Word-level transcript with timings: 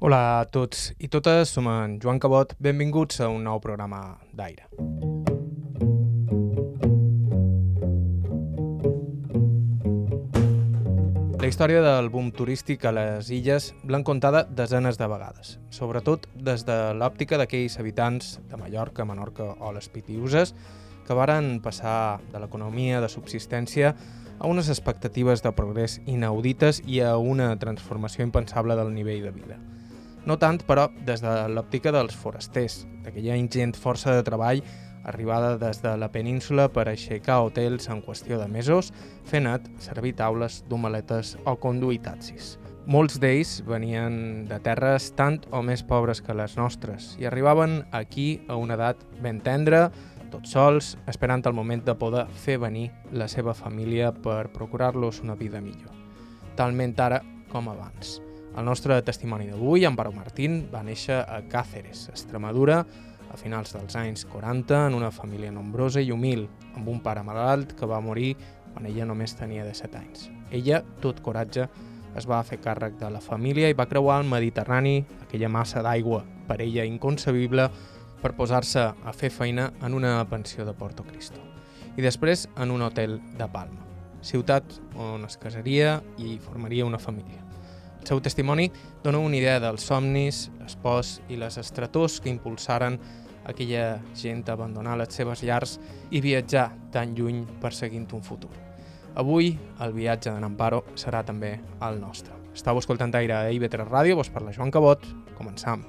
Hola 0.00 0.40
a 0.40 0.44
tots 0.48 0.94
i 0.96 1.10
totes, 1.12 1.50
som 1.52 1.66
en 1.68 1.98
Joan 2.00 2.16
Cabot, 2.16 2.54
benvinguts 2.56 3.18
a 3.20 3.26
un 3.28 3.42
nou 3.44 3.58
programa 3.60 3.98
d'Aire. 4.32 4.64
La 11.36 11.50
història 11.50 11.82
del 11.84 12.08
boom 12.08 12.30
turístic 12.32 12.86
a 12.88 12.94
les 12.96 13.28
illes 13.28 13.74
l'han 13.92 14.06
contada 14.08 14.46
desenes 14.48 14.96
de 14.96 15.08
vegades, 15.12 15.58
sobretot 15.68 16.24
des 16.32 16.64
de 16.64 16.78
l'òptica 16.96 17.36
d'aquells 17.36 17.76
habitants 17.76 18.38
de 18.48 18.56
Mallorca, 18.56 19.04
Menorca 19.04 19.50
o 19.60 19.74
les 19.76 19.90
Pitiuses 19.92 20.54
que 21.04 21.18
varen 21.18 21.58
passar 21.60 22.22
de 22.32 22.40
l'economia 22.40 23.02
de 23.04 23.12
subsistència 23.12 23.92
a 24.38 24.48
unes 24.48 24.72
expectatives 24.72 25.44
de 25.44 25.52
progrés 25.52 25.98
inaudites 26.06 26.80
i 26.88 27.02
a 27.04 27.18
una 27.18 27.50
transformació 27.60 28.24
impensable 28.24 28.80
del 28.80 28.94
nivell 28.96 29.28
de 29.28 29.34
vida. 29.36 29.60
No 30.26 30.36
tant, 30.38 30.60
però, 30.68 30.88
des 31.06 31.22
de 31.24 31.32
l'òptica 31.48 31.92
dels 31.94 32.16
forasters, 32.16 32.84
d'aquella 33.04 33.38
ingent 33.40 33.76
força 33.78 34.14
de 34.16 34.24
treball 34.26 34.62
arribada 35.04 35.56
des 35.58 35.80
de 35.82 35.96
la 35.96 36.10
península 36.12 36.68
per 36.68 36.88
aixecar 36.88 37.40
hotels 37.44 37.88
en 37.88 38.02
qüestió 38.04 38.38
de 38.40 38.48
mesos, 38.48 38.92
fer 39.24 39.42
net, 39.44 39.66
servir 39.80 40.14
taules, 40.18 40.62
domaletes 40.68 41.36
o 41.44 41.56
conduir 41.56 42.02
taxis. 42.04 42.58
Molts 42.90 43.20
d'ells 43.22 43.60
venien 43.68 44.46
de 44.48 44.58
terres 44.64 45.10
tant 45.16 45.38
o 45.54 45.60
més 45.62 45.82
pobres 45.86 46.22
que 46.24 46.34
les 46.34 46.56
nostres 46.58 47.14
i 47.20 47.28
arribaven 47.28 47.84
aquí 47.92 48.40
a 48.48 48.56
una 48.56 48.74
edat 48.78 49.04
ben 49.22 49.40
tendra, 49.44 49.90
tots 50.30 50.54
sols, 50.54 50.94
esperant 51.10 51.44
el 51.46 51.56
moment 51.56 51.84
de 51.84 51.94
poder 51.98 52.26
fer 52.44 52.58
venir 52.62 52.88
la 53.12 53.28
seva 53.28 53.54
família 53.54 54.12
per 54.14 54.48
procurar-los 54.54 55.22
una 55.26 55.36
vida 55.36 55.60
millor. 55.60 55.94
Talment 56.56 56.98
ara 56.98 57.22
com 57.50 57.68
abans. 57.68 58.20
El 58.58 58.64
nostre 58.66 58.96
testimoni 59.06 59.46
d'avui, 59.46 59.84
Amparo 59.86 60.10
Martín, 60.12 60.64
va 60.72 60.82
néixer 60.82 61.20
a 61.22 61.38
Càceres, 61.50 62.08
Extremadura, 62.10 62.80
a 63.30 63.36
finals 63.38 63.76
dels 63.76 63.94
anys 63.96 64.24
40, 64.26 64.88
en 64.88 64.96
una 64.98 65.12
família 65.14 65.52
nombrosa 65.54 66.02
i 66.02 66.10
humil, 66.10 66.48
amb 66.74 66.88
un 66.90 66.98
pare 67.04 67.22
malalt 67.22 67.76
que 67.78 67.86
va 67.86 68.02
morir 68.02 68.34
quan 68.72 68.88
ella 68.90 69.06
només 69.06 69.36
tenia 69.38 69.64
17 69.66 70.00
anys. 70.00 70.26
Ella, 70.50 70.82
tot 71.02 71.22
coratge, 71.22 71.68
es 72.18 72.26
va 72.26 72.42
fer 72.42 72.58
càrrec 72.58 72.98
de 72.98 73.10
la 73.14 73.22
família 73.22 73.70
i 73.70 73.76
va 73.78 73.86
creuar 73.86 74.18
el 74.20 74.30
Mediterrani, 74.30 75.04
aquella 75.22 75.48
massa 75.48 75.82
d'aigua 75.86 76.24
per 76.48 76.58
ella 76.64 76.84
inconcebible, 76.84 77.68
per 78.20 78.34
posar-se 78.36 78.82
a 78.90 79.14
fer 79.16 79.30
feina 79.30 79.70
en 79.80 79.94
una 79.94 80.18
pensió 80.28 80.66
de 80.66 80.74
Porto 80.74 81.06
Cristo 81.06 81.40
i 81.96 82.02
després 82.04 82.46
en 82.60 82.70
un 82.70 82.82
hotel 82.82 83.18
de 83.38 83.46
Palma, 83.50 83.86
ciutat 84.22 84.76
on 84.96 85.24
es 85.26 85.38
casaria 85.40 86.00
i 86.18 86.38
formaria 86.42 86.86
una 86.86 87.00
família. 87.02 87.49
El 88.00 88.06
seu 88.08 88.20
testimoni 88.24 88.70
dona 89.04 89.20
una 89.20 89.36
idea 89.36 89.58
dels 89.60 89.84
somnis, 89.86 90.48
espòs 90.64 91.18
i 91.28 91.36
les 91.40 91.58
estrators 91.60 92.20
que 92.20 92.32
impulsaren 92.32 92.98
aquella 93.44 94.00
gent 94.16 94.42
a 94.48 94.56
abandonar 94.56 94.96
les 95.00 95.14
seves 95.14 95.44
llars 95.44 95.78
i 96.10 96.20
viatjar 96.24 96.70
tan 96.92 97.14
lluny 97.14 97.44
perseguint 97.60 98.08
un 98.16 98.24
futur. 98.24 98.52
Avui, 99.20 99.56
el 99.82 99.92
viatge 99.92 100.30
d'en 100.30 100.46
Amparo 100.46 100.84
serà 100.94 101.24
també 101.26 101.56
el 101.82 102.00
nostre. 102.00 102.36
Estau 102.54 102.78
escoltant 102.78 103.14
aire 103.14 103.36
a 103.36 103.48
IB3 103.50 103.88
Ràdio, 103.88 104.18
vos 104.18 104.30
parla 104.30 104.54
Joan 104.54 104.70
Cabot. 104.74 105.06
Començam. 105.38 105.86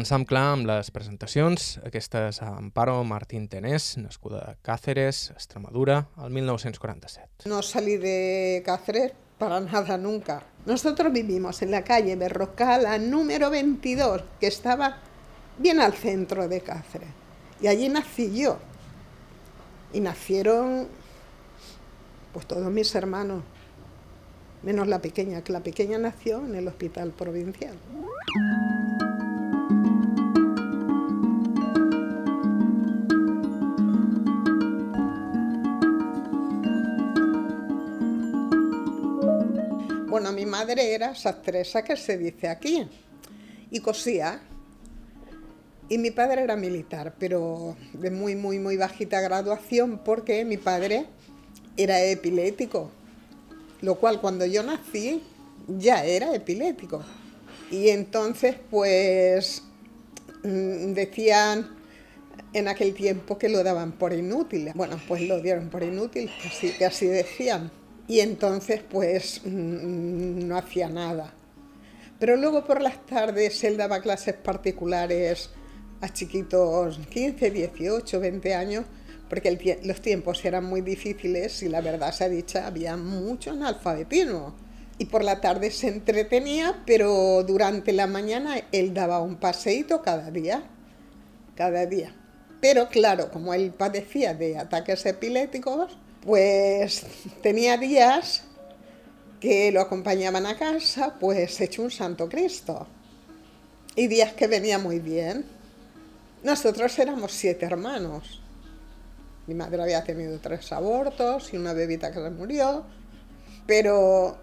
I 0.00 0.02
començam 0.02 0.22
clar 0.24 0.54
amb 0.54 0.64
les 0.64 0.88
presentacions. 0.88 1.64
Aquesta 1.84 2.22
és 2.30 2.38
Amparo 2.40 2.94
Martín 3.04 3.50
Tenés, 3.52 3.98
nascuda 4.00 4.38
a 4.48 4.54
Cáceres, 4.64 5.28
Extremadura, 5.34 6.06
al 6.16 6.30
1947. 6.32 7.44
No 7.44 7.60
salí 7.60 7.98
de 7.98 8.62
Cáceres 8.64 9.12
para 9.36 9.60
nada 9.60 9.98
nunca. 9.98 10.42
Nosotros 10.64 11.12
vivimos 11.12 11.60
en 11.60 11.72
la 11.72 11.84
calle 11.84 12.16
Berrocala 12.16 12.96
número 12.96 13.50
22, 13.50 14.22
que 14.40 14.46
estaba 14.46 14.96
bien 15.58 15.80
al 15.80 15.92
centro 15.92 16.48
de 16.48 16.62
Cáceres. 16.62 17.10
Y 17.60 17.66
allí 17.66 17.90
nací 17.90 18.34
yo. 18.34 18.56
Y 19.92 20.00
nacieron 20.00 20.88
pues 22.32 22.46
todos 22.46 22.72
mis 22.72 22.94
hermanos, 22.94 23.42
menos 24.62 24.88
la 24.88 25.02
pequeña, 25.02 25.44
que 25.44 25.52
la 25.52 25.60
pequeña 25.60 25.98
nació 25.98 26.38
en 26.38 26.54
el 26.54 26.68
hospital 26.68 27.10
provincial. 27.10 27.76
Bueno, 40.20 40.34
mi 40.36 40.44
madre 40.44 40.92
era 40.92 41.14
sastresa, 41.14 41.82
que 41.82 41.96
se 41.96 42.18
dice 42.18 42.46
aquí, 42.46 42.86
y 43.70 43.80
cosía. 43.80 44.38
Y 45.88 45.96
mi 45.96 46.10
padre 46.10 46.42
era 46.42 46.56
militar, 46.56 47.14
pero 47.18 47.74
de 47.94 48.10
muy, 48.10 48.36
muy, 48.36 48.58
muy 48.58 48.76
bajita 48.76 49.18
graduación, 49.22 50.02
porque 50.04 50.44
mi 50.44 50.58
padre 50.58 51.06
era 51.74 52.04
epilético, 52.04 52.90
lo 53.80 53.94
cual 53.94 54.20
cuando 54.20 54.44
yo 54.44 54.62
nací 54.62 55.22
ya 55.66 56.04
era 56.04 56.34
epilético. 56.34 57.02
Y 57.70 57.88
entonces, 57.88 58.56
pues, 58.70 59.62
mm, 60.42 60.92
decían 60.92 61.66
en 62.52 62.68
aquel 62.68 62.92
tiempo 62.92 63.38
que 63.38 63.48
lo 63.48 63.64
daban 63.64 63.92
por 63.92 64.12
inútil. 64.12 64.70
Bueno, 64.74 65.00
pues 65.08 65.22
lo 65.22 65.40
dieron 65.40 65.70
por 65.70 65.82
inútil, 65.82 66.30
así, 66.44 66.74
así 66.84 67.06
decían. 67.06 67.79
Y 68.10 68.18
entonces, 68.18 68.82
pues, 68.82 69.40
mm, 69.44 70.48
no 70.48 70.58
hacía 70.58 70.88
nada. 70.88 71.32
Pero 72.18 72.34
luego 72.36 72.64
por 72.64 72.82
las 72.82 73.06
tardes 73.06 73.62
él 73.62 73.76
daba 73.76 74.00
clases 74.00 74.34
particulares 74.34 75.50
a 76.00 76.12
chiquitos 76.12 76.98
15, 77.08 77.52
18, 77.52 78.18
20 78.18 78.52
años, 78.52 78.84
porque 79.28 79.78
los 79.84 80.00
tiempos 80.00 80.44
eran 80.44 80.64
muy 80.64 80.80
difíciles 80.80 81.62
y 81.62 81.68
la 81.68 81.82
verdad 81.82 82.12
se 82.12 82.24
ha 82.24 82.28
dicha, 82.28 82.66
había 82.66 82.96
mucho 82.96 83.52
analfabetismo. 83.52 84.56
Y 84.98 85.04
por 85.04 85.22
la 85.22 85.40
tarde 85.40 85.70
se 85.70 85.86
entretenía, 85.86 86.82
pero 86.84 87.44
durante 87.44 87.92
la 87.92 88.08
mañana 88.08 88.56
él 88.72 88.92
daba 88.92 89.20
un 89.22 89.36
paseíto 89.36 90.02
cada 90.02 90.32
día, 90.32 90.64
cada 91.54 91.86
día. 91.86 92.12
Pero 92.60 92.88
claro, 92.88 93.30
como 93.30 93.54
él 93.54 93.70
padecía 93.70 94.34
de 94.34 94.58
ataques 94.58 95.06
epilépticos, 95.06 95.96
pues 96.24 97.06
tenía 97.42 97.76
días 97.76 98.44
que 99.40 99.72
lo 99.72 99.80
acompañaban 99.80 100.46
a 100.46 100.58
casa, 100.58 101.16
pues 101.18 101.60
hecho 101.60 101.82
un 101.82 101.90
santo 101.90 102.28
Cristo. 102.28 102.86
Y 103.96 104.06
días 104.06 104.32
que 104.34 104.46
venía 104.46 104.78
muy 104.78 105.00
bien. 105.00 105.44
Nosotros 106.42 106.98
éramos 106.98 107.32
siete 107.32 107.66
hermanos. 107.66 108.40
Mi 109.46 109.54
madre 109.54 109.82
había 109.82 110.04
tenido 110.04 110.38
tres 110.38 110.70
abortos 110.72 111.52
y 111.52 111.56
una 111.56 111.72
bebita 111.72 112.12
que 112.12 112.22
se 112.22 112.30
murió, 112.30 112.84
pero 113.66 114.38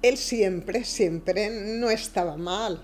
él 0.00 0.16
siempre, 0.16 0.84
siempre 0.84 1.50
no 1.50 1.90
estaba 1.90 2.36
mal. 2.36 2.82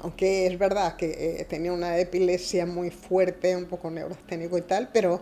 Aunque 0.00 0.46
es 0.46 0.58
verdad 0.58 0.96
que 0.96 1.40
eh, 1.40 1.44
tenía 1.44 1.72
una 1.72 1.98
epilepsia 1.98 2.66
muy 2.66 2.90
fuerte, 2.90 3.56
un 3.56 3.66
poco 3.66 3.90
neurasténico 3.90 4.58
y 4.58 4.62
tal, 4.62 4.90
pero 4.92 5.20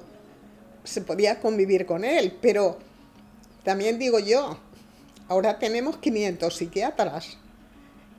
se 0.87 1.03
podía 1.03 1.41
convivir 1.41 1.85
con 1.87 2.05
él. 2.05 2.37
Pero 2.41 2.79
también 3.65 3.99
digo 3.99 4.19
yo, 4.19 4.59
ahora 5.29 5.59
tenemos 5.59 5.99
500 5.99 6.55
psiquiatras. 6.55 7.37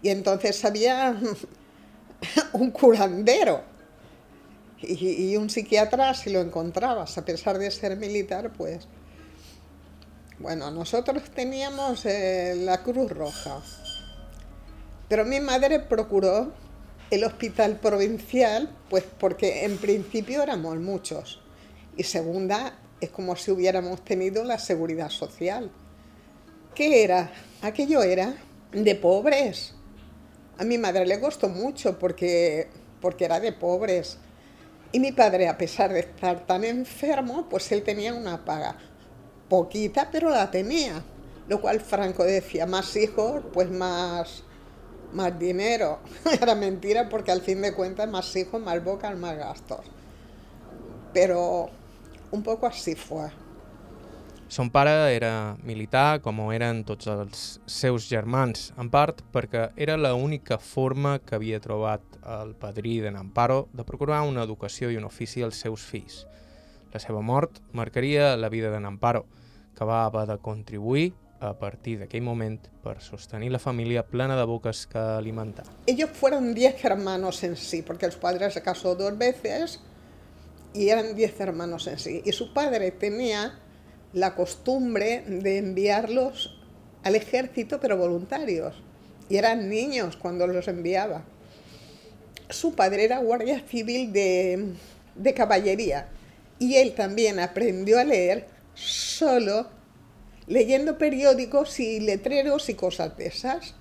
Y 0.02 0.10
entonces 0.10 0.64
había 0.66 1.20
un 2.54 2.72
curandero. 2.72 3.62
Y, 4.80 5.36
un 5.38 5.50
psiquiatra 5.50 6.14
si 6.14 6.30
lo 6.30 6.40
encontrabas, 6.40 7.18
a 7.18 7.25
pesar 7.25 7.58
de 7.58 7.72
ser 7.72 7.98
militar, 7.98 8.52
pues... 8.56 8.88
Bueno, 10.40 10.70
nosotros 10.70 11.24
teníamos 11.31 12.06
eh, 12.06 12.54
la 12.58 12.84
Cruz 12.84 13.10
Roja, 13.10 13.60
pero 15.10 15.25
mi 15.25 15.40
madre 15.40 15.80
procuró 15.80 16.54
el 17.10 17.24
hospital 17.24 17.80
provincial, 17.80 18.70
pues 18.88 19.04
porque 19.20 19.66
en 19.66 19.78
principio 19.78 20.44
éramos 20.44 20.78
muchos 20.78 21.42
y 21.98 22.04
segunda 22.04 22.78
es 23.02 23.10
como 23.10 23.36
si 23.36 23.52
hubiéramos 23.52 24.04
tenido 24.04 24.44
la 24.44 24.60
seguridad 24.60 25.10
social. 25.10 25.72
¿Qué 26.74 27.04
era? 27.04 27.32
Aquello 27.62 28.04
era 28.04 28.36
de 28.72 28.96
pobres. 28.96 29.74
A 30.58 30.64
mi 30.64 30.78
madre 30.78 31.06
le 31.06 31.20
costó 31.20 31.50
mucho 31.50 31.98
porque, 32.00 32.70
porque 33.02 33.26
era 33.26 33.40
de 33.40 33.52
pobres. 33.52 34.18
Y 34.92 35.00
mi 35.00 35.12
padre, 35.12 35.48
a 35.48 35.58
pesar 35.58 35.92
de 35.92 36.00
estar 36.00 36.46
tan 36.46 36.64
enfermo, 36.64 37.48
pues 37.50 37.72
él 37.72 37.84
tenía 37.84 38.14
una 38.14 38.46
paga. 38.46 38.78
Poquita, 39.50 40.10
pero 40.12 40.30
la 40.30 40.50
tenía. 40.50 41.04
Lo 41.48 41.62
cual 41.62 41.82
Franco 41.82 42.24
decía, 42.24 42.66
más 42.66 42.96
hijos, 42.96 43.44
pues 43.54 43.70
más, 43.70 44.44
más 45.14 45.38
dinero. 45.38 46.00
Era 46.42 46.56
mentira 46.56 47.10
porque 47.10 47.32
al 47.32 47.42
fin 47.42 47.62
de 47.62 47.74
cuentas 47.74 48.10
más 48.10 48.36
hijos, 48.36 48.62
más 48.62 48.84
bocas, 48.84 49.18
más 49.18 49.38
gastos. 49.38 49.82
pero 51.14 51.70
un 52.31 52.44
poco 52.44 52.68
así 52.68 52.95
fue. 52.95 53.29
Son 54.47 54.69
pare 54.69 55.13
era 55.13 55.57
militar, 55.63 56.21
com 56.24 56.39
ho 56.39 56.51
eren 56.56 56.85
tots 56.88 57.09
els 57.12 57.59
seus 57.68 58.06
germans, 58.07 58.69
en 58.79 58.88
part 58.88 59.19
perquè 59.33 59.65
era 59.75 59.97
l'única 60.00 60.56
forma 60.56 61.18
que 61.19 61.35
havia 61.35 61.59
trobat 61.59 62.01
el 62.24 62.53
padrí 62.56 63.01
de 63.03 63.12
Namparo 63.12 63.68
de 63.74 63.83
procurar 63.83 64.21
una 64.24 64.45
educació 64.47 64.88
i 64.89 64.95
un 64.95 65.03
ofici 65.03 65.44
als 65.44 65.59
seus 65.59 65.83
fills. 65.83 66.24
La 66.94 67.01
seva 67.03 67.19
mort 67.19 67.59
marcaria 67.75 68.38
la 68.38 68.47
vida 68.47 68.71
de 68.71 68.79
Namparo, 68.79 69.25
que 69.75 69.85
va 69.85 70.06
haver 70.06 70.27
de 70.31 70.38
contribuir 70.39 71.12
a 71.39 71.51
partir 71.59 71.97
d'aquell 72.00 72.24
moment 72.24 72.63
per 72.81 73.01
sostenir 73.03 73.51
la 73.51 73.59
família 73.59 74.06
plena 74.07 74.38
de 74.39 74.45
boques 74.47 74.88
que 74.88 74.97
alimentar. 74.97 75.68
Ellos 75.85 76.09
fueron 76.13 76.53
diez 76.56 76.83
hermanos 76.85 77.44
en 77.44 77.57
sí, 77.57 77.81
porque 77.81 78.06
el 78.06 78.13
padre 78.13 78.50
se 78.50 78.63
casó 78.63 78.95
dos 78.95 79.18
veces 79.18 79.81
y 80.74 80.90
eran 80.90 81.16
diez 81.16 81.40
hermanos 81.40 81.88
en 81.88 82.00
sí. 82.00 82.22
Y 82.25 82.31
su 82.31 82.54
padre 82.54 82.92
tenía 82.92 83.60
la 84.14 84.36
costumbre 84.36 85.24
de 85.28 85.58
enviarlos 85.58 86.60
al 87.04 87.16
ejército, 87.16 87.80
pero 87.80 87.98
voluntarios. 87.98 88.75
Y 89.30 89.38
eran 89.38 89.69
niños 89.69 90.18
cuando 90.18 90.48
los 90.48 90.68
enviaba. 90.68 91.24
Su 92.50 92.75
padre 92.75 93.04
era 93.04 93.19
guardia 93.19 93.62
civil 93.68 94.14
de, 94.14 94.74
de 95.16 95.34
caballería 95.34 96.10
y 96.60 96.75
él 96.75 96.96
también 96.96 97.40
aprendió 97.40 98.00
a 98.00 98.04
leer 98.04 98.48
solo 98.74 99.68
leyendo 100.48 100.98
periódicos 100.98 101.80
y 101.80 102.00
letreros 102.00 102.70
y 102.70 102.75
cosas 102.75 103.18
de 103.18 103.28
esas. 103.28 103.75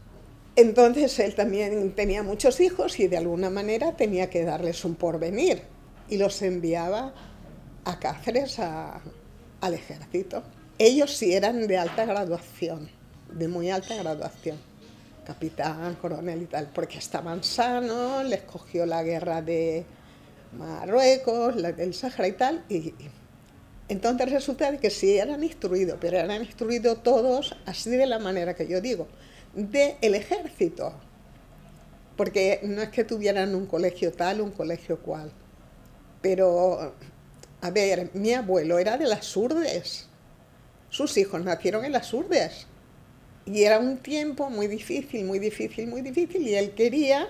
Entonces 0.56 1.18
él 1.20 1.34
también 1.34 1.92
tenía 1.92 2.22
muchos 2.22 2.60
hijos 2.60 2.98
y 2.98 3.06
de 3.06 3.18
alguna 3.18 3.50
manera 3.50 3.96
tenía 3.96 4.30
que 4.30 4.44
darles 4.44 4.84
un 4.84 4.96
porvenir 4.96 5.75
y 6.08 6.18
los 6.18 6.40
enviaba 6.42 7.12
a 7.84 7.98
Cáceres 7.98 8.58
al 8.58 9.74
ejército. 9.74 10.42
Ellos 10.78 11.16
sí 11.16 11.32
eran 11.32 11.66
de 11.66 11.78
alta 11.78 12.04
graduación, 12.04 12.90
de 13.32 13.48
muy 13.48 13.70
alta 13.70 13.96
graduación, 13.96 14.58
capitán, 15.24 15.94
coronel 15.96 16.42
y 16.42 16.46
tal, 16.46 16.68
porque 16.74 16.98
estaban 16.98 17.42
sanos, 17.42 18.24
les 18.24 18.42
cogió 18.42 18.84
la 18.86 19.02
guerra 19.02 19.40
de 19.40 19.86
Marruecos, 20.52 21.56
la 21.56 21.72
del 21.72 21.94
Sahara 21.94 22.28
y 22.28 22.32
tal, 22.32 22.64
y, 22.68 22.94
entonces 23.88 24.30
resulta 24.30 24.70
de 24.70 24.78
que 24.78 24.90
sí 24.90 25.16
eran 25.16 25.42
instruidos, 25.44 25.98
pero 26.00 26.18
eran 26.18 26.42
instruidos 26.42 27.02
todos 27.02 27.56
así 27.66 27.90
de 27.90 28.06
la 28.06 28.18
manera 28.18 28.54
que 28.54 28.66
yo 28.66 28.80
digo, 28.80 29.06
del 29.54 29.94
el 30.02 30.14
ejército, 30.14 30.92
porque 32.16 32.60
no 32.64 32.82
es 32.82 32.88
que 32.88 33.04
tuvieran 33.04 33.54
un 33.54 33.66
colegio 33.66 34.12
tal, 34.12 34.40
un 34.40 34.50
colegio 34.50 35.00
cual, 35.00 35.30
pero 36.26 36.92
a 37.60 37.70
ver, 37.70 38.10
mi 38.14 38.32
abuelo 38.32 38.80
era 38.80 38.98
de 38.98 39.06
las 39.06 39.36
Urdes. 39.36 40.08
Sus 40.90 41.16
hijos 41.18 41.40
nacieron 41.44 41.84
en 41.84 41.92
las 41.92 42.12
Urdes. 42.12 42.66
Y 43.44 43.62
era 43.62 43.78
un 43.78 43.98
tiempo 43.98 44.50
muy 44.50 44.66
difícil, 44.66 45.24
muy 45.24 45.38
difícil, 45.38 45.86
muy 45.86 46.02
difícil. 46.02 46.42
Y 46.42 46.56
él 46.56 46.72
quería, 46.72 47.28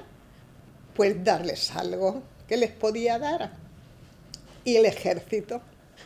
pues, 0.95 1.23
darles 1.23 1.73
algo 1.73 2.23
que 2.49 2.57
les 2.57 2.71
podía 2.71 3.19
dar. 3.19 3.53
Y 4.65 4.77
el 4.77 4.87
ejército. 4.87 5.61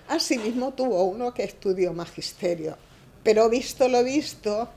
Asimismo 0.09 0.75
tuvo 0.75 1.05
uno 1.05 1.33
que 1.33 1.45
estudió 1.45 1.93
magisterio. 1.93 2.77
Pero 3.23 3.49
visto 3.49 3.87
lo 3.87 4.03
visto, 4.03 4.69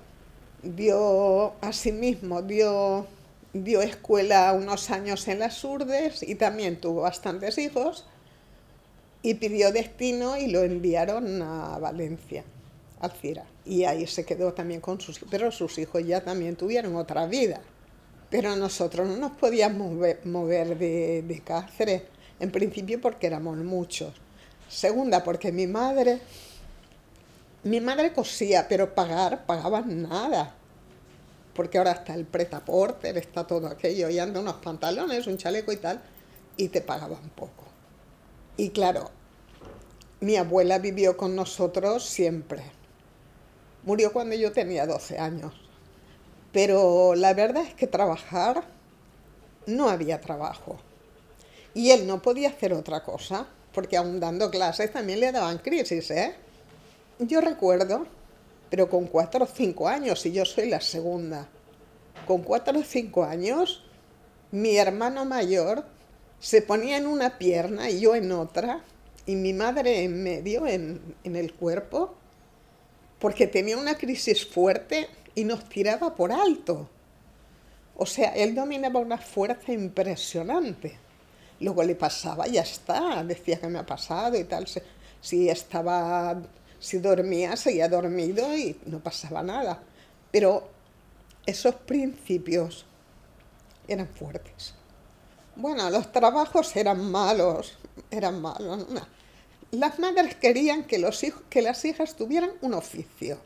dio, 0.61 1.55
asimismo, 1.61 2.43
dio, 2.43 3.07
dio 3.53 3.81
escuela 3.81 4.51
unos 4.53 4.89
años 4.89 5.27
en 5.27 5.39
las 5.39 5.63
Urdes 5.63 6.23
y 6.23 6.35
también 6.35 6.81
tuvo 6.81 7.01
bastantes 7.01 7.57
hijos 7.59 8.05
y 9.21 9.35
pidió 9.35 9.71
destino 9.71 10.35
y 10.37 10.47
lo 10.47 10.63
enviaron 10.63 11.41
a 11.41 11.77
Valencia, 11.77 12.43
Alcira. 12.99 13.45
Y 13.65 13.85
ahí 13.85 14.05
se 14.07 14.25
quedó 14.25 14.53
también 14.53 14.81
con 14.81 14.99
sus 14.99 15.17
hijos, 15.17 15.29
pero 15.31 15.51
sus 15.51 15.77
hijos 15.77 16.05
ya 16.05 16.21
también 16.21 16.55
tuvieron 16.55 16.95
otra 16.95 17.25
vida. 17.27 17.61
Pero 18.29 18.55
nosotros 18.55 19.07
no 19.07 19.15
nos 19.15 19.31
podíamos 19.33 19.93
mover, 20.25 20.77
de, 20.77 21.21
de 21.21 21.39
Cáceres, 21.41 22.01
en 22.39 22.51
principio 22.51 22.99
porque 22.99 23.27
éramos 23.27 23.57
muchos. 23.57 24.13
Segunda, 24.67 25.23
porque 25.23 25.51
mi 25.51 25.67
madre, 25.67 26.19
mi 27.63 27.79
madre 27.79 28.11
cosía, 28.11 28.67
pero 28.67 28.93
pagar, 28.93 29.45
pagaban 29.45 30.01
nada. 30.01 30.55
Porque 31.53 31.77
ahora 31.77 31.91
está 31.91 32.15
el 32.15 32.25
pretaporte, 32.25 33.17
está 33.17 33.45
todo 33.45 33.67
aquello, 33.67 34.09
y 34.09 34.19
anda 34.19 34.39
unos 34.39 34.55
pantalones, 34.55 35.27
un 35.27 35.37
chaleco 35.37 35.71
y 35.71 35.77
tal, 35.77 36.01
y 36.57 36.69
te 36.69 36.81
pagaban 36.81 37.29
poco. 37.35 37.65
Y 38.57 38.69
claro, 38.69 39.11
mi 40.19 40.35
abuela 40.35 40.79
vivió 40.79 41.17
con 41.17 41.35
nosotros 41.35 42.05
siempre. 42.05 42.63
Murió 43.83 44.13
cuando 44.13 44.35
yo 44.35 44.51
tenía 44.51 44.87
12 44.87 45.19
años. 45.19 45.53
Pero 46.51 47.15
la 47.15 47.33
verdad 47.33 47.63
es 47.63 47.73
que 47.73 47.87
trabajar 47.87 48.63
no 49.65 49.89
había 49.89 50.21
trabajo. 50.21 50.77
Y 51.73 51.91
él 51.91 52.05
no 52.07 52.21
podía 52.21 52.49
hacer 52.49 52.73
otra 52.73 53.03
cosa, 53.03 53.47
porque 53.73 53.97
aún 53.97 54.19
dando 54.19 54.51
clases 54.51 54.93
también 54.93 55.19
le 55.19 55.31
daban 55.31 55.57
crisis, 55.57 56.11
¿eh? 56.11 56.35
Yo 57.19 57.41
recuerdo, 57.41 58.05
pero 58.73 58.89
con 58.89 59.05
cuatro 59.05 59.43
o 59.43 59.47
cinco 59.47 59.87
años, 59.87 60.25
y 60.25 60.31
yo 60.31 60.45
soy 60.45 60.67
la 60.67 60.81
segunda, 60.81 61.47
con 62.25 62.41
cuatro 62.41 62.79
o 62.79 62.83
cinco 62.83 63.23
años, 63.23 63.83
mi 64.49 64.77
hermano 64.77 65.25
mayor 65.25 65.85
se 66.39 66.63
ponía 66.63 66.97
en 66.97 67.05
una 67.05 67.37
pierna 67.37 67.91
y 67.91 67.99
yo 67.99 68.15
en 68.15 68.31
otra, 68.31 68.83
y 69.27 69.35
mi 69.35 69.53
madre 69.53 70.03
en 70.03 70.23
medio, 70.23 70.65
en, 70.65 71.15
el 71.23 71.53
cuerpo, 71.53 72.15
porque 73.19 73.45
tenía 73.45 73.77
una 73.77 73.95
crisis 73.95 74.43
fuerte 74.43 75.07
y 75.35 75.43
nos 75.43 75.69
tiraba 75.69 76.15
por 76.15 76.31
alto. 76.31 76.89
O 77.95 78.07
sea, 78.07 78.29
él 78.29 78.55
dominaba 78.55 78.99
una 78.99 79.19
fuerza 79.19 79.71
impresionante. 79.71 80.97
Luego 81.59 81.83
le 81.83 81.93
pasaba, 81.93 82.47
ya 82.47 82.63
está, 82.63 83.23
decía 83.23 83.59
que 83.59 83.67
me 83.67 83.77
ha 83.77 83.85
pasado 83.85 84.35
y 84.35 84.45
tal. 84.45 84.65
Si 85.21 85.47
estaba, 85.47 86.41
si 86.83 86.97
dormía, 86.97 87.55
seguía 87.55 87.87
dormido 87.87 88.55
y 88.57 88.77
no 88.87 88.99
pasaba 88.99 89.41
nada. 89.41 89.81
Pero 90.31 90.67
esos 91.45 91.75
principios 91.75 92.85
eran 93.87 94.09
fuertes. 94.09 94.73
Bueno, 95.55 95.89
los 95.89 96.11
trabajos 96.11 96.75
eran 96.75 97.09
malos, 97.09 97.77
eran 98.11 98.41
malos. 98.41 98.85
Las 99.71 99.97
madres 99.97 100.35
querían 100.35 100.83
que, 100.83 100.99
los 100.99 101.23
hijos, 101.23 101.41
que 101.49 101.61
las 101.61 101.85
hijas 101.85 102.17
tuvieran 102.17 102.51
un 102.59 102.73
oficio. 102.73 103.37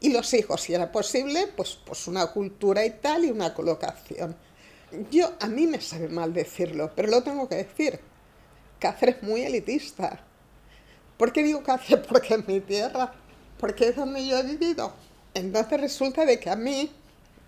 Y 0.00 0.10
los 0.10 0.32
hijos, 0.32 0.62
si 0.62 0.72
era 0.72 0.90
posible, 0.90 1.48
pues, 1.54 1.78
pues 1.84 2.06
una 2.06 2.28
cultura 2.28 2.86
y 2.86 2.90
tal 2.90 3.26
y 3.26 3.30
una 3.30 3.52
colocación. 3.52 4.34
Yo, 5.10 5.34
a 5.40 5.46
mí 5.46 5.66
me 5.66 5.80
sabe 5.82 6.08
mal 6.08 6.32
decirlo, 6.32 6.90
pero 6.96 7.08
lo 7.08 7.22
tengo 7.22 7.46
que 7.50 7.56
decir. 7.56 8.00
Cáceres 8.78 9.16
es 9.16 9.22
muy 9.22 9.42
elitista. 9.42 10.24
¿Por 11.16 11.32
qué 11.32 11.42
digo 11.42 11.62
Cáceres? 11.62 12.06
Porque 12.08 12.34
es 12.34 12.46
mi 12.46 12.60
tierra, 12.60 13.12
porque 13.58 13.88
es 13.88 13.96
donde 13.96 14.26
yo 14.26 14.38
he 14.38 14.42
vivido. 14.42 14.92
Entonces 15.32 15.80
resulta 15.80 16.24
de 16.24 16.38
que 16.38 16.50
a 16.50 16.56
mí, 16.56 16.90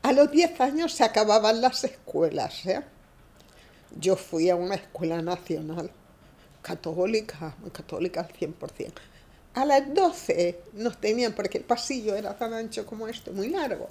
a 0.03 0.13
los 0.13 0.31
10 0.31 0.61
años 0.61 0.93
se 0.93 1.05
acababan 1.05 1.61
las 1.61 1.85
escuelas, 1.85 2.65
¿eh? 2.67 2.83
Yo 3.99 4.17
fui 4.17 4.51
a 4.51 4.57
una 4.57 4.75
escuela 4.75 5.23
nacional, 5.23 5.91
católica, 6.63 7.55
católica 7.73 8.21
al 8.21 8.29
100%. 8.29 8.93
A 9.55 9.65
las 9.65 9.95
12 9.95 10.61
nos 10.75 10.99
tenían, 11.01 11.33
porque 11.33 11.59
el 11.59 11.65
pasillo 11.65 12.15
era 12.15 12.37
tan 12.37 12.53
ancho 12.53 12.85
como 12.85 13.09
este, 13.09 13.31
muy 13.31 13.49
largo, 13.49 13.89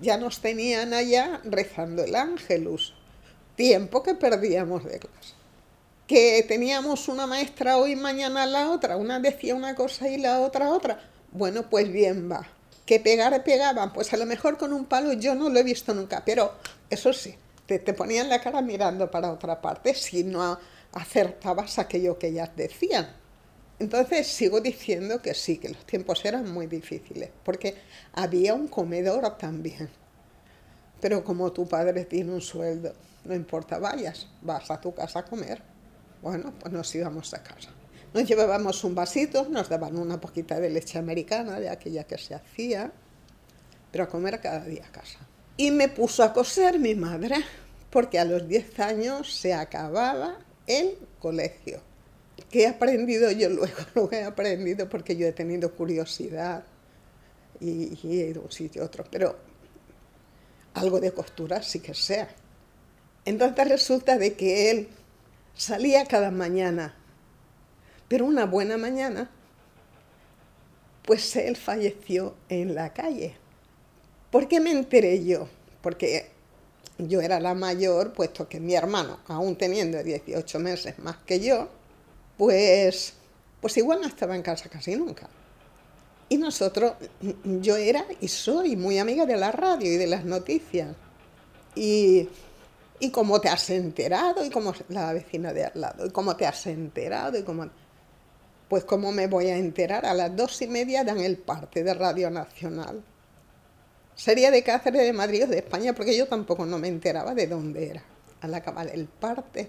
ya 0.00 0.16
nos 0.16 0.40
tenían 0.40 0.94
allá 0.94 1.40
rezando 1.44 2.02
el 2.04 2.14
ángelus. 2.14 2.94
Tiempo 3.56 4.02
que 4.02 4.14
perdíamos 4.14 4.84
de 4.84 4.98
clase. 4.98 5.41
Que 6.06 6.44
teníamos 6.46 7.08
una 7.08 7.26
maestra 7.26 7.78
hoy, 7.78 7.96
mañana 7.96 8.44
la 8.46 8.70
otra, 8.70 8.96
una 8.96 9.20
decía 9.20 9.54
una 9.54 9.74
cosa 9.74 10.08
y 10.08 10.18
la 10.18 10.40
otra 10.40 10.70
otra. 10.70 11.00
Bueno, 11.30 11.70
pues 11.70 11.90
bien 11.90 12.30
va. 12.30 12.46
Que 12.84 13.00
pegar 13.00 13.42
pegaban, 13.44 13.92
pues 13.92 14.12
a 14.12 14.16
lo 14.16 14.26
mejor 14.26 14.58
con 14.58 14.72
un 14.72 14.84
palo 14.84 15.12
yo 15.12 15.34
no 15.34 15.48
lo 15.48 15.58
he 15.58 15.62
visto 15.62 15.94
nunca, 15.94 16.24
pero 16.24 16.52
eso 16.90 17.12
sí, 17.12 17.34
te, 17.66 17.94
ponían 17.94 18.28
la 18.28 18.40
cara 18.40 18.60
mirando 18.60 19.10
para 19.10 19.32
otra 19.32 19.60
parte 19.60 19.94
si 19.94 20.24
no 20.24 20.58
acertabas 20.92 21.78
aquello 21.78 22.18
que 22.18 22.28
ellas 22.28 22.50
decían. 22.56 23.08
Entonces 23.78 24.26
sigo 24.26 24.60
diciendo 24.60 25.22
que 25.22 25.34
sí, 25.34 25.58
que 25.58 25.70
los 25.70 25.84
tiempos 25.86 26.24
eran 26.24 26.52
muy 26.52 26.66
difíciles, 26.66 27.30
porque 27.44 27.76
había 28.12 28.54
un 28.54 28.68
comedor 28.68 29.38
también. 29.38 29.88
Pero 31.00 31.24
como 31.24 31.52
tu 31.52 31.66
padre 31.66 32.04
tiene 32.04 32.32
un 32.32 32.40
sueldo, 32.40 32.94
no 33.24 33.34
importa, 33.34 33.78
vayas, 33.78 34.28
vas 34.40 34.70
a 34.70 34.80
tu 34.80 34.94
casa 34.94 35.20
a 35.20 35.24
comer. 35.24 35.71
Bueno, 36.22 36.54
pues 36.58 36.72
nos 36.72 36.94
íbamos 36.94 37.34
a 37.34 37.42
casa. 37.42 37.70
Nos 38.14 38.24
llevábamos 38.24 38.84
un 38.84 38.94
vasito, 38.94 39.48
nos 39.48 39.68
daban 39.68 39.98
una 39.98 40.20
poquita 40.20 40.60
de 40.60 40.70
leche 40.70 40.98
americana, 40.98 41.58
de 41.58 41.68
aquella 41.68 42.04
que 42.04 42.16
se 42.16 42.34
hacía, 42.34 42.92
pero 43.90 44.04
a 44.04 44.08
comer 44.08 44.40
cada 44.40 44.64
día 44.64 44.86
a 44.86 44.92
casa. 44.92 45.18
Y 45.56 45.70
me 45.70 45.88
puso 45.88 46.22
a 46.22 46.32
coser 46.32 46.78
mi 46.78 46.94
madre, 46.94 47.36
porque 47.90 48.18
a 48.18 48.24
los 48.24 48.46
10 48.46 48.80
años 48.80 49.34
se 49.34 49.52
acababa 49.52 50.38
el 50.66 50.96
colegio. 51.18 51.80
que 52.50 52.62
he 52.62 52.66
aprendido 52.66 53.30
yo 53.30 53.48
luego, 53.48 53.76
lo 53.94 54.12
he 54.12 54.22
aprendido 54.22 54.88
porque 54.88 55.16
yo 55.16 55.26
he 55.26 55.32
tenido 55.32 55.74
curiosidad 55.74 56.64
y, 57.60 57.98
he 58.04 58.28
ido 58.28 58.42
un 58.42 58.52
sitio 58.52 58.82
a 58.82 58.86
otro, 58.86 59.04
pero 59.10 59.36
algo 60.74 61.00
de 61.00 61.12
costura 61.12 61.62
sí 61.62 61.80
que 61.80 61.94
sea. 61.94 62.28
Entonces 63.24 63.68
resulta 63.68 64.18
de 64.18 64.34
que 64.34 64.70
él 64.70 64.88
salía 65.54 66.06
cada 66.06 66.30
mañana, 66.30 66.94
pero 68.08 68.26
una 68.26 68.46
buena 68.46 68.76
mañana, 68.76 69.30
pues 71.04 71.34
él 71.36 71.56
falleció 71.56 72.34
en 72.48 72.74
la 72.74 72.92
calle. 72.92 73.36
¿Por 74.30 74.48
qué 74.48 74.60
me 74.60 74.70
enteré 74.70 75.24
yo? 75.24 75.48
Porque 75.82 76.30
yo 76.98 77.20
era 77.20 77.40
la 77.40 77.54
mayor, 77.54 78.12
puesto 78.12 78.48
que 78.48 78.60
mi 78.60 78.74
hermano, 78.74 79.18
aún 79.26 79.56
teniendo 79.56 80.02
18 80.02 80.58
meses 80.58 80.98
más 80.98 81.16
que 81.18 81.40
yo, 81.40 81.68
pues, 82.36 83.14
pues 83.60 83.76
igual 83.76 84.00
no 84.00 84.06
estaba 84.06 84.36
en 84.36 84.42
casa 84.42 84.68
casi 84.68 84.96
nunca. 84.96 85.28
Y 86.28 86.38
nosotros, 86.38 86.94
yo 87.44 87.76
era 87.76 88.06
y 88.20 88.28
soy 88.28 88.76
muy 88.76 88.98
amiga 88.98 89.26
de 89.26 89.36
la 89.36 89.52
radio 89.52 89.92
y 89.92 89.96
de 89.96 90.06
las 90.06 90.24
noticias. 90.24 90.96
Y, 91.74 92.28
y 93.02 93.10
cómo 93.10 93.40
te 93.40 93.48
has 93.48 93.68
enterado, 93.70 94.44
y 94.44 94.50
como 94.50 94.72
la 94.88 95.12
vecina 95.12 95.52
de 95.52 95.64
al 95.64 95.72
lado, 95.74 96.06
y 96.06 96.10
cómo 96.10 96.36
te 96.36 96.46
has 96.46 96.68
enterado, 96.68 97.36
y 97.36 97.42
cómo... 97.42 97.68
Pues 98.68 98.84
cómo 98.84 99.10
me 99.10 99.26
voy 99.26 99.48
a 99.48 99.56
enterar, 99.56 100.06
a 100.06 100.14
las 100.14 100.36
dos 100.36 100.62
y 100.62 100.68
media 100.68 101.02
dan 101.02 101.18
el 101.18 101.36
parte 101.36 101.82
de 101.82 101.94
Radio 101.94 102.30
Nacional. 102.30 103.02
Sería 104.14 104.52
de 104.52 104.62
Cáceres, 104.62 105.02
de 105.02 105.12
Madrid 105.12 105.42
o 105.42 105.46
de 105.48 105.58
España, 105.58 105.92
porque 105.94 106.16
yo 106.16 106.28
tampoco 106.28 106.64
no 106.64 106.78
me 106.78 106.86
enteraba 106.86 107.34
de 107.34 107.48
dónde 107.48 107.88
era. 107.88 108.04
Al 108.40 108.54
acabar 108.54 108.88
el 108.88 109.06
parte, 109.06 109.68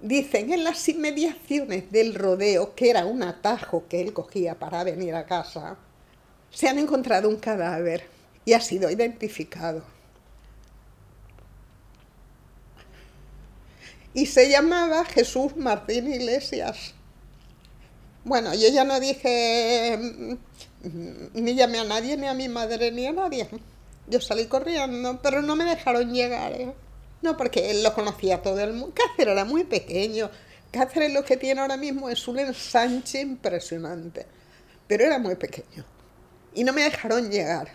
dicen 0.00 0.52
en 0.52 0.62
las 0.62 0.88
inmediaciones 0.88 1.90
del 1.90 2.14
rodeo, 2.14 2.76
que 2.76 2.90
era 2.90 3.06
un 3.06 3.24
atajo 3.24 3.88
que 3.88 4.00
él 4.00 4.12
cogía 4.12 4.56
para 4.56 4.84
venir 4.84 5.16
a 5.16 5.26
casa, 5.26 5.76
se 6.50 6.68
han 6.68 6.78
encontrado 6.78 7.28
un 7.28 7.38
cadáver 7.38 8.04
y 8.44 8.52
ha 8.52 8.60
sido 8.60 8.88
identificado. 8.88 9.95
Y 14.16 14.24
se 14.24 14.48
llamaba 14.48 15.04
Jesús 15.04 15.54
Martín 15.58 16.10
Iglesias. 16.10 16.94
Bueno, 18.24 18.54
yo 18.54 18.70
ya 18.70 18.82
no 18.82 18.98
dije, 18.98 19.98
mm, 20.82 21.34
ni 21.34 21.54
llamé 21.54 21.80
a 21.80 21.84
nadie, 21.84 22.16
ni 22.16 22.26
a 22.26 22.32
mi 22.32 22.48
madre, 22.48 22.90
ni 22.92 23.06
a 23.06 23.12
nadie. 23.12 23.46
Yo 24.06 24.18
salí 24.22 24.46
corriendo, 24.46 25.20
pero 25.22 25.42
no 25.42 25.54
me 25.54 25.64
dejaron 25.64 26.14
llegar. 26.14 26.52
¿eh? 26.54 26.72
No, 27.20 27.36
porque 27.36 27.70
él 27.70 27.82
lo 27.82 27.92
conocía 27.92 28.40
todo 28.40 28.58
el 28.58 28.72
mundo. 28.72 28.94
Cáceres 28.94 29.32
era 29.34 29.44
muy 29.44 29.64
pequeño. 29.64 30.30
Cáceres 30.70 31.12
lo 31.12 31.22
que 31.22 31.36
tiene 31.36 31.60
ahora 31.60 31.76
mismo 31.76 32.08
es 32.08 32.26
un 32.26 32.38
ensanche 32.38 33.20
impresionante. 33.20 34.24
Pero 34.88 35.04
era 35.04 35.18
muy 35.18 35.34
pequeño. 35.34 35.84
Y 36.54 36.64
no 36.64 36.72
me 36.72 36.84
dejaron 36.84 37.30
llegar. 37.30 37.68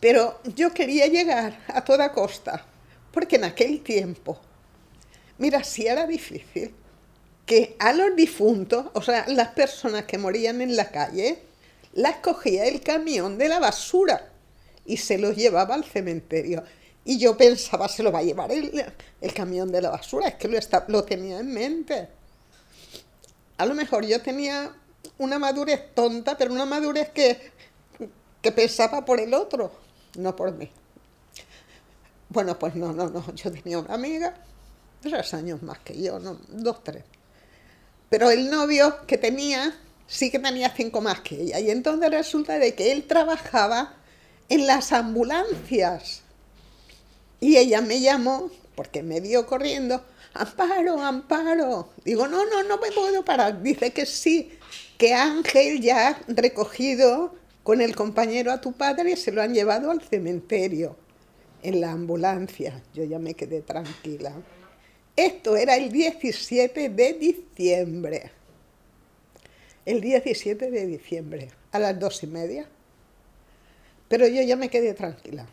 Pero 0.00 0.40
yo 0.54 0.72
quería 0.72 1.06
llegar 1.06 1.58
a 1.68 1.84
toda 1.84 2.12
costa. 2.12 2.64
Porque 3.12 3.36
en 3.36 3.44
aquel 3.44 3.82
tiempo, 3.82 4.40
mira, 5.38 5.64
si 5.64 5.86
era 5.86 6.06
difícil 6.06 6.74
que 7.44 7.76
a 7.78 7.92
los 7.92 8.16
difuntos, 8.16 8.86
o 8.92 9.02
sea, 9.02 9.24
las 9.28 9.48
personas 9.48 10.04
que 10.04 10.18
morían 10.18 10.60
en 10.60 10.76
la 10.76 10.90
calle, 10.90 11.38
las 11.94 12.16
cogía 12.16 12.66
el 12.66 12.80
camión 12.80 13.38
de 13.38 13.48
la 13.48 13.60
basura 13.60 14.30
y 14.84 14.96
se 14.96 15.16
los 15.16 15.36
llevaba 15.36 15.74
al 15.74 15.84
cementerio. 15.84 16.64
Y 17.04 17.18
yo 17.18 17.36
pensaba, 17.36 17.88
se 17.88 18.02
lo 18.02 18.10
va 18.10 18.18
a 18.18 18.24
llevar 18.24 18.50
el, 18.50 18.84
camión 19.32 19.70
de 19.70 19.80
la 19.80 19.90
basura, 19.90 20.28
es 20.28 20.34
que 20.34 20.48
lo, 20.48 20.58
lo 20.88 21.04
tenía 21.04 21.38
en 21.38 21.52
mente. 21.52 22.08
A 23.58 23.64
lo 23.64 23.74
mejor 23.74 24.04
yo 24.04 24.20
tenía 24.20 24.74
una 25.18 25.38
madurez 25.38 25.94
tonta, 25.94 26.36
pero 26.36 26.52
una 26.52 26.66
madurez 26.66 27.10
que, 27.10 27.52
que 28.42 28.52
pensaba 28.52 29.04
por 29.04 29.20
el 29.20 29.32
otro, 29.32 29.70
no 30.18 30.34
por 30.34 30.52
mí. 30.52 30.68
Bueno, 32.28 32.58
pues 32.58 32.74
no, 32.74 32.92
no, 32.92 33.08
no. 33.08 33.34
Yo 33.34 33.52
tenía 33.52 33.78
una 33.78 33.94
amiga, 33.94 34.34
tres 35.00 35.34
años 35.34 35.62
más 35.62 35.78
que 35.78 36.00
yo, 36.00 36.18
no, 36.18 36.38
dos, 36.48 36.82
tres. 36.82 37.04
Pero 38.08 38.30
el 38.30 38.50
novio 38.50 39.06
que 39.06 39.18
tenía 39.18 39.74
sí 40.06 40.30
que 40.30 40.38
tenía 40.38 40.70
cinco 40.70 41.00
más 41.00 41.20
que 41.20 41.40
ella. 41.42 41.60
Y 41.60 41.70
entonces 41.70 42.10
resulta 42.10 42.58
de 42.58 42.74
que 42.74 42.92
él 42.92 43.04
trabajaba 43.04 43.94
en 44.48 44.66
las 44.66 44.92
ambulancias. 44.92 46.22
Y 47.40 47.56
ella 47.56 47.80
me 47.80 48.00
llamó, 48.00 48.50
porque 48.74 49.02
me 49.02 49.20
vio 49.20 49.46
corriendo, 49.46 50.02
Amparo, 50.34 51.02
Amparo. 51.02 51.90
Digo, 52.04 52.28
no, 52.28 52.44
no, 52.46 52.62
no 52.62 52.78
me 52.78 52.92
puedo 52.92 53.24
parar. 53.24 53.62
Dice 53.62 53.92
que 53.92 54.06
sí, 54.06 54.52
que 54.98 55.14
Ángel 55.14 55.80
ya 55.80 56.08
ha 56.08 56.18
recogido 56.28 57.34
con 57.62 57.80
el 57.80 57.96
compañero 57.96 58.52
a 58.52 58.60
tu 58.60 58.72
padre 58.72 59.12
y 59.12 59.16
se 59.16 59.32
lo 59.32 59.42
han 59.42 59.52
llevado 59.52 59.90
al 59.90 60.00
cementerio, 60.00 60.96
en 61.62 61.80
la 61.80 61.90
ambulancia. 61.90 62.82
Yo 62.94 63.04
ya 63.04 63.18
me 63.18 63.34
quedé 63.34 63.60
tranquila. 63.60 64.32
Esto 65.16 65.56
era 65.56 65.76
el 65.76 65.90
17 65.90 66.90
de 66.90 67.12
diciembre. 67.14 68.30
El 69.86 70.02
17 70.02 70.70
de 70.70 70.86
diciembre, 70.86 71.50
a 71.72 71.78
las 71.78 71.98
dos 71.98 72.22
y 72.22 72.26
media. 72.26 72.68
Pero 74.08 74.26
yo 74.28 74.42
ya 74.42 74.56
me 74.56 74.68
quedé 74.68 74.92
tranquila. 74.92 75.46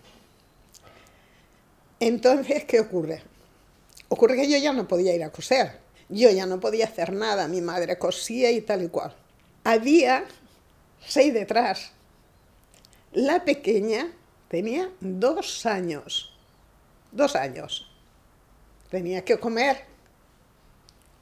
Entonces, 2.02 2.66
¿qué 2.66 2.82
ocurre? 2.82 3.22
Ocurre 4.10 4.36
que 4.36 4.52
yo 4.52 4.58
ya 4.58 4.74
no 4.74 4.86
podía 4.86 5.16
ir 5.16 5.24
a 5.24 5.32
coser. 5.32 5.80
Yo 6.10 6.30
ya 6.30 6.46
no 6.46 6.60
podía 6.60 6.86
hacer 6.86 7.14
nada. 7.14 7.48
Mi 7.48 7.62
madre 7.62 7.98
cosía 7.98 8.52
y 8.52 8.60
tal 8.60 8.84
y 8.84 8.90
cual. 8.90 9.16
Había 9.64 10.26
seis 11.06 11.34
detrás. 11.34 11.94
La 13.14 13.46
pequeña 13.46 14.12
tenía 14.50 14.92
dos 15.00 15.66
años. 15.66 16.34
Dos 17.14 17.36
años 17.38 17.93
tenía 18.94 19.26
que 19.26 19.40
comer. 19.40 19.86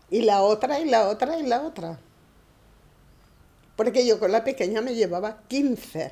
Y 0.10 0.24
la 0.24 0.42
otra, 0.42 0.82
y 0.82 0.90
la 0.90 1.08
otra, 1.08 1.40
y 1.40 1.44
la 1.44 1.62
otra. 1.62 1.98
Porque 3.78 4.06
yo 4.06 4.20
con 4.20 4.34
la 4.34 4.44
pequeña 4.44 4.82
me 4.82 4.94
llevaba 4.94 5.42
15. 5.48 6.12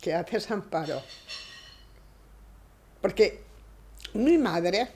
¿Qué 0.00 0.14
haces, 0.14 0.50
Amparo? 0.50 1.02
Porque 3.02 3.42
mi 4.14 4.38
madre 4.38 4.88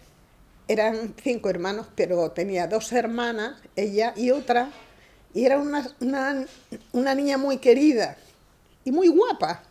eran 0.66 1.14
cinco 1.22 1.50
hermanos, 1.50 1.86
pero 1.94 2.30
tenía 2.30 2.66
dos 2.66 2.90
hermanas, 2.92 3.60
ella 3.76 4.14
y 4.16 4.30
otra, 4.30 4.70
y 5.34 5.44
era 5.44 5.58
una, 5.58 5.86
una, 6.00 6.46
una 6.92 7.14
niña 7.14 7.36
muy 7.36 7.58
querida 7.58 8.16
y 8.82 8.92
muy 8.92 9.08
guapa. 9.08 9.62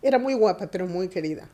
Era 0.00 0.18
muy 0.18 0.32
guapa, 0.32 0.66
pero 0.68 0.86
muy 0.86 1.08
querida. 1.08 1.46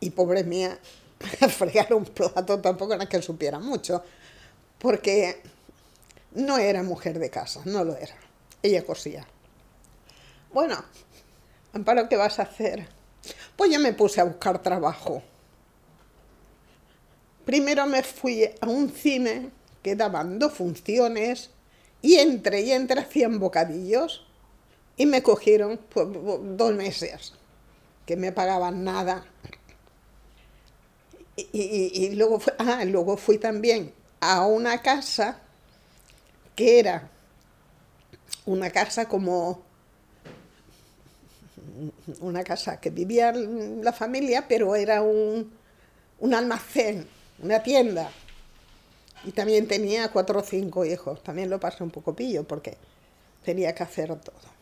Y 0.00 0.08
pobre 0.08 0.42
mía, 0.42 0.78
fregar 1.48 1.92
un 1.92 2.04
plato 2.04 2.60
tampoco 2.60 2.94
era 2.94 3.06
que 3.06 3.20
supiera 3.20 3.58
mucho, 3.58 4.02
porque 4.78 5.42
no 6.32 6.58
era 6.58 6.82
mujer 6.82 7.18
de 7.18 7.30
casa, 7.30 7.60
no 7.64 7.84
lo 7.84 7.96
era. 7.96 8.14
Ella 8.62 8.84
cosía. 8.84 9.26
Bueno, 10.52 10.82
Amparo, 11.72 12.08
¿qué 12.08 12.16
vas 12.16 12.38
a 12.38 12.42
hacer? 12.42 12.88
Pues 13.56 13.70
yo 13.70 13.78
me 13.78 13.92
puse 13.92 14.20
a 14.20 14.24
buscar 14.24 14.62
trabajo. 14.62 15.22
Primero 17.44 17.86
me 17.86 18.02
fui 18.02 18.44
a 18.44 18.66
un 18.66 18.90
cine 18.90 19.50
que 19.82 19.96
daban 19.96 20.38
dos 20.38 20.52
funciones 20.52 21.50
y 22.02 22.16
entre 22.16 22.62
y 22.62 22.72
entre 22.72 23.00
hacían 23.00 23.38
bocadillos 23.38 24.26
y 24.96 25.06
me 25.06 25.22
cogieron 25.22 25.78
pues, 25.88 26.06
dos 26.56 26.74
meses, 26.74 27.34
que 28.06 28.16
me 28.16 28.32
pagaban 28.32 28.84
nada 28.84 29.24
y, 31.52 32.14
luego, 32.14 32.40
ah, 32.58 32.84
luego 32.84 33.16
fui 33.16 33.38
también 33.38 33.92
a 34.20 34.46
una 34.46 34.82
casa 34.82 35.38
que 36.54 36.78
era 36.78 37.08
una 38.44 38.70
casa 38.70 39.06
como 39.06 39.62
una 42.20 42.44
casa 42.44 42.80
que 42.80 42.90
vivía 42.90 43.32
la 43.32 43.92
familia, 43.92 44.46
pero 44.48 44.74
era 44.74 45.02
un, 45.02 45.50
un 46.18 46.34
almacén, 46.34 47.06
una 47.42 47.62
tienda. 47.62 48.10
Y 49.24 49.32
también 49.32 49.68
tenía 49.68 50.08
cuatro 50.08 50.40
o 50.40 50.42
cinco 50.42 50.84
hijos. 50.84 51.22
También 51.22 51.50
lo 51.50 51.60
pasé 51.60 51.82
un 51.82 51.90
poco 51.90 52.14
pillo 52.14 52.44
porque 52.44 52.76
tenía 53.44 53.74
que 53.74 53.82
hacer 53.82 54.08
todo. 54.20 54.59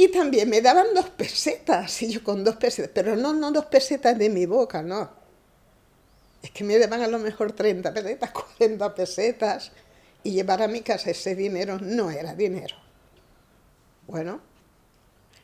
Y 0.00 0.12
también 0.12 0.48
me 0.48 0.60
daban 0.60 0.94
dos 0.94 1.10
pesetas, 1.10 2.02
y 2.02 2.12
yo 2.12 2.22
con 2.22 2.44
dos 2.44 2.54
pesetas, 2.54 2.92
pero 2.94 3.16
no, 3.16 3.32
no 3.32 3.50
dos 3.50 3.66
pesetas 3.66 4.16
de 4.16 4.28
mi 4.28 4.46
boca, 4.46 4.80
no. 4.80 5.10
Es 6.40 6.52
que 6.52 6.62
me 6.62 6.78
daban 6.78 7.02
a 7.02 7.08
lo 7.08 7.18
mejor 7.18 7.50
30 7.50 7.92
pesetas, 7.92 8.30
40 8.58 8.94
pesetas, 8.94 9.72
y 10.22 10.30
llevar 10.30 10.62
a 10.62 10.68
mi 10.68 10.82
casa 10.82 11.10
ese 11.10 11.34
dinero 11.34 11.80
no 11.80 12.12
era 12.12 12.32
dinero. 12.36 12.76
Bueno, 14.06 14.40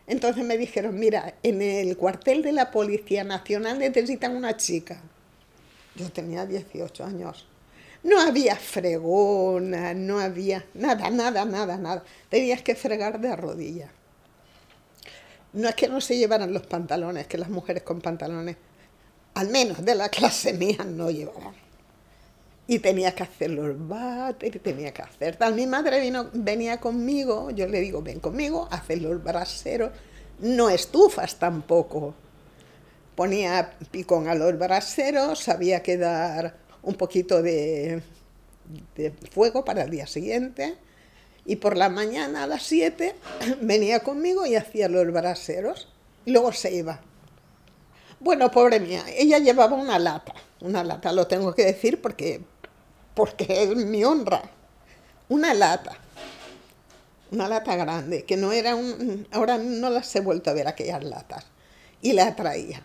entonces 0.07 0.45
me 0.45 0.57
dijeron, 0.57 1.01
mira, 1.01 1.35
en 1.43 1.61
el 1.61 1.97
cuartel 1.97 2.41
de 2.43 2.53
la 2.53 2.71
Policía 2.71 3.25
Nacional 3.25 3.81
necesitan 3.81 4.37
una 4.37 4.57
chica. 4.57 5.03
Yo 5.97 6.13
tenía 6.13 6.47
18 6.47 7.03
años. 7.03 7.45
No 8.05 8.21
había 8.21 8.55
fregona, 8.55 9.95
no 9.95 10.21
había 10.21 10.65
nada, 10.75 11.11
nada, 11.11 11.45
nada, 11.45 11.77
nada. 11.77 12.05
Tenías 12.29 12.63
que 12.63 12.77
fregar 12.77 13.21
de 13.21 13.35
rodillas. 13.35 13.91
No 15.55 15.69
es 15.69 15.75
que 15.77 15.89
no 15.89 16.01
se 16.01 16.19
llevaran 16.19 16.53
los 16.53 16.67
pantalones, 16.67 17.29
que 17.29 17.39
las 17.39 17.49
mujeres 17.49 17.85
con 17.85 18.01
pantalones, 18.01 18.57
al 19.35 19.49
menos 19.49 19.85
de 19.85 19.95
la 19.95 20.09
clase 20.09 20.53
mía, 20.53 20.85
no 20.85 21.11
llevaban. 21.11 21.55
Y 22.67 22.81
tenía 22.81 23.15
que 23.15 23.23
hacer 23.23 23.51
los 23.51 23.77
y 24.43 24.51
tenía 24.59 24.93
que 24.93 25.03
hacer 25.03 25.37
tal. 25.37 25.55
Mi 25.55 25.67
madre 25.67 26.01
vino, 26.01 26.29
venía 26.33 26.81
conmigo, 26.81 27.51
yo 27.51 27.69
le 27.69 27.81
digo, 27.81 28.03
ven 28.03 28.21
conmigo, 28.21 28.69
hacer 28.71 29.01
los 29.03 29.23
braseros. 29.23 29.93
No 30.41 30.71
estufas 30.71 31.39
tampoco. 31.39 32.15
Ponía 33.15 33.75
picón 33.93 34.27
a 34.29 34.35
los 34.35 34.59
braseros, 34.59 35.39
sabía 35.39 35.83
que 35.83 35.97
dar 35.99 36.57
un 36.83 36.95
poquito 36.95 37.43
de, 37.43 38.03
de 38.97 39.13
fuego 39.31 39.65
para 39.65 39.85
el 39.85 39.91
día 39.91 40.07
siguiente. 40.07 40.75
Y 41.47 41.57
por 41.57 41.77
la 41.77 41.89
mañana 41.89 42.45
a 42.45 42.47
las 42.47 42.63
7 42.65 43.15
venía 43.61 44.01
conmigo 44.01 44.47
y 44.47 44.57
hacía 44.57 44.89
los 44.89 45.13
braseros. 45.13 45.89
Y 46.25 46.33
luego 46.33 46.53
se 46.53 46.73
iba. 46.75 47.01
Bueno, 48.21 48.51
pobre 48.51 48.81
mía, 48.81 49.05
ella 49.15 49.39
llevaba 49.39 49.77
una 49.77 49.99
lata, 49.99 50.33
una 50.61 50.83
lata, 50.83 51.13
lo 51.13 51.27
tengo 51.27 51.55
que 51.55 51.65
decir 51.67 52.01
porque 52.01 52.41
porque 53.15 53.63
es 53.63 53.77
mi 53.77 54.05
honra. 54.05 54.43
Una 55.29 55.55
lata, 55.55 55.97
una 57.31 57.49
lata 57.49 57.77
grande, 57.77 58.25
que 58.25 58.37
no 58.37 58.53
era 58.53 58.75
un... 58.75 59.27
Ahora 59.33 59.57
no 59.59 59.89
las 59.89 60.15
he 60.15 60.21
vuelto 60.21 60.51
a 60.51 60.55
ver 60.55 60.69
aquellas 60.69 61.03
latas. 61.03 61.47
Y 62.03 62.13
la 62.13 62.37
traía. 62.37 62.83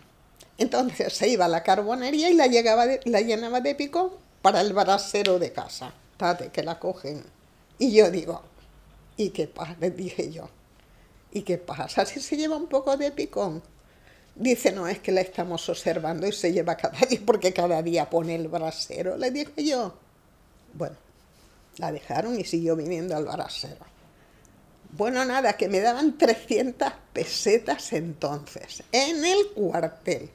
Entonces 0.56 1.12
se 1.12 1.28
iba 1.28 1.44
a 1.44 1.48
la 1.48 1.62
carbonería 1.62 2.30
y 2.30 2.34
la, 2.34 2.46
llegaba 2.46 2.86
la 3.04 3.20
llenaba 3.20 3.60
de 3.60 3.74
pico 3.74 4.18
para 4.40 4.60
el 4.60 4.72
brasero 4.72 5.38
de 5.38 5.52
casa. 5.52 5.92
Tate, 6.16 6.48
que 6.48 6.62
la 6.62 6.78
cogen. 6.78 7.22
Y 7.78 7.92
yo 7.92 8.10
digo, 8.10 8.42
¿y 9.20 9.30
qué 9.30 9.46
pasa? 9.46 9.76
Le 9.80 9.90
dije 9.90 10.30
yo. 10.32 10.48
¿Y 11.32 11.42
qué 11.42 11.58
pasa 11.58 12.04
si 12.06 12.20
se 12.20 12.36
lleva 12.36 12.56
un 12.56 12.68
poco 12.68 12.96
de 12.96 13.12
picón? 13.12 13.62
Dice, 14.34 14.72
no, 14.72 14.88
es 14.88 14.98
que 15.00 15.12
la 15.12 15.20
estamos 15.20 15.68
observando 15.68 16.26
y 16.26 16.32
se 16.32 16.52
lleva 16.52 16.76
cada 16.76 16.98
día 17.08 17.20
porque 17.24 17.52
cada 17.52 17.82
día 17.82 18.08
pone 18.08 18.34
el 18.34 18.48
brasero. 18.48 19.16
Le 19.16 19.30
dije 19.30 19.64
yo. 19.64 19.94
Bueno, 20.72 20.96
la 21.76 21.92
dejaron 21.92 22.38
y 22.38 22.44
siguió 22.44 22.76
viniendo 22.76 23.16
al 23.16 23.26
barasero. 23.26 23.84
Bueno, 24.92 25.24
nada, 25.24 25.52
que 25.52 25.68
me 25.68 25.80
daban 25.80 26.18
300 26.18 26.92
pesetas 27.12 27.92
entonces, 27.92 28.82
en 28.90 29.24
el 29.24 29.48
cuartel. 29.54 30.30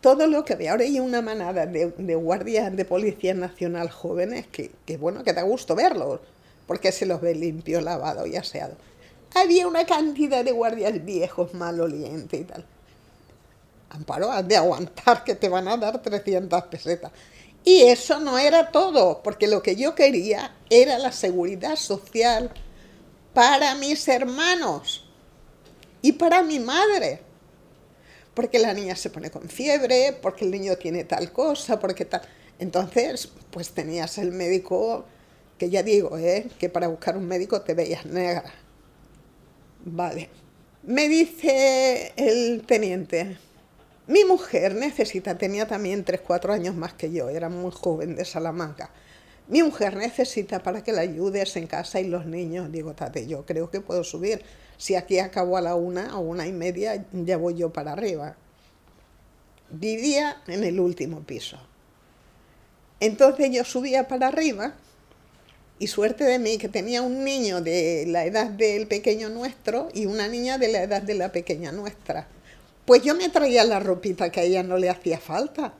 Todo 0.00 0.26
lo 0.26 0.44
que 0.44 0.52
había. 0.52 0.72
Ahora 0.72 0.84
hay 0.84 1.00
una 1.00 1.22
manada 1.22 1.66
de, 1.66 2.14
guardias 2.14 2.74
de 2.74 2.84
Policía 2.84 3.34
Nacional 3.34 3.90
jóvenes 3.90 4.46
que, 4.46 4.70
que, 4.86 4.96
bueno, 4.96 5.24
que 5.24 5.32
da 5.32 5.42
gusto 5.42 5.74
verlos, 5.74 6.20
porque 6.70 6.92
se 6.92 7.04
los 7.04 7.20
ve 7.20 7.34
limpio, 7.34 7.80
lavado 7.80 8.28
y 8.28 8.36
aseado. 8.36 8.76
Había 9.34 9.66
una 9.66 9.84
cantidad 9.86 10.44
de 10.44 10.52
guardias 10.52 11.04
viejos, 11.04 11.52
malolientes 11.52 12.40
y 12.40 12.44
tal. 12.44 12.64
Amparo, 13.88 14.30
has 14.30 14.46
de 14.46 14.56
aguantar 14.56 15.24
que 15.24 15.34
te 15.34 15.48
van 15.48 15.66
a 15.66 15.76
dar 15.76 16.00
300 16.00 16.62
pesetas. 16.66 17.10
Y 17.64 17.82
eso 17.82 18.20
no 18.20 18.38
era 18.38 18.70
todo, 18.70 19.20
porque 19.20 19.48
lo 19.48 19.64
que 19.64 19.74
yo 19.74 19.96
quería 19.96 20.54
era 20.70 20.96
la 20.98 21.10
seguridad 21.10 21.74
social 21.74 22.52
para 23.34 23.74
mis 23.74 24.06
hermanos 24.06 25.10
y 26.02 26.12
para 26.12 26.44
mi 26.44 26.60
madre. 26.60 27.20
Porque 28.32 28.60
la 28.60 28.72
niña 28.74 28.94
se 28.94 29.10
pone 29.10 29.32
con 29.32 29.48
fiebre, 29.48 30.16
porque 30.22 30.44
el 30.44 30.52
niño 30.52 30.76
tiene 30.76 31.02
tal 31.02 31.32
cosa, 31.32 31.80
porque 31.80 32.04
tal. 32.04 32.22
Entonces, 32.60 33.28
pues 33.50 33.70
tenías 33.70 34.18
el 34.18 34.30
médico, 34.30 35.04
que 35.60 35.68
ya 35.68 35.82
digo, 35.82 36.16
¿eh? 36.16 36.48
que 36.58 36.70
para 36.70 36.88
buscar 36.88 37.18
un 37.18 37.28
médico 37.28 37.60
te 37.60 37.74
veías 37.74 38.06
negra. 38.06 38.50
Vale. 39.84 40.30
Me 40.84 41.06
dice 41.06 42.14
el 42.16 42.62
teniente, 42.66 43.36
mi 44.06 44.24
mujer 44.24 44.74
necesita, 44.74 45.36
tenía 45.36 45.66
también 45.66 46.02
3, 46.02 46.22
4 46.22 46.54
años 46.54 46.74
más 46.76 46.94
que 46.94 47.12
yo, 47.12 47.28
era 47.28 47.50
muy 47.50 47.70
joven 47.72 48.16
de 48.16 48.24
Salamanca. 48.24 48.90
Mi 49.48 49.62
mujer 49.62 49.96
necesita 49.96 50.62
para 50.62 50.82
que 50.82 50.92
la 50.92 51.02
ayudes 51.02 51.54
en 51.56 51.66
casa 51.66 52.00
y 52.00 52.08
los 52.08 52.24
niños. 52.24 52.72
Digo, 52.72 52.94
tate, 52.94 53.26
yo 53.26 53.44
creo 53.44 53.70
que 53.70 53.82
puedo 53.82 54.02
subir. 54.02 54.42
Si 54.78 54.94
aquí 54.94 55.18
acabo 55.18 55.58
a 55.58 55.60
la 55.60 55.74
una 55.74 56.16
o 56.16 56.20
una 56.20 56.46
y 56.46 56.52
media, 56.52 57.04
ya 57.12 57.36
voy 57.36 57.54
yo 57.56 57.70
para 57.70 57.92
arriba. 57.92 58.34
Vivía 59.68 60.40
en 60.46 60.64
el 60.64 60.80
último 60.80 61.20
piso. 61.20 61.58
Entonces 62.98 63.50
yo 63.50 63.62
subía 63.64 64.08
para 64.08 64.28
arriba 64.28 64.76
y 65.80 65.86
suerte 65.86 66.24
de 66.24 66.38
mí 66.38 66.58
que 66.58 66.68
tenía 66.68 67.00
un 67.00 67.24
niño 67.24 67.62
de 67.62 68.04
la 68.06 68.26
edad 68.26 68.50
del 68.50 68.86
pequeño 68.86 69.30
nuestro 69.30 69.88
y 69.94 70.04
una 70.04 70.28
niña 70.28 70.58
de 70.58 70.68
la 70.68 70.82
edad 70.82 71.00
de 71.00 71.14
la 71.14 71.32
pequeña 71.32 71.72
nuestra. 71.72 72.28
Pues 72.84 73.02
yo 73.02 73.14
me 73.14 73.30
traía 73.30 73.64
la 73.64 73.80
ropita 73.80 74.30
que 74.30 74.40
a 74.40 74.42
ella 74.42 74.62
no 74.62 74.76
le 74.76 74.90
hacía 74.90 75.18
falta. 75.18 75.72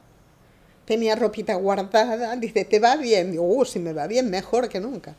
Tenía 0.87 1.17
ropita 1.17 1.55
guardada, 1.55 2.35
dice, 2.37 2.65
¿te 2.65 2.79
va 2.79 2.97
bien? 2.97 3.33
Digo, 3.33 3.45
uh, 3.45 3.67
si 3.67 3.79
me 3.79 3.93
va 3.93 4.07
bien, 4.07 4.31
mejor 4.31 4.71
que 4.71 4.81
nunca. 4.81 5.15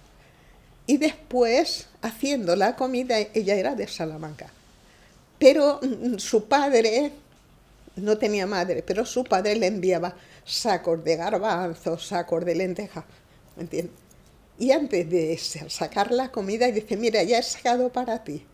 Y 0.87 0.97
después, 0.97 1.87
haciendo 2.01 2.55
la 2.55 2.75
comida, 2.75 3.19
ella 3.19 3.53
era 3.53 3.75
de 3.75 3.87
Salamanca. 3.87 4.47
Pero 5.37 5.79
mm, 5.83 6.17
su 6.17 6.45
padre, 6.45 7.11
no 7.97 8.17
tenía 8.17 8.47
madre, 8.47 8.81
pero 8.81 9.05
su 9.05 9.23
padre 9.25 9.55
le 9.57 9.67
enviaba 9.67 10.15
sacos 10.43 11.03
de 11.03 11.17
garbanzos, 11.17 12.07
sacos 12.07 12.43
de 12.43 12.55
lentejas, 12.55 13.05
¿me 13.55 13.61
entiendes? 13.61 14.00
Y 14.59 14.71
antes 14.71 15.09
de 15.09 15.37
sacar 15.37 16.11
la 16.11 16.31
comida, 16.31 16.67
dice, 16.67 16.97
mira, 16.97 17.23
ya 17.23 17.39
he 17.39 17.43
sacado 17.43 17.91
para 17.91 18.23
ti 18.23 18.45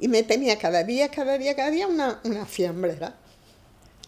y 0.00 0.08
me 0.08 0.22
tenía 0.22 0.58
cada 0.58 0.82
día, 0.82 1.10
cada 1.10 1.36
día, 1.38 1.54
cada 1.54 1.70
día 1.70 1.86
una, 1.86 2.20
una 2.24 2.46
fiambrera. 2.46 3.14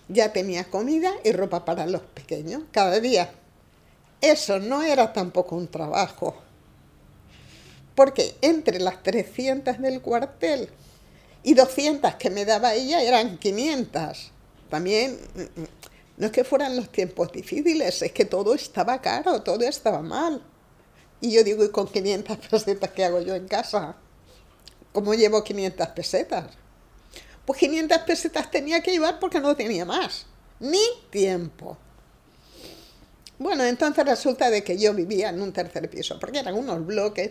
Ya 0.09 0.33
tenía 0.33 0.65
comida 0.65 1.13
y 1.23 1.33
ropa 1.33 1.65
para 1.65 1.87
los 1.87 2.03
pequeños, 2.03 2.63
cada 2.73 2.99
día. 2.99 3.31
Eso 4.21 4.59
no 4.59 4.83
era 4.83 5.13
tampoco 5.13 5.57
un 5.57 5.69
trabajo, 5.69 6.35
porque 7.95 8.35
entre 8.41 8.81
las 8.81 9.03
300 9.03 9.81
del 9.81 10.01
cuartel 10.01 10.69
y 11.43 11.55
200 11.55 12.15
que 12.15 12.31
me 12.31 12.45
daba 12.45 12.75
ella 12.75 13.03
eran 13.03 13.39
500. 13.39 14.31
También 14.71 15.19
no 16.17 16.27
es 16.27 16.33
que 16.33 16.45
fueran 16.45 16.77
los 16.77 16.91
tiempos 16.91 17.33
difíciles, 17.33 18.01
es 18.01 18.13
que 18.13 18.25
todo 18.25 18.55
estaba 18.55 19.01
caro, 19.01 19.43
todo 19.43 19.63
estaba 19.65 20.01
mal. 20.01 20.43
Y 21.23 21.31
yo 21.31 21.45
digo, 21.45 21.65
¿y 21.65 21.71
con 21.71 21.87
500 21.87 22.37
pesetas 22.51 22.91
qué 22.91 23.05
hago 23.05 23.23
yo 23.23 23.35
en 23.35 23.47
casa? 23.47 23.95
¿Cómo 24.93 25.15
llevo 25.15 25.43
500 25.43 25.89
pesetas? 25.89 26.47
Pues 27.47 27.61
500 27.61 27.99
pesetas 27.99 28.51
tenía 28.51 28.83
que 28.83 28.91
llevar 28.91 29.21
porque 29.21 29.41
no 29.41 29.57
tenía 29.57 29.85
más, 29.85 30.27
ni 30.59 30.83
tiempo. 31.11 31.79
Bueno, 33.39 33.65
entonces 33.65 34.05
resulta 34.05 34.51
de 34.51 34.65
que 34.65 34.77
yo 34.77 34.93
vivía 34.95 35.31
en 35.31 35.41
un 35.41 35.53
tercer 35.53 35.89
piso, 35.89 36.19
porque 36.19 36.41
eran 36.41 36.55
unos 36.55 36.85
bloques 36.85 37.31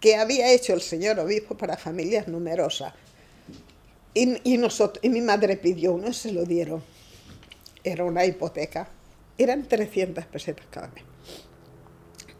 que 0.00 0.16
había 0.16 0.50
hecho 0.52 0.72
el 0.72 0.80
señor 0.80 1.18
obispo 1.18 1.56
para 1.56 1.76
familias 1.76 2.28
numerosas. 2.28 2.94
Y, 4.14 4.58
nosotros, 4.58 5.02
y 5.02 5.08
mi 5.08 5.20
madre 5.20 5.56
pidió 5.56 5.94
uno 5.94 6.08
y 6.08 6.14
se 6.14 6.32
lo 6.32 6.44
dieron. 6.44 6.82
Era 7.82 8.04
una 8.04 8.24
hipoteca. 8.24 8.88
Eran 9.36 9.66
300 9.66 10.26
pesetas 10.26 10.66
cada 10.70 10.88
mes. 10.88 11.11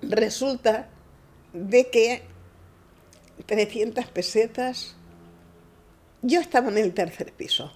Resulta 0.03 0.89
de 1.53 1.89
que 1.91 2.23
300 3.47 4.07
pesetas. 4.07 4.95
Yo 6.23 6.41
estaba 6.41 6.69
en 6.69 6.79
el 6.79 6.95
tercer 6.95 7.33
piso. 7.33 7.73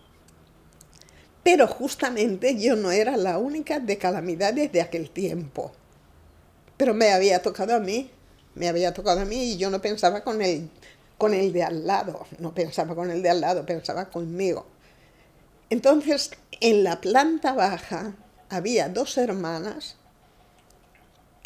Pero 1.43 1.67
justamente 1.67 2.59
yo 2.61 2.77
no 2.77 2.91
era 2.91 3.17
la 3.17 3.39
única 3.39 3.79
de 3.79 3.99
calamidades 3.99 4.73
de 4.73 4.81
aquel 4.81 5.11
tiempo. 5.11 5.73
Pero 6.77 6.95
me 6.95 7.13
había 7.13 7.41
tocado 7.41 7.75
a 7.75 7.81
mí, 7.81 8.11
me 8.55 8.69
había 8.69 8.93
tocado 8.93 9.21
a 9.21 9.25
mí 9.25 9.53
y 9.53 9.57
yo 9.57 9.71
no 9.71 9.81
pensaba 9.81 10.23
con 10.23 10.43
el, 10.43 10.69
con 11.19 11.35
el 11.35 11.53
de 11.53 11.63
al 11.63 11.87
lado, 11.87 12.27
no 12.39 12.55
pensaba 12.55 12.95
con 12.95 13.11
el 13.11 13.23
de 13.23 13.31
al 13.31 13.41
lado, 13.41 13.65
pensaba 13.65 14.11
conmigo. 14.11 14.67
Entonces, 15.71 16.31
en 16.61 16.85
la 16.85 17.01
planta 17.01 17.53
baja 17.53 18.15
había 18.49 18.89
dos 18.89 19.17
hermanas 19.17 19.97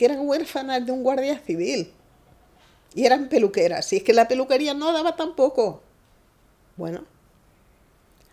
que 0.01 0.07
eran 0.07 0.27
huérfanas 0.27 0.87
de 0.87 0.93
un 0.93 1.03
guardia 1.03 1.39
civil 1.41 1.93
y 2.95 3.05
eran 3.05 3.29
peluqueras. 3.29 3.93
Y 3.93 3.99
es 3.99 4.03
que 4.03 4.15
la 4.15 4.27
peluquería 4.27 4.73
no 4.73 4.95
daba 4.95 5.15
tampoco. 5.15 5.83
Bueno, 6.79 7.05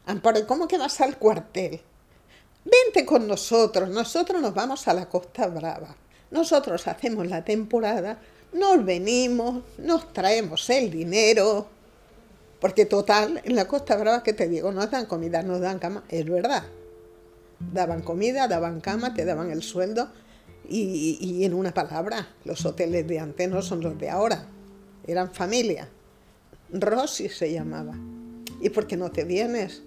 Amparo, 0.06 0.48
¿cómo 0.48 0.70
que 0.70 0.78
vas 0.78 1.02
al 1.02 1.18
cuartel? 1.18 1.82
Vente 2.64 3.06
con 3.06 3.28
nosotros, 3.28 3.90
nosotros 3.90 4.42
nos 4.42 4.54
vamos 4.54 4.88
a 4.88 4.94
la 4.94 5.10
Costa 5.10 5.48
Brava. 5.48 5.94
Nosotros 6.32 6.88
hacemos 6.88 7.28
la 7.28 7.44
temporada, 7.44 8.18
nos 8.54 8.86
venimos, 8.86 9.62
nos 9.78 10.14
traemos 10.14 10.70
el 10.70 10.90
dinero. 10.90 11.68
Porque 12.62 12.86
total, 12.86 13.42
en 13.44 13.58
la 13.58 13.68
Costa 13.68 13.98
Brava, 13.98 14.24
que 14.24 14.32
te 14.32 14.48
digo, 14.48 14.72
nos 14.72 14.90
dan 14.90 15.06
comida, 15.06 15.44
nos 15.44 15.60
dan 15.60 15.80
cama, 15.80 16.06
es 16.08 16.24
verdad. 16.30 16.64
Daban 17.60 18.04
comida, 18.04 18.48
daban 18.48 18.80
cama, 18.80 19.14
te 19.14 19.26
daban 19.26 19.52
el 19.52 19.64
sueldo 19.64 20.08
Y, 20.70 21.18
y 21.22 21.46
en 21.46 21.54
una 21.54 21.74
palabra, 21.74 22.28
los 22.44 22.66
hoteles 22.66 23.08
de 23.08 23.20
antes 23.20 23.50
no 23.50 23.62
son 23.62 23.82
los 23.82 23.98
de 23.98 24.10
ahora, 24.10 24.48
eran 25.08 25.32
familia. 25.32 25.90
Rosy 26.72 27.30
se 27.30 27.52
llamava. 27.52 27.96
I 28.60 28.72
per 28.74 28.88
què 28.90 28.98
no 28.98 29.12
te 29.14 29.24
vienes? 29.24 29.84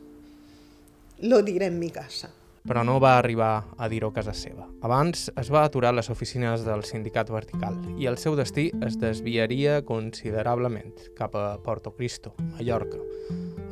Lo 1.20 1.42
diré 1.42 1.66
en 1.66 1.78
mi 1.78 1.90
casa. 1.90 2.30
Però 2.68 2.84
no 2.84 2.98
va 3.00 3.16
arribar 3.18 3.64
a 3.80 3.88
dir-ho 3.88 4.10
a 4.12 4.14
casa 4.16 4.34
seva. 4.36 4.66
Abans 4.84 5.30
es 5.40 5.50
va 5.52 5.64
aturar 5.64 5.94
a 5.94 5.96
les 5.96 6.10
oficines 6.12 6.64
del 6.64 6.84
sindicat 6.84 7.32
vertical 7.32 7.78
i 7.96 8.08
el 8.08 8.18
seu 8.20 8.36
destí 8.36 8.68
es 8.84 8.98
desviaria 9.00 9.80
considerablement 9.88 10.92
cap 11.16 11.36
a 11.36 11.58
Porto 11.64 11.94
Cristo, 11.96 12.34
Mallorca. 12.54 13.00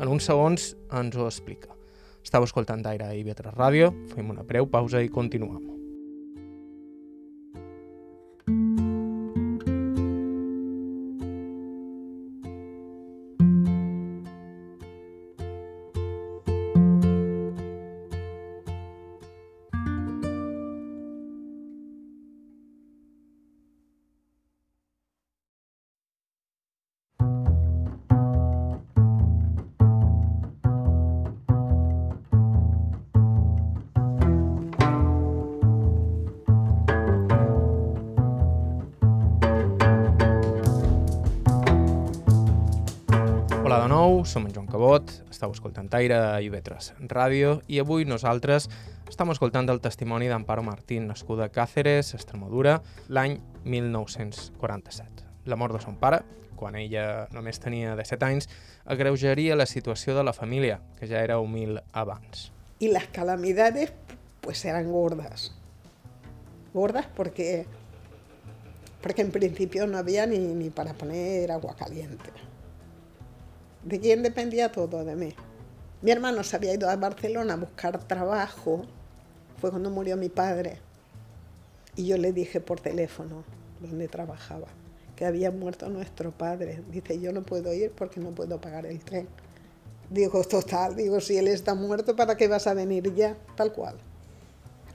En 0.01 0.09
uns 0.09 0.29
segons 0.29 0.73
ens 0.89 1.17
ho 1.17 1.29
explica. 1.29 1.75
Estau 2.25 2.45
escoltant 2.49 2.85
Aire 2.89 3.13
i 3.17 3.25
Vetres 3.25 3.57
Ràdio, 3.57 3.93
fem 4.15 4.33
una 4.33 4.45
breu 4.45 4.69
pausa 4.69 5.05
i 5.05 5.13
continuem. 5.13 5.78
Estàu 45.49 45.57
escoltant 45.57 45.89
Aire 45.97 46.19
i 46.45 46.49
Vetres 46.53 46.93
Ràdio 47.09 47.61
i 47.69 47.79
avui 47.81 48.05
nosaltres 48.05 48.69
estem 49.09 49.31
escoltant 49.33 49.69
el 49.73 49.81
testimoni 49.81 50.29
d'Amparo 50.29 50.63
Martín, 50.63 51.07
nascuda 51.09 51.47
a 51.47 51.53
Càceres, 51.53 52.13
Extremadura, 52.15 52.83
l'any 53.09 53.39
1947. 53.65 55.25
La 55.49 55.57
mort 55.57 55.73
de 55.73 55.81
son 55.81 55.97
pare, 55.97 56.21
quan 56.61 56.77
ella 56.77 57.27
només 57.33 57.57
tenia 57.63 57.95
17 57.97 58.27
anys, 58.27 58.51
agreujaria 58.85 59.57
la 59.57 59.65
situació 59.65 60.15
de 60.15 60.27
la 60.29 60.35
família, 60.37 60.83
que 60.99 61.09
ja 61.09 61.23
era 61.25 61.39
humil 61.41 61.81
abans. 61.93 62.53
Y 62.79 62.89
las 62.89 63.07
calamidades 63.07 63.93
pues 64.43 64.65
eran 64.67 64.93
gordas. 64.93 65.55
Gordas 66.75 67.07
porque, 67.17 67.65
porque 69.01 69.23
en 69.23 69.31
principio 69.31 69.87
no 69.87 69.97
había 69.97 70.27
ni, 70.27 70.39
ni 70.39 70.69
para 70.69 70.93
poner 70.93 71.51
agua 71.51 71.75
caliente. 71.77 72.31
¿De 73.85 74.01
quién 74.01 74.23
dependía 74.23 74.73
todo? 74.73 75.05
De 75.05 75.15
mí. 75.15 75.35
Mi 76.03 76.11
hermano 76.11 76.45
se 76.45 76.57
había 76.57 76.75
ido 76.75 76.89
a 76.89 76.97
Barcelona 76.97 77.55
a 77.55 77.57
buscar 77.57 77.99
trabajo. 78.05 78.83
Fue 79.61 79.71
cuando 79.71 79.91
murió 79.91 80.17
mi 80.17 80.29
padre. 80.29 80.79
Y 81.97 82.07
yo 82.07 82.17
le 82.17 82.33
dije 82.33 82.61
por 82.61 82.81
teléfono, 82.81 83.43
donde 83.81 84.07
trabajaba, 84.07 84.69
que 85.17 85.27
había 85.27 85.51
muerto 85.51 85.89
nuestro 85.89 86.31
padre. 86.31 86.83
Dice, 86.91 87.19
yo 87.19 87.33
no 87.33 87.43
puedo 87.43 87.73
ir 87.73 87.91
porque 87.91 88.21
no 88.21 88.31
puedo 88.31 88.61
pagar 88.61 88.87
el 88.87 89.01
tren. 89.01 89.27
Digo, 90.11 90.43
total, 90.45 90.95
digo, 90.95 91.21
si 91.21 91.37
él 91.37 91.49
está 91.49 91.75
muerto, 91.75 92.15
¿para 92.17 92.37
qué 92.37 92.49
vas 92.49 92.67
a 92.67 92.75
venir 92.75 93.13
ya? 93.15 93.37
Tal 93.57 93.73
cual. 93.73 93.97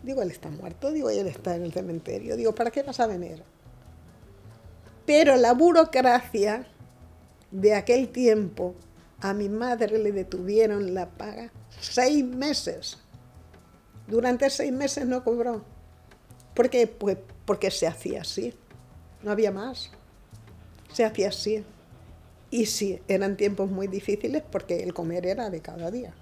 Digo, 0.01 0.21
él 0.21 0.31
está 0.31 0.49
muerto, 0.49 0.91
digo, 0.91 1.09
él 1.09 1.27
está 1.27 1.55
en 1.55 1.63
el 1.63 1.73
cementerio. 1.73 2.35
Digo, 2.35 2.55
¿para 2.55 2.71
qué 2.71 2.83
vas 2.83 2.99
a 2.99 3.07
venir? 3.07 3.43
Pero 5.05 5.35
la 5.35 5.53
burocracia 5.53 6.65
de 7.53 7.75
aquel 7.75 8.09
tiempo, 8.09 8.75
a 9.21 9.33
mi 9.33 9.47
madre 9.47 9.97
le 9.99 10.11
detuvieron 10.11 10.93
la 10.93 11.07
paga 11.09 11.51
seis 11.79 12.25
meses. 12.25 12.97
Durante 14.07 14.49
seis 14.49 14.73
meses 14.73 15.05
no 15.05 15.23
cobró. 15.23 15.63
¿Por 16.53 16.69
qué? 16.69 16.87
Pues 16.87 17.17
porque 17.45 17.71
se 17.71 17.87
hacía 17.87 18.21
así. 18.21 18.53
No 19.21 19.31
había 19.31 19.51
más. 19.51 19.91
Se 20.91 21.05
hacía 21.05 21.29
así. 21.29 21.63
Y 22.49 22.65
sí, 22.65 23.01
eran 23.07 23.37
tiempos 23.37 23.69
muy 23.69 23.87
difíciles 23.87 24.43
porque 24.51 24.83
el 24.83 24.93
comer 24.93 25.25
era 25.25 25.49
de 25.49 25.61
cada 25.61 25.89
dia. 25.89 26.13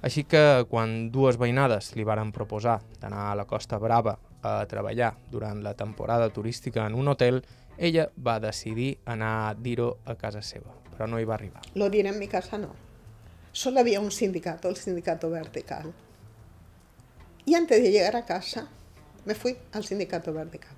Així 0.00 0.24
que 0.24 0.64
quan 0.70 1.10
dues 1.12 1.36
veïnades 1.36 1.90
li 1.92 2.06
varen 2.08 2.30
proposar 2.32 2.78
d'anar 3.02 3.26
a 3.28 3.34
la 3.36 3.44
Costa 3.44 3.76
Brava 3.76 4.14
a 4.42 4.66
treballar 4.66 5.16
durant 5.30 5.62
la 5.62 5.74
temporada 5.74 6.30
turística 6.30 6.86
en 6.86 6.94
un 6.94 7.08
hotel, 7.08 7.44
ella 7.78 8.10
va 8.16 8.40
decidir 8.40 8.98
anar 9.04 9.50
a 9.50 9.54
dir-ho 9.54 9.98
a 10.04 10.14
casa 10.14 10.42
seva, 10.42 10.74
però 10.92 11.08
no 11.08 11.20
hi 11.20 11.24
va 11.24 11.34
arribar. 11.34 11.62
Lo 11.74 11.88
diré 11.88 12.10
en 12.10 12.18
mi 12.18 12.28
casa, 12.28 12.58
no. 12.58 12.74
Solo 13.52 13.80
había 13.80 14.00
un 14.00 14.10
sindicato, 14.10 14.68
el 14.68 14.76
sindicato 14.76 15.30
vertical. 15.30 15.92
Y 17.44 17.54
antes 17.54 17.82
de 17.82 17.90
llegar 17.90 18.16
a 18.16 18.24
casa, 18.24 18.68
me 19.24 19.34
fui 19.34 19.56
al 19.72 19.84
sindicato 19.84 20.32
vertical. 20.32 20.76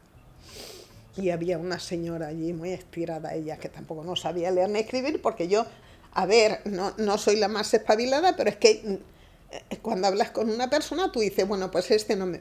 Y 1.17 1.31
había 1.31 1.59
una 1.59 1.79
señora 1.79 2.29
allí 2.29 2.53
muy 2.53 2.71
estirada, 2.71 3.35
ella 3.35 3.59
que 3.59 3.69
tampoco 3.69 4.05
no 4.05 4.17
sabía 4.17 4.51
leer 4.51 4.71
ni 4.71 4.79
escribir, 4.79 5.21
porque 5.21 5.49
yo, 5.49 5.67
a 6.13 6.25
ver, 6.25 6.61
no, 6.65 6.95
no 6.97 7.19
soy 7.19 7.37
la 7.37 7.49
más 7.49 7.75
espabilada, 7.75 8.35
pero 8.37 8.49
es 8.49 8.57
que 8.57 9.01
eh, 9.51 9.79
cuando 9.83 10.07
hablas 10.07 10.31
con 10.31 10.49
una 10.49 10.71
persona, 10.71 11.13
tú 11.13 11.21
dices, 11.21 11.47
bueno, 11.47 11.71
pues 11.71 11.91
este 11.91 12.17
no 12.17 12.27
me... 12.27 12.41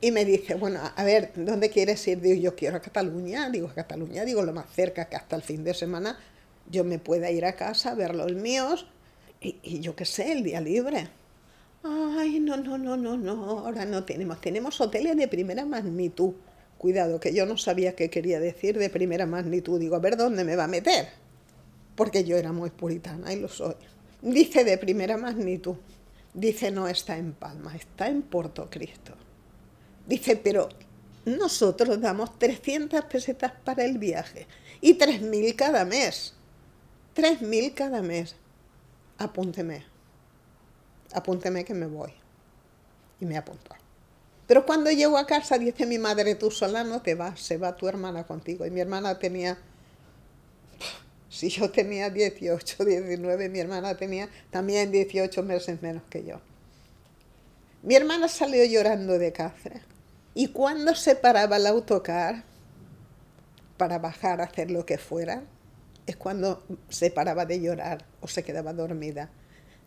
Y 0.00 0.10
me 0.10 0.24
dice, 0.24 0.54
bueno, 0.54 0.80
a 0.94 1.04
ver, 1.04 1.32
¿dónde 1.36 1.70
quieres 1.70 2.06
ir? 2.06 2.20
Digo, 2.20 2.40
yo 2.40 2.54
quiero 2.54 2.76
a 2.76 2.80
Cataluña, 2.80 3.48
digo, 3.50 3.68
a 3.68 3.74
Cataluña, 3.74 4.24
digo, 4.24 4.42
lo 4.42 4.52
más 4.52 4.66
cerca 4.70 5.06
que 5.06 5.16
hasta 5.16 5.36
el 5.36 5.42
fin 5.42 5.64
de 5.64 5.72
semana 5.72 6.18
yo 6.70 6.84
me 6.84 6.98
pueda 6.98 7.30
ir 7.30 7.44
a 7.44 7.54
casa 7.54 7.94
ver 7.94 8.14
los 8.14 8.32
míos 8.32 8.86
y, 9.40 9.56
y 9.62 9.80
yo 9.80 9.96
qué 9.96 10.04
sé, 10.04 10.32
el 10.32 10.42
día 10.42 10.60
libre. 10.60 11.08
Ay, 11.82 12.40
no, 12.40 12.56
no, 12.56 12.76
no, 12.76 12.96
no, 12.96 13.16
no, 13.16 13.60
ahora 13.60 13.84
no 13.84 14.04
tenemos, 14.04 14.40
tenemos 14.40 14.80
hoteles 14.80 15.16
de 15.16 15.28
primera 15.28 15.64
magnitud. 15.64 16.34
Cuidado, 16.78 17.20
que 17.20 17.32
yo 17.32 17.46
no 17.46 17.56
sabía 17.56 17.94
qué 17.94 18.10
quería 18.10 18.38
decir 18.38 18.76
de 18.78 18.90
primera 18.90 19.24
magnitud. 19.24 19.80
Digo, 19.80 19.96
a 19.96 20.00
ver 20.00 20.16
dónde 20.16 20.44
me 20.44 20.56
va 20.56 20.64
a 20.64 20.68
meter. 20.68 21.08
Porque 21.94 22.24
yo 22.24 22.36
era 22.36 22.52
muy 22.52 22.70
puritana 22.70 23.32
y 23.32 23.40
lo 23.40 23.48
soy. 23.48 23.74
Dice 24.20 24.64
de 24.64 24.76
primera 24.76 25.16
magnitud. 25.16 25.76
Dice, 26.34 26.70
no 26.70 26.86
está 26.86 27.16
en 27.16 27.32
Palma, 27.32 27.74
está 27.74 28.08
en 28.08 28.22
Puerto 28.22 28.68
Cristo. 28.68 29.14
Dice, 30.06 30.36
pero 30.36 30.68
nosotros 31.24 32.00
damos 32.00 32.38
300 32.38 33.04
pesetas 33.06 33.52
para 33.64 33.84
el 33.84 33.98
viaje 33.98 34.46
y 34.80 34.96
3.000 34.96 35.56
cada 35.56 35.84
mes. 35.84 36.34
3.000 37.16 37.74
cada 37.74 38.02
mes. 38.02 38.36
Apúnteme. 39.18 39.84
Apúnteme 41.12 41.64
que 41.64 41.74
me 41.74 41.86
voy. 41.86 42.12
Y 43.20 43.24
me 43.24 43.36
apuntó. 43.36 43.74
Pero 44.46 44.64
cuando 44.64 44.90
llego 44.90 45.18
a 45.18 45.26
casa, 45.26 45.58
dice 45.58 45.86
mi 45.86 45.98
madre, 45.98 46.36
tú 46.36 46.50
sola 46.50 46.84
no 46.84 47.02
te 47.02 47.14
vas, 47.16 47.40
se 47.40 47.56
va 47.56 47.76
tu 47.76 47.88
hermana 47.88 48.24
contigo. 48.24 48.64
Y 48.64 48.70
mi 48.70 48.80
hermana 48.80 49.18
tenía, 49.18 49.58
si 51.28 51.48
yo 51.48 51.70
tenía 51.70 52.10
18, 52.10 52.84
19, 52.84 53.48
mi 53.48 53.58
hermana 53.58 53.96
tenía 53.96 54.28
también 54.50 54.92
18 54.92 55.42
meses 55.42 55.82
menos 55.82 56.04
que 56.08 56.24
yo. 56.24 56.40
Mi 57.82 57.96
hermana 57.96 58.28
salió 58.28 58.64
llorando 58.64 59.18
de 59.18 59.32
Cáceres. 59.32 59.82
Y 60.38 60.48
cuando 60.48 60.94
se 60.94 61.16
paraba 61.16 61.56
el 61.56 61.66
autocar 61.66 62.44
para 63.78 63.98
bajar 63.98 64.42
a 64.42 64.44
hacer 64.44 64.70
lo 64.70 64.84
que 64.84 64.98
fuera, 64.98 65.44
es 66.06 66.14
cuando 66.16 66.62
se 66.90 67.10
paraba 67.10 67.46
de 67.46 67.58
llorar 67.58 68.04
o 68.20 68.28
se 68.28 68.44
quedaba 68.44 68.74
dormida. 68.74 69.30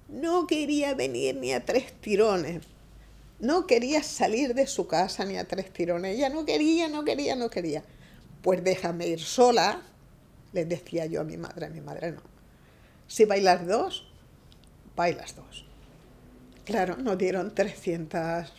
No 0.07 0.47
quería 0.47 0.95
venir 0.95 1.35
ni 1.35 1.53
a 1.53 1.63
tres 1.63 1.93
tirones. 2.01 2.63
No 3.39 3.67
quería 3.67 4.01
salir 4.01 4.55
de 4.55 4.65
su 4.65 4.87
casa 4.87 5.23
ni 5.23 5.37
a 5.37 5.47
tres 5.47 5.71
tirones. 5.71 6.15
Ella 6.15 6.29
no 6.29 6.43
quería, 6.45 6.87
no 6.87 7.05
quería, 7.05 7.35
no 7.35 7.51
quería. 7.51 7.83
Pues 8.41 8.63
déjame 8.63 9.05
ir 9.05 9.19
sola, 9.19 9.83
les 10.51 10.67
decía 10.67 11.05
yo 11.05 11.21
a 11.21 11.25
mi 11.25 11.37
madre, 11.37 11.67
a 11.67 11.69
mi 11.69 11.81
madre 11.81 12.13
no. 12.13 12.23
Si 13.05 13.25
bailas 13.25 13.67
dos, 13.67 14.07
bailas 14.95 15.35
dos. 15.35 15.63
Claro, 16.65 16.97
nos 16.97 17.19
dieron 17.19 17.53
300, 17.53 18.51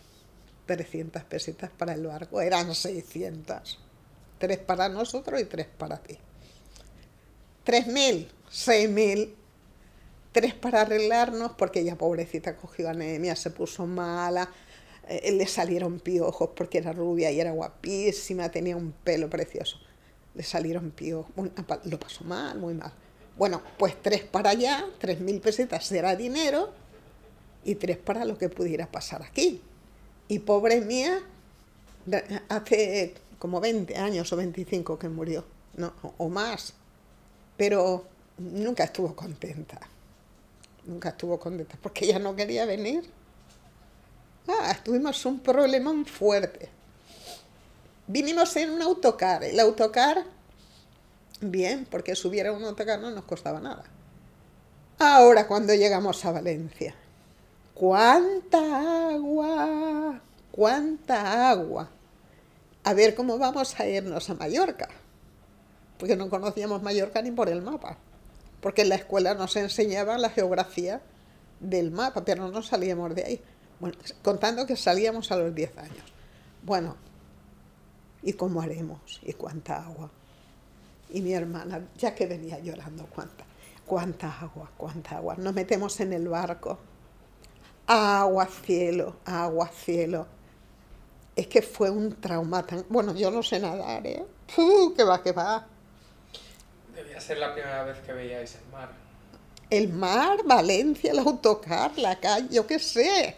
300 0.70 1.24
pesetas 1.24 1.68
para 1.70 1.94
el 1.94 2.06
barco, 2.06 2.40
eran 2.40 2.72
600. 2.72 3.78
Tres 4.38 4.58
para 4.58 4.88
nosotros 4.88 5.40
y 5.40 5.44
tres 5.44 5.66
para 5.66 5.98
ti. 5.98 6.16
3.000, 7.66 8.28
6.000, 8.48 9.34
tres 10.30 10.54
para 10.54 10.82
arreglarnos, 10.82 11.52
porque 11.58 11.80
ella 11.80 11.96
pobrecita 11.96 12.56
cogió 12.56 12.88
anemia, 12.88 13.34
se 13.34 13.50
puso 13.50 13.84
mala, 13.84 14.48
eh, 15.08 15.32
le 15.32 15.46
salieron 15.48 15.98
piojos 15.98 16.50
porque 16.54 16.78
era 16.78 16.92
rubia 16.92 17.32
y 17.32 17.40
era 17.40 17.50
guapísima, 17.50 18.48
tenía 18.48 18.76
un 18.76 18.92
pelo 18.92 19.28
precioso. 19.28 19.78
Le 20.34 20.44
salieron 20.44 20.92
piojos, 20.92 21.32
lo 21.84 21.98
pasó 21.98 22.22
mal, 22.22 22.58
muy 22.60 22.74
mal. 22.74 22.92
Bueno, 23.36 23.60
pues 23.76 24.00
tres 24.00 24.22
para 24.22 24.50
allá, 24.50 24.86
tres 25.00 25.18
mil 25.18 25.40
pesetas 25.40 25.84
será 25.84 26.14
dinero 26.14 26.72
y 27.64 27.74
tres 27.74 27.96
para 27.96 28.24
lo 28.24 28.38
que 28.38 28.48
pudiera 28.48 28.86
pasar 28.86 29.22
aquí. 29.22 29.62
Y 30.30 30.38
pobre 30.38 30.80
mía, 30.80 31.20
hace 32.48 33.14
como 33.40 33.60
20 33.60 33.96
años 33.96 34.32
o 34.32 34.36
25 34.36 34.96
que 34.96 35.08
murió, 35.08 35.44
no, 35.74 35.92
o 36.18 36.28
más, 36.28 36.72
pero 37.56 38.04
nunca 38.38 38.84
estuvo 38.84 39.16
contenta, 39.16 39.80
nunca 40.86 41.08
estuvo 41.08 41.36
contenta 41.36 41.76
porque 41.82 42.04
ella 42.04 42.20
no 42.20 42.36
quería 42.36 42.64
venir. 42.64 43.10
Ah, 44.46 44.76
tuvimos 44.84 45.26
un 45.26 45.40
problema 45.40 45.92
fuerte. 46.04 46.68
Vinimos 48.06 48.54
en 48.56 48.70
un 48.70 48.82
autocar, 48.82 49.42
el 49.42 49.58
autocar, 49.58 50.24
bien, 51.40 51.88
porque 51.90 52.14
subir 52.14 52.46
a 52.46 52.52
un 52.52 52.62
autocar 52.62 53.00
no 53.00 53.10
nos 53.10 53.24
costaba 53.24 53.58
nada. 53.58 53.82
Ahora 54.96 55.48
cuando 55.48 55.74
llegamos 55.74 56.24
a 56.24 56.30
Valencia, 56.30 56.94
¿cuánta 57.80 59.08
agua? 59.08 60.20
¿Cuánta 60.52 61.50
agua? 61.50 61.88
A 62.84 62.92
ver 62.92 63.14
cómo 63.14 63.38
vamos 63.38 63.80
a 63.80 63.88
irnos 63.88 64.28
a 64.28 64.34
Mallorca, 64.34 64.86
porque 65.98 66.14
no 66.14 66.28
conocíamos 66.28 66.82
Mallorca 66.82 67.22
ni 67.22 67.30
por 67.30 67.48
el 67.48 67.62
mapa, 67.62 67.96
porque 68.60 68.82
en 68.82 68.90
la 68.90 68.96
escuela 68.96 69.32
nos 69.32 69.56
enseñaban 69.56 70.20
la 70.20 70.28
geografía 70.28 71.00
del 71.58 71.90
mapa, 71.90 72.22
pero 72.22 72.48
no 72.48 72.60
salíamos 72.60 73.14
de 73.14 73.24
ahí. 73.24 73.40
Bueno, 73.78 73.96
contando 74.22 74.66
que 74.66 74.76
salíamos 74.76 75.32
a 75.32 75.36
los 75.36 75.54
10 75.54 75.78
años. 75.78 76.04
Bueno, 76.62 76.96
¿y 78.22 78.34
cómo 78.34 78.60
haremos? 78.60 79.20
¿Y 79.22 79.32
cuánta 79.32 79.82
agua? 79.82 80.10
Y 81.08 81.22
mi 81.22 81.32
hermana, 81.32 81.88
ya 81.96 82.14
que 82.14 82.26
venía 82.26 82.58
llorando, 82.58 83.06
¿cuánta? 83.06 83.44
¿Cuánta 83.86 84.38
agua? 84.38 84.70
¿Cuánta 84.76 85.16
agua? 85.16 85.36
Nos 85.38 85.54
metemos 85.54 85.98
en 86.00 86.12
el 86.12 86.28
barco. 86.28 86.78
Agua, 87.92 88.46
cielo, 88.46 89.16
agua, 89.24 89.66
cielo. 89.66 90.28
Es 91.34 91.48
que 91.48 91.60
fue 91.60 91.90
un 91.90 92.20
trauma 92.20 92.64
tan... 92.64 92.86
Bueno, 92.88 93.16
yo 93.16 93.32
no 93.32 93.42
sé 93.42 93.58
nadar, 93.58 94.06
¿eh? 94.06 94.24
¡Que 94.96 95.02
va, 95.02 95.20
que 95.20 95.32
va! 95.32 95.66
Debía 96.94 97.20
ser 97.20 97.38
la 97.38 97.52
primera 97.52 97.82
vez 97.82 97.98
que 97.98 98.12
veíais 98.12 98.54
el 98.54 98.70
mar. 98.70 98.90
El 99.70 99.88
mar, 99.88 100.38
Valencia, 100.44 101.10
el 101.10 101.18
autocar, 101.18 101.98
la 101.98 102.20
calle, 102.20 102.46
yo 102.52 102.64
qué 102.64 102.78
sé. 102.78 103.34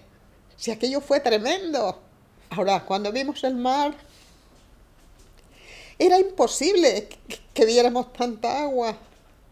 Si 0.55 0.71
aquello 0.71 1.01
fue 1.01 1.21
tremendo. 1.21 2.03
Ahora, 2.51 2.85
cuando 2.85 3.11
vimos 3.11 3.43
el 3.45 3.55
mar, 3.55 3.95
era 5.99 6.19
imposible 6.19 7.09
que, 7.55 7.65
viéramos 7.65 8.13
tanta 8.13 8.65
agua. 8.65 8.99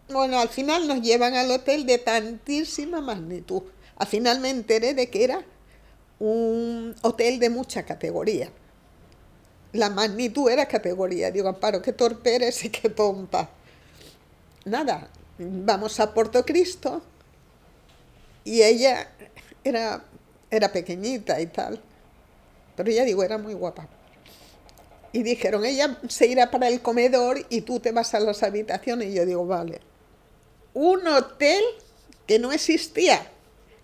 Bueno, 0.09 0.39
al 0.39 0.49
final 0.49 0.87
nos 0.87 1.01
llevan 1.01 1.33
al 1.33 1.49
hotel 1.49 1.87
de 1.87 1.97
tantísima 1.97 3.01
magnitud. 3.01 3.63
Al 4.01 4.07
final 4.07 4.39
me 4.39 4.49
enteré 4.49 4.95
de 4.95 5.11
que 5.11 5.23
era 5.23 5.45
un 6.17 6.95
hotel 7.03 7.37
de 7.37 7.51
mucha 7.51 7.83
categoría. 7.83 8.49
La 9.73 9.91
magnitud 9.91 10.49
era 10.49 10.65
categoría. 10.65 11.29
Digo, 11.29 11.47
Amparo, 11.47 11.83
qué 11.83 11.93
torpe 11.93 12.33
eres 12.33 12.65
y 12.65 12.71
qué 12.71 12.89
tonta. 12.89 13.47
Nada, 14.65 15.07
vamos 15.37 15.99
a 15.99 16.11
Puerto 16.15 16.43
Cristo 16.43 17.03
y 18.43 18.63
ella 18.63 19.07
era 19.63 20.03
era 20.49 20.71
pequeñita 20.71 21.39
y 21.39 21.45
tal. 21.45 21.79
Pero 22.75 22.89
ya 22.89 23.05
digo, 23.05 23.21
era 23.21 23.37
muy 23.37 23.53
guapa. 23.53 23.87
Y 25.13 25.21
dijeron, 25.21 25.63
ella 25.63 25.99
se 26.09 26.25
irá 26.25 26.49
para 26.49 26.69
el 26.69 26.81
comedor 26.81 27.45
y 27.49 27.61
tú 27.61 27.79
te 27.79 27.91
vas 27.91 28.15
a 28.15 28.19
las 28.19 28.41
habitaciones. 28.41 29.09
Y 29.09 29.13
yo 29.13 29.27
digo, 29.27 29.45
vale. 29.45 29.79
Un 30.73 31.07
hotel 31.07 31.61
que 32.25 32.39
no 32.39 32.51
existía. 32.51 33.30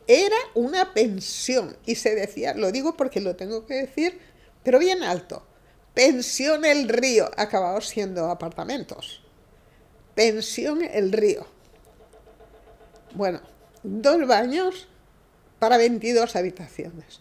Era 0.07 0.37
una 0.55 0.93
pensión. 0.93 1.75
Y 1.85 1.95
se 1.95 2.15
decía, 2.15 2.53
lo 2.53 2.71
digo 2.71 2.95
porque 2.95 3.21
lo 3.21 3.35
tengo 3.35 3.65
que 3.65 3.75
decir, 3.75 4.19
pero 4.63 4.79
bien 4.79 5.03
alto. 5.03 5.45
Pensión 5.93 6.63
El 6.63 6.87
Río. 6.87 7.29
Acabado 7.35 7.81
siendo 7.81 8.29
apartamentos. 8.29 9.21
Pensión 10.15 10.81
El 10.81 11.11
Río. 11.11 11.45
Bueno, 13.13 13.41
dos 13.83 14.25
baños 14.27 14.87
para 15.59 15.77
22 15.77 16.35
habitaciones. 16.35 17.19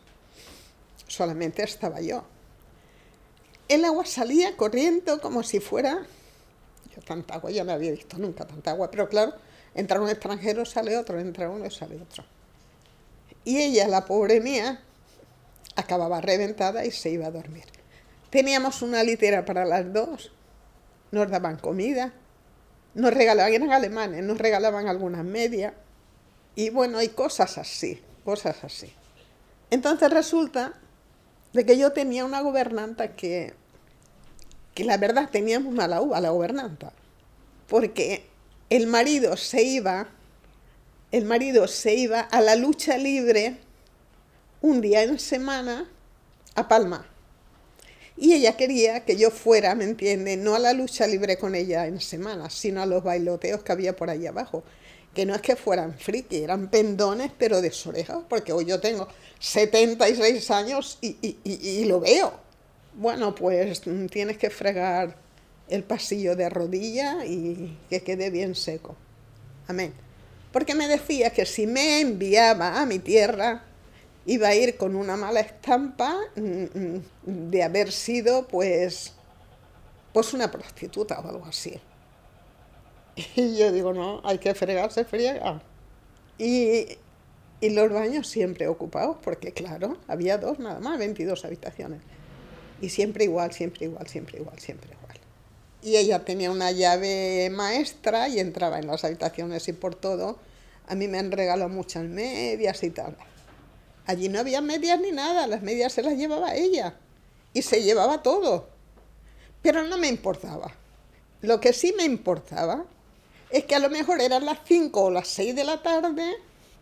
Solamente 1.08 1.62
estaba 1.62 2.00
yo. 2.00 2.24
El 3.68 3.84
agua 3.84 4.04
salía 4.06 4.56
corriendo 4.56 5.20
como 5.20 5.42
si 5.42 5.58
fuera... 5.58 6.06
Yo 6.94 7.02
tanta 7.02 7.34
agua, 7.34 7.50
ya 7.50 7.64
no 7.64 7.72
había 7.72 7.90
visto 7.90 8.16
nunca 8.16 8.46
tanta 8.46 8.70
agua, 8.70 8.90
pero 8.90 9.08
claro, 9.08 9.34
entra 9.74 10.00
un 10.00 10.08
extranjero, 10.08 10.64
sale 10.64 10.96
otro, 10.96 11.18
entra 11.18 11.50
uno 11.50 11.66
y 11.66 11.70
sale 11.70 12.00
otro. 12.00 12.24
Y 13.46 13.62
ella, 13.62 13.88
la 13.88 14.04
pobre 14.04 14.42
mía, 14.42 14.82
acababa 15.74 16.20
reventada 16.20 16.84
y 16.84 16.90
se 16.90 17.08
iba 17.08 17.28
a 17.28 17.30
dormir. 17.30 17.64
Teníamos 18.28 18.82
una 18.82 19.02
litera 19.02 19.46
para 19.46 19.64
las 19.64 19.90
dos, 19.90 20.32
nos 21.12 21.30
daban 21.30 21.56
comida, 21.56 22.12
nos 22.92 23.14
regalaban, 23.14 23.54
eran 23.54 23.72
alemanes, 23.72 24.22
nos 24.22 24.36
regalaban 24.36 24.86
algunas 24.86 25.24
medias, 25.24 25.72
y 26.54 26.68
bueno, 26.68 26.98
hay 26.98 27.08
cosas 27.08 27.56
así 27.56 28.02
cosas 28.26 28.64
así. 28.64 28.92
Entonces 29.70 30.10
resulta 30.10 30.74
de 31.52 31.64
que 31.64 31.78
yo 31.78 31.92
tenía 31.92 32.24
una 32.24 32.40
gobernanta 32.40 33.14
que, 33.14 33.54
que 34.74 34.84
la 34.84 34.98
verdad 34.98 35.30
tenía 35.30 35.60
muy 35.60 35.72
mala 35.72 36.02
uva 36.02 36.20
la 36.20 36.30
gobernanta, 36.30 36.92
porque 37.68 38.26
el 38.68 38.88
marido 38.88 39.36
se 39.36 39.62
iba, 39.62 40.08
el 41.12 41.24
marido 41.24 41.68
se 41.68 41.94
iba 41.94 42.20
a 42.20 42.40
la 42.40 42.56
lucha 42.56 42.96
libre 42.98 43.56
un 44.60 44.80
día 44.80 45.02
en 45.02 45.18
semana 45.18 45.88
a 46.54 46.68
Palma. 46.68 47.06
Y 48.16 48.32
ella 48.32 48.56
quería 48.56 49.04
que 49.04 49.16
yo 49.16 49.30
fuera, 49.30 49.74
¿me 49.74 49.84
entiende? 49.84 50.36
No 50.36 50.54
a 50.54 50.58
la 50.58 50.72
lucha 50.72 51.06
libre 51.06 51.36
con 51.36 51.54
ella 51.54 51.86
en 51.86 52.00
semana, 52.00 52.48
sino 52.48 52.80
a 52.80 52.86
los 52.86 53.04
bailoteos 53.04 53.62
que 53.62 53.72
había 53.72 53.94
por 53.94 54.08
ahí 54.08 54.26
abajo 54.26 54.64
que 55.16 55.24
no 55.24 55.34
es 55.34 55.40
que 55.40 55.56
fueran 55.56 55.98
friki, 55.98 56.42
eran 56.42 56.68
pendones, 56.68 57.32
pero 57.38 57.62
de 57.62 57.72
orejas, 57.86 58.18
porque 58.28 58.52
hoy 58.52 58.66
yo 58.66 58.80
tengo 58.80 59.08
76 59.40 60.50
años 60.50 60.98
y, 61.00 61.84
lo 61.86 62.00
veo. 62.00 62.34
Bueno, 62.92 63.34
pues 63.34 63.80
tienes 64.10 64.36
que 64.36 64.50
fregar 64.50 65.16
el 65.68 65.84
pasillo 65.84 66.36
de 66.36 66.50
rodilla 66.50 67.24
y 67.24 67.78
que 67.88 68.02
quede 68.02 68.28
bien 68.28 68.54
seco. 68.54 68.94
Amén. 69.68 69.94
Porque 70.52 70.74
me 70.74 70.88
decía 70.88 71.30
que 71.30 71.46
si 71.46 71.66
me 71.66 72.00
enviaba 72.00 72.80
a 72.80 72.86
mi 72.86 72.98
tierra, 72.98 73.64
iba 74.26 74.48
a 74.48 74.54
ir 74.54 74.76
con 74.76 74.96
una 74.96 75.16
mala 75.16 75.40
estampa 75.40 76.18
mm, 76.34 76.40
mm, 76.40 77.02
de 77.50 77.62
haber 77.62 77.92
sido, 77.92 78.46
pues, 78.48 79.12
pues 80.12 80.34
una 80.34 80.50
prostituta 80.50 81.20
o 81.20 81.28
algo 81.28 81.46
así. 81.46 81.78
Y 83.36 83.56
yo 83.56 83.72
digo, 83.72 83.94
no, 83.94 84.20
hay 84.24 84.38
que 84.38 84.54
fregarse, 84.54 85.04
friega. 85.04 85.62
Y, 86.38 86.98
y 87.60 87.70
los 87.70 87.90
baños 87.90 88.28
siempre 88.28 88.68
ocupados, 88.68 89.16
porque 89.22 89.52
claro, 89.52 89.96
había 90.06 90.36
dos 90.38 90.58
nada 90.58 90.80
más, 90.80 90.98
22 90.98 91.44
habitaciones. 91.44 92.02
Y 92.80 92.90
siempre 92.90 93.24
igual, 93.24 93.52
siempre 93.52 93.86
igual, 93.86 94.06
siempre 94.06 94.38
igual, 94.38 94.58
siempre. 94.58 94.95
Y 95.86 95.96
ella 95.96 96.24
tenía 96.24 96.50
una 96.50 96.72
llave 96.72 97.48
maestra 97.52 98.26
y 98.28 98.40
entraba 98.40 98.80
en 98.80 98.88
las 98.88 99.04
habitaciones 99.04 99.68
y 99.68 99.72
por 99.72 99.94
todo. 99.94 100.36
A 100.88 100.96
mí 100.96 101.06
me 101.06 101.20
han 101.20 101.30
regalado 101.30 101.68
muchas 101.68 102.02
medias 102.02 102.82
y 102.82 102.90
tal. 102.90 103.16
Allí 104.04 104.28
no 104.28 104.40
había 104.40 104.60
medias 104.60 104.98
ni 104.98 105.12
nada, 105.12 105.46
las 105.46 105.62
medias 105.62 105.92
se 105.92 106.02
las 106.02 106.14
llevaba 106.14 106.56
ella. 106.56 106.96
Y 107.54 107.62
se 107.62 107.84
llevaba 107.84 108.20
todo. 108.20 108.66
Pero 109.62 109.84
no 109.84 109.96
me 109.96 110.08
importaba. 110.08 110.74
Lo 111.40 111.60
que 111.60 111.72
sí 111.72 111.94
me 111.96 112.02
importaba 112.02 112.84
es 113.50 113.64
que 113.64 113.76
a 113.76 113.78
lo 113.78 113.88
mejor 113.88 114.20
eran 114.20 114.44
las 114.44 114.58
5 114.66 115.00
o 115.00 115.10
las 115.12 115.28
6 115.28 115.54
de 115.54 115.62
la 115.62 115.84
tarde 115.84 116.34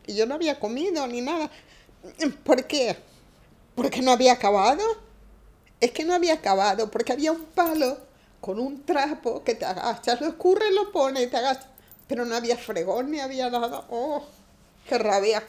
y 0.06 0.14
yo 0.14 0.24
no 0.24 0.36
había 0.36 0.58
comido 0.58 1.06
ni 1.06 1.20
nada. 1.20 1.50
¿Por 2.42 2.66
qué? 2.66 2.96
Porque 3.74 4.00
no 4.00 4.12
había 4.12 4.32
acabado. 4.32 4.82
Es 5.78 5.90
que 5.90 6.06
no 6.06 6.14
había 6.14 6.32
acabado, 6.32 6.90
porque 6.90 7.12
había 7.12 7.32
un 7.32 7.44
palo 7.44 7.98
con 8.44 8.60
un 8.60 8.84
trapo 8.84 9.42
que 9.42 9.54
te 9.54 9.64
agachas, 9.64 10.20
lo 10.20 10.26
escurre, 10.26 10.70
lo 10.70 10.92
pone 10.92 11.22
y 11.22 11.28
te 11.28 11.38
agachas. 11.38 11.66
Pero 12.06 12.26
no 12.26 12.36
había 12.36 12.58
fregón 12.58 13.10
ni 13.10 13.18
había 13.18 13.48
nada. 13.48 13.86
¡Oh! 13.88 14.22
¡Qué 14.86 14.98
rabia! 14.98 15.42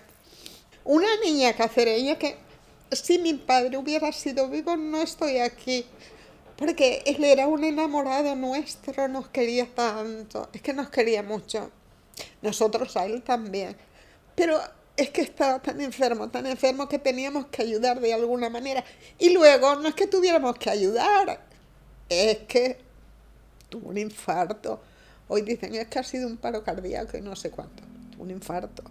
Una 0.86 1.10
niña 1.21 1.51
cacereña 1.51 2.17
que 2.17 2.38
si 2.93 3.19
mi 3.19 3.34
padre 3.34 3.75
hubiera 3.75 4.13
sido 4.13 4.47
vivo 4.47 4.77
no 4.77 5.01
estoy 5.01 5.39
aquí 5.39 5.86
porque 6.55 7.03
él 7.05 7.21
era 7.25 7.47
un 7.47 7.65
enamorado 7.65 8.34
nuestro, 8.34 9.10
nos 9.10 9.27
quería 9.27 9.67
tanto, 9.75 10.47
es 10.53 10.62
que 10.62 10.71
nos 10.71 10.88
quería 10.89 11.21
mucho. 11.21 11.69
Nosotros 12.41 12.95
a 12.95 13.08
él 13.08 13.23
también. 13.23 13.75
Pero 14.36 14.58
es 14.95 15.10
que 15.10 15.19
estaba 15.19 15.62
tan 15.62 15.81
enfermo, 15.81 16.29
tan 16.29 16.45
enfermo 16.45 16.88
que 16.88 16.97
teníamos 16.97 17.47
que 17.47 17.63
ayudar 17.63 17.99
de 17.99 18.13
alguna 18.13 18.49
manera. 18.49 18.86
Y 19.19 19.31
luego 19.31 19.75
no 19.75 19.89
es 19.89 19.95
que 19.95 20.08
tuviéramos 20.08 20.58
que 20.58 20.69
ayudar, 20.69 21.45
es 22.08 22.38
que 22.47 22.85
tuvo 23.69 23.89
un 23.89 23.97
infarto. 23.97 24.82
Hoy 25.28 25.41
dicen 25.41 25.75
es 25.75 25.88
que 25.88 25.99
ha 25.99 26.04
sido 26.04 26.28
un 26.28 26.38
paro 26.38 26.63
cardíaco 26.63 27.17
y 27.17 27.21
no 27.21 27.36
sé 27.36 27.51
cuánto. 27.51 27.84
Tuvo 28.12 28.23
un 28.23 28.32
infarto. 28.32 28.84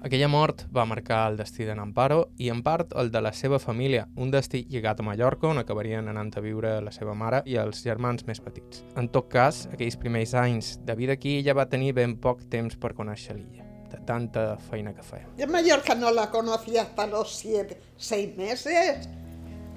Aquella 0.00 0.28
mort 0.28 0.62
va 0.70 0.84
marcar 0.86 1.24
el 1.32 1.36
destí 1.40 1.64
d'en 1.66 1.80
Amparo 1.82 2.28
i 2.38 2.52
en 2.52 2.60
part 2.62 2.92
el 3.00 3.08
de 3.10 3.18
la 3.18 3.32
seva 3.34 3.58
família, 3.58 4.04
un 4.14 4.30
destí 4.30 4.60
lligat 4.70 5.00
a 5.02 5.06
Mallorca 5.06 5.48
on 5.48 5.58
acabarien 5.58 6.06
anant 6.06 6.30
a 6.38 6.42
viure 6.44 6.76
la 6.86 6.92
seva 6.94 7.16
mare 7.18 7.40
i 7.50 7.56
els 7.58 7.80
germans 7.82 8.22
més 8.28 8.38
petits. 8.38 8.84
En 8.94 9.08
tot 9.10 9.26
cas, 9.32 9.64
aquells 9.72 9.98
primers 9.98 10.36
anys 10.38 10.76
de 10.86 10.94
vida 10.94 11.16
aquí 11.18 11.34
ella 11.40 11.56
va 11.58 11.66
tenir 11.66 11.96
ben 11.98 12.14
poc 12.22 12.44
temps 12.46 12.78
per 12.78 12.92
conèixer 12.94 13.34
l'illa, 13.40 13.66
de 13.90 13.98
tanta 14.06 14.44
feina 14.68 14.94
que 14.94 15.02
feia. 15.02 15.26
En 15.36 15.50
Mallorca 15.50 15.98
no 15.98 16.14
la 16.14 16.30
conocí 16.30 16.78
hasta 16.78 17.08
los 17.08 17.34
siete, 17.34 17.80
seis 17.96 18.36
meses. 18.36 19.08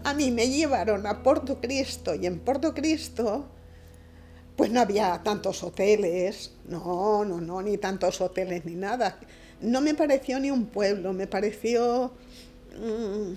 A 0.03 0.13
mí 0.13 0.29
me 0.29 0.47
llevaron 0.49 1.07
a 1.07 1.23
Porto 1.23 1.59
Cristo 1.59 2.13
y 2.13 2.27
en 2.27 2.39
Porto 2.41 2.75
Cristo 2.75 3.49
pues 4.61 4.71
no 4.71 4.79
había 4.79 5.19
tantos 5.23 5.63
hoteles, 5.63 6.51
no, 6.67 7.25
no, 7.25 7.41
no, 7.41 7.61
ni 7.63 7.77
tantos 7.77 8.21
hoteles 8.21 8.63
ni 8.63 8.75
nada 8.75 9.17
no 9.61 9.81
me 9.81 9.93
pareció 9.93 10.39
ni 10.39 10.51
un 10.51 10.65
pueblo, 10.65 11.13
me 11.13 11.27
pareció, 11.27 12.11
mm, 12.77 13.33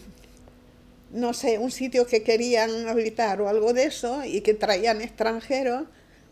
no 1.18 1.32
sé, 1.34 1.58
un 1.58 1.70
sitio 1.70 2.06
que 2.06 2.22
querían 2.22 2.88
habitar 2.88 3.40
o 3.40 3.48
algo 3.48 3.72
de 3.72 3.84
eso 3.84 4.24
y 4.24 4.40
que 4.40 4.54
traían 4.54 5.00
extranjeros, 5.00 5.84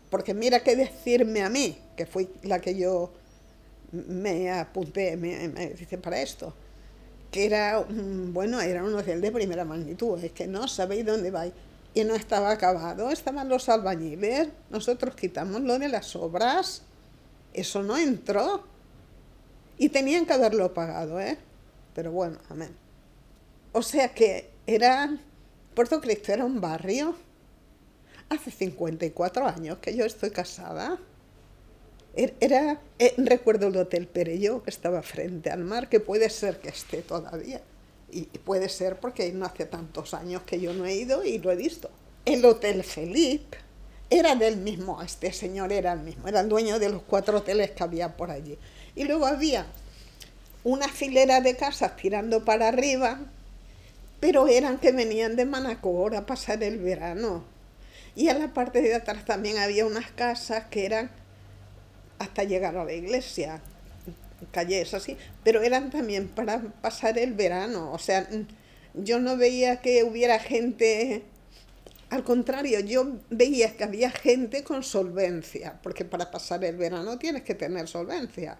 porque 0.09 0.33
mira 0.33 0.61
qué 0.61 0.75
decirme 0.75 1.43
a 1.43 1.49
mí, 1.49 1.77
que 1.95 2.05
fui 2.05 2.29
la 2.43 2.59
que 2.59 2.75
yo 2.75 3.11
me 3.91 4.51
apunté, 4.51 5.15
me, 5.15 5.49
dice 5.77 5.97
para 5.97 6.21
esto, 6.21 6.53
que 7.31 7.45
era, 7.45 7.85
bueno, 7.87 8.61
era 8.61 8.83
un 8.83 8.93
hotel 8.95 9.21
de 9.21 9.31
primera 9.31 9.65
magnitud, 9.65 10.23
es 10.23 10.31
que 10.31 10.47
no 10.47 10.67
sabéis 10.67 11.05
dónde 11.05 11.31
vais. 11.31 11.53
Y 11.93 12.03
no 12.03 12.15
estaba 12.15 12.51
acabado, 12.51 13.11
estaban 13.11 13.49
los 13.49 13.69
albañiles, 13.69 14.49
nosotros 14.69 15.15
quitamos 15.15 15.61
lo 15.61 15.77
de 15.77 15.89
las 15.89 16.15
obras, 16.15 16.81
eso 17.53 17.83
no 17.83 17.97
entró. 17.97 18.63
Y 19.77 19.89
tenían 19.89 20.25
que 20.25 20.33
haberlo 20.33 20.73
pagado, 20.73 21.19
¿eh? 21.19 21.37
Pero 21.93 22.11
bueno, 22.11 22.37
amén. 22.49 22.75
O 23.71 23.81
sea 23.81 24.13
que 24.13 24.49
era, 24.65 25.17
Puerto 25.75 25.99
Cristo 26.01 26.31
era 26.31 26.45
un 26.45 26.61
barrio. 26.61 27.15
Hace 28.29 28.51
54 28.51 29.47
años 29.47 29.77
que 29.79 29.95
yo 29.95 30.05
estoy 30.05 30.31
casada. 30.31 30.99
Er, 32.15 32.35
era, 32.39 32.79
eh, 32.99 33.13
recuerdo 33.17 33.67
el 33.67 33.77
Hotel 33.77 34.07
Perello 34.07 34.63
que 34.63 34.69
estaba 34.69 35.01
frente 35.01 35.49
al 35.49 35.63
mar, 35.63 35.89
que 35.89 35.99
puede 35.99 36.29
ser 36.29 36.59
que 36.59 36.69
esté 36.69 37.01
todavía. 37.01 37.61
Y, 38.13 38.37
puede 38.39 38.69
ser 38.69 38.99
porque 38.99 39.31
no 39.33 39.45
hace 39.45 39.65
tantos 39.65 40.13
años 40.13 40.43
que 40.43 40.59
yo 40.59 40.73
no 40.73 40.85
he 40.85 40.93
ido 40.93 41.23
y 41.23 41.39
lo 41.39 41.51
he 41.51 41.55
visto. 41.55 41.89
El 42.25 42.45
Hotel 42.45 42.83
Felipe 42.83 43.57
era 44.09 44.35
del 44.35 44.57
mismo, 44.57 45.01
este 45.01 45.33
señor 45.33 45.71
era 45.71 45.93
el 45.93 45.99
mismo, 45.99 46.27
era 46.27 46.41
el 46.41 46.49
dueño 46.49 46.77
de 46.77 46.89
los 46.89 47.01
cuatro 47.01 47.39
hoteles 47.39 47.71
que 47.71 47.83
había 47.83 48.15
por 48.15 48.29
allí. 48.29 48.57
Y 48.95 49.05
luego 49.05 49.25
había 49.25 49.65
una 50.63 50.87
filera 50.87 51.41
de 51.41 51.55
casas 51.57 51.95
tirando 51.95 52.45
para 52.45 52.67
arriba, 52.67 53.19
pero 54.19 54.47
eran 54.47 54.77
que 54.77 54.91
venían 54.91 55.35
de 55.35 55.45
Manacor 55.45 56.15
a 56.15 56.25
pasar 56.25 56.61
el 56.63 56.77
verano. 56.77 57.43
Y 58.15 58.29
en 58.29 58.39
la 58.39 58.53
parte 58.53 58.81
de 58.81 58.93
atrás 58.93 59.25
también 59.25 59.57
había 59.57 59.85
unas 59.85 60.11
casas 60.11 60.65
que 60.65 60.85
eran 60.85 61.09
hasta 62.19 62.43
llegar 62.43 62.77
a 62.77 62.85
la 62.85 62.93
iglesia, 62.93 63.61
calles 64.51 64.93
así, 64.93 65.17
pero 65.43 65.61
eran 65.61 65.89
también 65.89 66.27
para 66.27 66.61
pasar 66.81 67.17
el 67.17 67.33
verano. 67.33 67.91
O 67.91 67.99
sea, 67.99 68.27
yo 68.93 69.19
no 69.19 69.37
veía 69.37 69.81
que 69.81 70.03
hubiera 70.03 70.39
gente, 70.39 71.23
al 72.09 72.23
contrario, 72.23 72.79
yo 72.81 73.19
veía 73.29 73.75
que 73.75 73.83
había 73.83 74.11
gente 74.11 74.63
con 74.63 74.83
solvencia, 74.83 75.79
porque 75.83 76.05
para 76.05 76.31
pasar 76.31 76.63
el 76.63 76.77
verano 76.77 77.17
tienes 77.17 77.43
que 77.43 77.55
tener 77.55 77.87
solvencia 77.87 78.57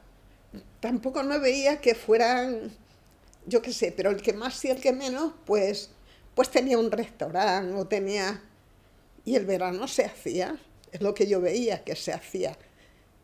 tampoco 0.79 1.23
no 1.23 1.39
veía 1.39 1.81
que 1.81 1.95
fueran, 1.95 2.71
yo 3.45 3.61
qué 3.61 3.73
sé, 3.73 3.91
pero 3.91 4.09
el 4.09 4.21
que 4.21 4.33
más 4.33 4.63
y 4.65 4.69
el 4.69 4.79
que 4.79 4.93
menos, 4.93 5.33
pues, 5.45 5.89
pues 6.35 6.49
tenía 6.49 6.77
un 6.77 6.91
restaurante 6.91 7.73
o 7.73 7.87
tenía... 7.87 8.41
Y 9.25 9.35
el 9.35 9.45
verano 9.45 9.87
se 9.87 10.03
hacía, 10.03 10.57
es 10.91 11.01
lo 11.01 11.13
que 11.13 11.27
yo 11.27 11.39
veía 11.39 11.83
que 11.85 11.95
se 11.95 12.11
hacía. 12.11 12.57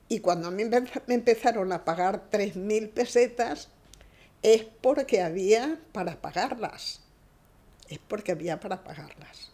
Y 0.10 0.20
cuando 0.20 0.48
a 0.48 0.52
mí 0.52 0.64
me 0.66 1.14
empezaron 1.14 1.72
a 1.72 1.86
pagar 1.86 2.30
3.000 2.32 2.90
pesetas, 2.90 3.70
es 4.42 4.64
porque 4.82 5.22
había 5.22 5.80
para 5.92 6.20
pagarlas. 6.20 7.02
Es 7.88 8.00
porque 8.00 8.32
había 8.32 8.60
para 8.60 8.84
pagarlas. 8.84 9.52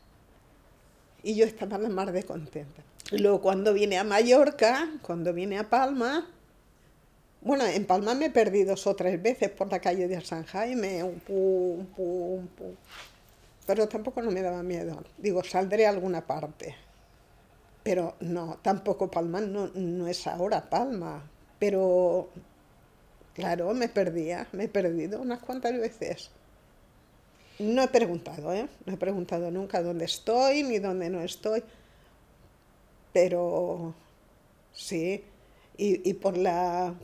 Y 1.24 1.36
yo 1.36 1.46
estaba 1.46 1.78
la 1.78 1.90
mar 1.90 2.12
de 2.12 2.24
contenta. 2.24 2.84
Luego 3.12 3.42
cuando 3.42 3.74
vine 3.74 3.98
a 3.98 4.04
Mallorca, 4.04 4.90
cuando 5.02 5.34
vine 5.34 5.60
a 5.60 5.70
Palma, 5.70 6.28
bueno, 7.42 7.66
en 7.66 7.86
Palma 7.86 8.16
me 8.16 8.26
he 8.26 8.30
perdido 8.30 8.72
dos 8.72 8.88
o 8.88 8.96
tres 8.96 9.22
veces 9.22 9.52
por 9.52 9.70
la 9.72 9.80
calle 9.80 10.08
de 10.08 10.22
San 10.22 10.46
Jaime, 10.46 11.04
un 11.04 11.20
pum, 11.20 11.86
pum, 11.88 12.48
pum. 12.48 12.76
Pero 13.68 13.88
tampoco 13.88 14.22
no 14.22 14.32
me 14.32 14.42
daba 14.42 14.64
miedo. 14.64 15.04
Digo, 15.18 15.44
saldré 15.44 15.86
a 15.86 15.90
alguna 15.90 16.26
parte. 16.26 16.76
Pero 17.86 18.16
no, 18.20 18.58
tampoco 18.64 19.12
Palma 19.12 19.42
no, 19.42 19.68
no 19.76 20.08
es 20.08 20.26
ahora 20.26 20.72
Palma. 20.72 21.22
Pero, 21.60 22.30
claro, 23.36 23.72
me 23.76 23.88
perdía, 23.90 24.48
me 24.54 24.64
he 24.64 24.68
perdido 24.68 25.22
unas 25.22 25.40
cuantas 25.40 25.80
veces. 25.80 26.32
No 27.60 27.84
he 27.84 27.88
preguntado, 27.88 28.52
¿eh? 28.54 28.68
No 28.88 28.94
he 28.94 28.98
preguntado 28.98 29.52
nunca 29.52 29.84
dónde 29.84 30.06
estoy 30.06 30.64
ni 30.64 30.80
dónde 30.80 31.12
no 31.12 31.22
estoy. 31.22 31.64
Pero 33.14 33.94
sí, 34.74 35.24
y, 35.78 36.14
por 36.16 36.38
la 36.38 36.96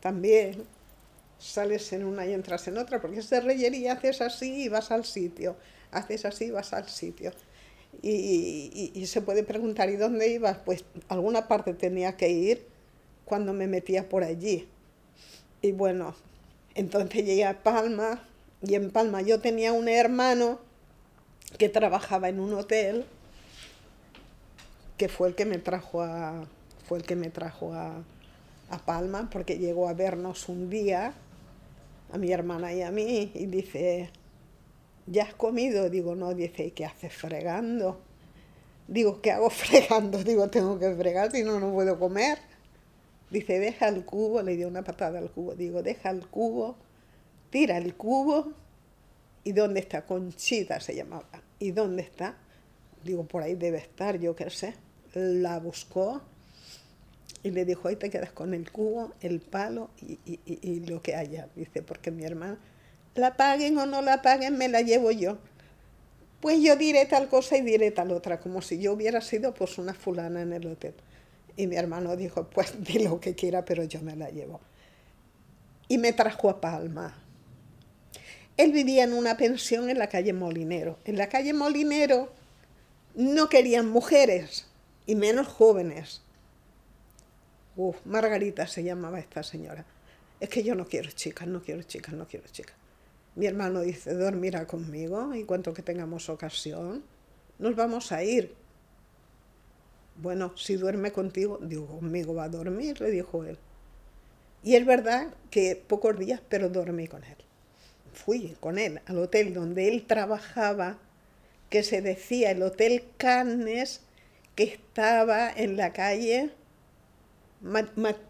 también 0.00 0.64
sales 1.38 1.92
en 1.92 2.04
una 2.04 2.26
y 2.26 2.32
entras 2.32 2.66
en 2.68 2.78
otra, 2.78 3.00
porque 3.00 3.20
es 3.20 3.30
de 3.30 3.40
rellería, 3.40 3.92
haces 3.92 4.20
así 4.20 4.64
y 4.64 4.68
vas 4.68 4.90
al 4.90 5.04
sitio, 5.04 5.56
haces 5.92 6.24
así 6.24 6.46
y 6.46 6.50
vas 6.50 6.72
al 6.72 6.88
sitio. 6.88 7.32
Y, 8.02 8.92
y, 8.94 9.06
se 9.06 9.22
puede 9.22 9.44
preguntar, 9.44 9.90
¿y 9.90 9.96
dónde 9.96 10.28
ibas? 10.28 10.58
Pues 10.64 10.84
alguna 11.08 11.48
parte 11.48 11.74
tenía 11.74 12.16
que 12.16 12.28
ir 12.28 12.66
cuando 13.24 13.52
me 13.52 13.66
metía 13.66 14.08
por 14.08 14.24
allí. 14.24 14.68
Y 15.62 15.72
bueno, 15.72 16.14
entonces 16.74 17.24
llegué 17.24 17.44
a 17.44 17.62
Palma, 17.62 18.22
y 18.62 18.74
en 18.74 18.90
Palma 18.90 19.22
yo 19.22 19.40
tenía 19.40 19.72
un 19.72 19.88
hermano 19.88 20.58
que 21.58 21.68
trabajaba 21.68 22.28
en 22.28 22.40
un 22.40 22.54
hotel, 22.54 23.04
que 24.96 25.08
fue 25.08 25.28
el 25.28 25.34
que 25.34 25.44
me 25.44 25.58
trajo 25.58 26.02
a, 26.02 26.44
fue 26.86 26.98
el 26.98 27.04
que 27.04 27.16
me 27.16 27.30
trajo 27.30 27.72
a, 27.74 28.02
Palma 28.86 29.28
porque 29.30 29.56
llegó 29.56 29.88
a 29.88 29.94
vernos 29.94 30.48
un 30.48 30.68
día, 30.68 31.14
a 32.12 32.18
mi 32.18 32.32
hermana 32.32 32.72
y 32.72 32.82
a 32.82 32.90
mí, 32.90 33.30
y 33.32 33.46
dice, 33.46 34.10
¿ya 35.06 35.24
has 35.24 35.34
comido? 35.34 35.90
Digo, 35.90 36.14
no, 36.14 36.34
dice, 36.34 36.66
¿y 36.66 36.70
qué 36.70 36.84
haces 36.84 37.12
fregando? 37.12 38.00
Digo, 38.88 39.20
¿qué 39.20 39.32
hago 39.32 39.50
fregando? 39.50 40.22
Digo, 40.22 40.48
tengo 40.48 40.78
que 40.78 40.94
fregar, 40.94 41.30
si 41.30 41.42
no, 41.42 41.60
no 41.60 41.72
puedo 41.72 41.98
comer. 41.98 42.38
Dice, 43.30 43.58
deja 43.58 43.88
el 43.88 44.04
cubo, 44.04 44.42
le 44.42 44.56
dio 44.56 44.68
una 44.68 44.82
patada 44.82 45.18
al 45.18 45.30
cubo. 45.30 45.54
Digo, 45.54 45.82
deja 45.82 46.10
el 46.10 46.26
cubo, 46.26 46.76
tira 47.50 47.78
el 47.78 47.94
cubo. 47.94 48.52
¿Y 49.42 49.52
dónde 49.52 49.80
está? 49.80 50.06
Conchita 50.06 50.80
se 50.80 50.94
llamaba. 50.94 51.26
¿Y 51.58 51.72
dónde 51.72 52.02
está? 52.02 52.36
Digo, 53.02 53.24
por 53.24 53.42
ahí 53.42 53.54
debe 53.54 53.78
estar, 53.78 54.18
yo 54.18 54.34
qué 54.34 54.48
sé. 54.50 54.74
La 55.14 55.58
buscó 55.58 56.22
y 57.44 57.50
le 57.50 57.66
dijo, 57.66 57.88
ahí 57.88 57.96
te 57.96 58.08
quedas 58.08 58.32
con 58.32 58.54
el 58.54 58.72
cubo, 58.72 59.12
el 59.20 59.40
palo 59.40 59.90
y, 60.00 60.80
lo 60.86 61.02
que 61.02 61.14
haya. 61.14 61.48
Dice, 61.54 61.82
porque 61.82 62.10
mi 62.10 62.24
hermano, 62.24 62.56
la 63.14 63.36
paguen 63.36 63.78
o 63.78 63.86
no 63.86 64.02
la 64.02 64.22
paguen, 64.22 64.58
me 64.58 64.68
la 64.68 64.80
llevo 64.80 65.10
yo. 65.10 65.38
Pues 66.40 66.60
yo 66.60 66.76
diré 66.76 67.06
tal 67.06 67.28
cosa 67.28 67.56
y 67.56 67.62
diré 67.62 67.90
tal 67.90 68.10
otra, 68.12 68.40
como 68.40 68.60
si 68.60 68.78
yo 68.78 68.92
hubiera 68.92 69.20
sido 69.20 69.54
pues 69.54 69.78
una 69.78 69.94
fulana 69.94 70.42
en 70.42 70.52
el 70.52 70.66
hotel. 70.66 70.94
Y 71.56 71.66
mi 71.66 71.76
hermano 71.76 72.16
dijo, 72.16 72.48
pues 72.50 72.74
di 72.84 72.98
lo 73.00 73.20
que 73.20 73.34
quiera, 73.34 73.64
pero 73.64 73.84
yo 73.84 74.02
me 74.02 74.16
la 74.16 74.30
llevo. 74.30 74.60
Y 75.88 75.98
me 75.98 76.12
trajo 76.12 76.50
a 76.50 76.60
Palma. 76.60 77.20
Él 78.56 78.72
vivía 78.72 79.04
en 79.04 79.12
una 79.12 79.36
pensión 79.36 79.90
en 79.90 79.98
la 79.98 80.08
calle 80.08 80.32
Molinero. 80.32 80.98
En 81.04 81.16
la 81.16 81.28
calle 81.28 81.52
Molinero 81.52 82.32
no 83.14 83.48
querían 83.48 83.88
mujeres, 83.88 84.66
y 85.06 85.14
menos 85.14 85.46
jóvenes. 85.46 86.22
Uf, 87.76 87.96
Margarita 88.04 88.66
se 88.66 88.84
llamaba 88.84 89.18
esta 89.18 89.42
señora. 89.42 89.84
Es 90.40 90.48
que 90.48 90.62
yo 90.62 90.74
no 90.74 90.86
quiero 90.86 91.10
chicas, 91.10 91.48
no 91.48 91.62
quiero 91.62 91.82
chicas, 91.82 92.14
no 92.14 92.26
quiero 92.26 92.46
chicas. 92.48 92.76
Mi 93.36 93.46
hermano 93.46 93.80
dice, 93.80 94.14
dormirá 94.14 94.66
conmigo 94.66 95.34
y 95.34 95.44
cuanto 95.44 95.74
que 95.74 95.82
tengamos 95.82 96.28
ocasión, 96.28 97.02
nos 97.58 97.74
vamos 97.74 98.12
a 98.12 98.22
ir. 98.22 98.54
Bueno, 100.16 100.52
si 100.56 100.76
duerme 100.76 101.10
contigo, 101.10 101.58
digo, 101.60 101.86
conmigo 101.86 102.34
va 102.34 102.44
a 102.44 102.48
dormir, 102.48 103.00
le 103.00 103.10
dijo 103.10 103.44
él. 103.44 103.58
Y 104.62 104.76
es 104.76 104.86
verdad 104.86 105.34
que 105.50 105.76
pocos 105.76 106.18
días, 106.18 106.40
pero 106.48 106.68
dormí 106.68 107.08
con 107.08 107.24
él. 107.24 107.36
Fui 108.12 108.56
con 108.60 108.78
él 108.78 109.00
al 109.06 109.18
hotel 109.18 109.52
donde 109.52 109.88
él 109.88 110.06
trabajaba, 110.06 110.98
que 111.68 111.82
se 111.82 112.00
decía 112.00 112.52
el 112.52 112.62
Hotel 112.62 113.04
Cannes, 113.16 114.02
que 114.54 114.64
estaba 114.64 115.50
en 115.50 115.76
la 115.76 115.92
calle 115.92 116.50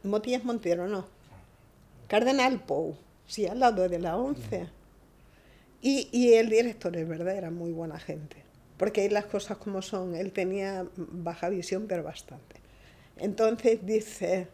Motillas 0.02 0.44
Montero, 0.44 0.88
no. 0.88 1.06
Cardenal 2.08 2.60
Pou, 2.60 2.96
sí, 3.26 3.46
al 3.46 3.60
lado 3.60 3.88
de 3.88 3.98
la 3.98 4.16
11. 4.16 4.68
Y, 5.86 6.32
el 6.32 6.48
director, 6.48 6.96
es 6.96 7.06
verdad, 7.06 7.36
era 7.36 7.50
muy 7.50 7.70
buena 7.70 7.98
gente. 7.98 8.38
Porque 8.78 9.10
las 9.10 9.26
cosas 9.26 9.58
como 9.58 9.82
son. 9.82 10.14
Él 10.14 10.32
tenía 10.32 10.86
baja 10.96 11.50
visión, 11.50 11.84
pero 11.86 12.02
bastante. 12.02 12.56
Entonces 13.18 13.84
dice, 13.84 14.48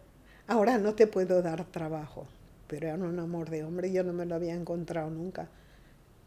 ahora 0.49 0.78
no 0.78 0.97
te 0.97 1.07
puedo 1.07 1.41
dar 1.41 1.64
trabajo. 1.66 2.26
Pero 2.66 2.89
era 2.89 2.97
un 2.97 3.20
amor 3.20 3.49
de 3.49 3.62
hombre, 3.62 3.93
yo 3.93 4.03
no 4.03 4.12
me 4.12 4.26
lo 4.26 4.35
había 4.35 4.55
encontrado 4.55 5.09
nunca. 5.09 5.49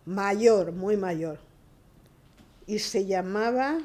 Mayor, 0.06 0.72
muy 0.72 0.96
mayor. 0.96 1.40
Y 2.66 2.80
se 2.80 3.06
llamaba 3.06 3.80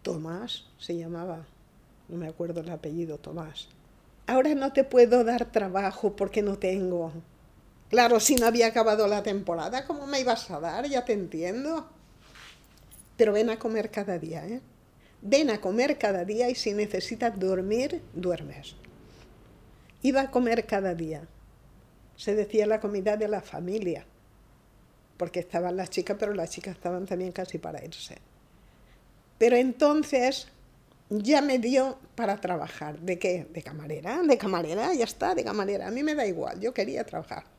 Tomás, 0.00 0.70
se 0.78 0.96
llamaba, 0.96 1.44
no 2.08 2.16
me 2.16 2.28
acuerdo 2.28 2.62
el 2.62 2.70
apellido, 2.70 3.18
Tomás. 3.18 3.68
Ahora 4.26 4.54
no 4.54 4.72
te 4.72 4.84
puedo 4.84 5.22
dar 5.22 5.52
trabajo 5.52 6.16
porque 6.16 6.40
no 6.40 6.58
tengo. 6.58 7.12
Claro, 7.92 8.20
si 8.20 8.36
no 8.36 8.46
había 8.46 8.68
acabado 8.68 9.06
la 9.06 9.22
temporada, 9.22 9.84
¿cómo 9.84 10.06
me 10.06 10.18
ibas 10.18 10.50
a 10.50 10.58
dar? 10.58 10.86
Ya 10.86 11.04
te 11.04 11.12
entiendo. 11.12 11.86
Pero 13.18 13.34
ven 13.34 13.50
a 13.50 13.58
comer 13.58 13.90
cada 13.90 14.18
día, 14.18 14.46
¿eh? 14.46 14.62
Ven 15.20 15.50
a 15.50 15.60
comer 15.60 15.98
cada 15.98 16.24
día 16.24 16.48
y 16.48 16.54
si 16.54 16.72
necesitas 16.72 17.38
dormir, 17.38 18.00
duermes. 18.14 18.76
Iba 20.00 20.22
a 20.22 20.30
comer 20.30 20.64
cada 20.64 20.94
día. 20.94 21.28
Se 22.16 22.34
decía 22.34 22.66
la 22.66 22.80
comida 22.80 23.18
de 23.18 23.28
la 23.28 23.42
familia, 23.42 24.06
porque 25.18 25.40
estaban 25.40 25.76
las 25.76 25.90
chicas, 25.90 26.16
pero 26.18 26.32
las 26.32 26.48
chicas 26.48 26.76
estaban 26.76 27.04
también 27.04 27.32
casi 27.32 27.58
para 27.58 27.84
irse. 27.84 28.16
Pero 29.36 29.56
entonces 29.56 30.48
ya 31.10 31.42
me 31.42 31.58
dio 31.58 31.98
para 32.14 32.40
trabajar. 32.40 32.98
¿De 33.00 33.18
qué? 33.18 33.46
De 33.52 33.62
camarera, 33.62 34.22
de 34.22 34.38
camarera, 34.38 34.94
ya 34.94 35.04
está, 35.04 35.34
de 35.34 35.44
camarera. 35.44 35.88
A 35.88 35.90
mí 35.90 36.02
me 36.02 36.14
da 36.14 36.24
igual, 36.24 36.58
yo 36.58 36.72
quería 36.72 37.04
trabajar. 37.04 37.51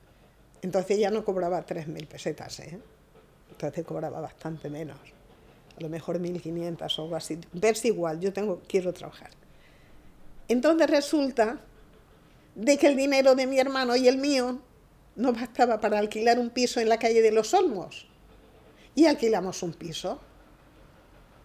Entonces 0.64 0.97
ya 0.97 1.11
no 1.11 1.26
cobraba 1.26 1.66
3.000 1.66 2.07
pesetas, 2.07 2.59
¿eh? 2.61 2.80
Entonces 3.51 3.86
cobraba 3.86 4.22
bastante 4.22 4.70
menos. 4.70 4.97
A 5.78 5.82
lo 5.82 5.89
mejor 5.89 6.20
1.500 6.20 6.99
o 6.99 7.01
algo 7.03 7.16
así. 7.18 7.38
Igual, 7.84 8.22
yo 8.22 8.32
tengo, 8.32 8.61
quiero 8.68 8.93
trabajar. 8.93 9.30
Entonces 10.47 10.89
resulta 10.89 11.59
de 12.55 12.78
que 12.78 12.88
el 12.88 12.95
dinero 12.95 13.36
de 13.36 13.45
mi 13.45 13.59
hermano 13.59 13.95
y 13.97 14.07
el 14.07 14.18
mío 14.18 14.61
no 15.18 15.34
bastaba 15.34 15.82
para 15.82 15.99
alquilar 15.99 16.39
un 16.39 16.49
piso 16.49 16.80
en 16.80 16.88
la 16.88 16.97
calle 16.97 17.22
de 17.22 17.32
los 17.32 17.53
Olmos. 17.53 18.07
Y 18.95 19.05
alquilamos 19.05 19.64
un 19.64 19.74
piso. 19.74 20.22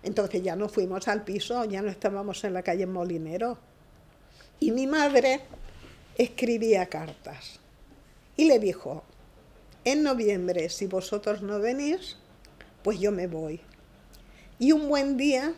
Entonces 0.05 0.43
ya 0.43 0.55
no 0.55 0.69
fuimos 0.69 1.09
al 1.09 1.25
piso, 1.25 1.65
ya 1.65 1.83
no 1.83 1.91
estábamos 1.91 2.45
en 2.45 2.55
la 2.55 2.63
calle 2.63 2.87
Molinero. 2.87 3.59
Y 4.61 4.71
mi 4.71 4.87
madre 4.87 5.41
escribía 6.17 6.87
cartas. 6.87 7.59
Y 8.39 8.45
le 8.45 8.61
dijo, 8.61 9.03
en 9.85 10.05
noviembre, 10.05 10.69
si 10.69 10.87
vosotros 10.87 11.43
no 11.43 11.59
venís, 11.59 12.17
pues 12.85 13.01
yo 13.01 13.11
me 13.11 13.27
voy. 13.27 13.61
Y 14.61 14.71
un 14.71 14.89
buen 14.89 15.17
día 15.17 15.55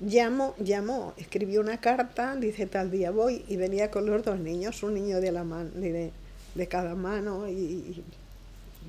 llamó, 0.00 0.54
llamó, 0.58 1.12
escribió 1.18 1.60
una 1.60 1.78
carta, 1.78 2.36
dice 2.36 2.64
tal 2.64 2.90
día 2.90 3.10
voy, 3.10 3.44
y 3.48 3.56
venía 3.56 3.90
con 3.90 4.06
los 4.06 4.24
dos 4.24 4.40
niños, 4.40 4.82
un 4.82 4.94
niño 4.94 5.20
de, 5.20 5.30
la 5.30 5.44
de, 5.44 6.10
de 6.54 6.66
cada 6.68 6.94
mano 6.94 7.46
y 7.46 8.02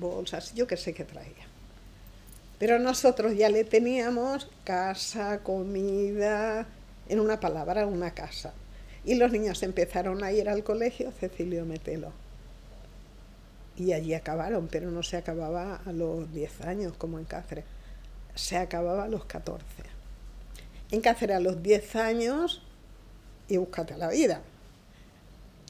bolsas, 0.00 0.54
yo 0.54 0.66
qué 0.66 0.78
sé 0.78 0.94
qué 0.94 1.04
traía. 1.04 1.44
Pero 2.58 2.78
nosotros 2.78 3.36
ya 3.36 3.50
le 3.50 3.64
teníamos 3.64 4.48
casa, 4.64 5.40
comida, 5.40 6.66
en 7.10 7.20
una 7.20 7.40
palabra, 7.40 7.86
una 7.86 8.14
casa. 8.14 8.54
Y 9.04 9.16
los 9.16 9.30
niños 9.32 9.62
empezaron 9.62 10.24
a 10.24 10.32
ir 10.32 10.48
al 10.48 10.64
colegio 10.64 11.12
Cecilio 11.12 11.66
Metelo. 11.66 12.23
Y 13.76 13.92
allí 13.92 14.14
acabaron, 14.14 14.68
pero 14.68 14.90
no 14.90 15.02
se 15.02 15.16
acababa 15.16 15.80
a 15.84 15.92
los 15.92 16.32
10 16.32 16.60
años 16.62 16.92
como 16.96 17.18
en 17.18 17.24
Cáceres, 17.24 17.64
se 18.34 18.56
acababa 18.56 19.04
a 19.04 19.08
los 19.08 19.24
14. 19.24 19.64
En 20.90 21.00
Cáceres 21.00 21.36
a 21.36 21.40
los 21.40 21.62
10 21.62 21.96
años 21.96 22.62
y 23.48 23.56
búscate 23.56 23.96
la 23.96 24.08
vida. 24.08 24.42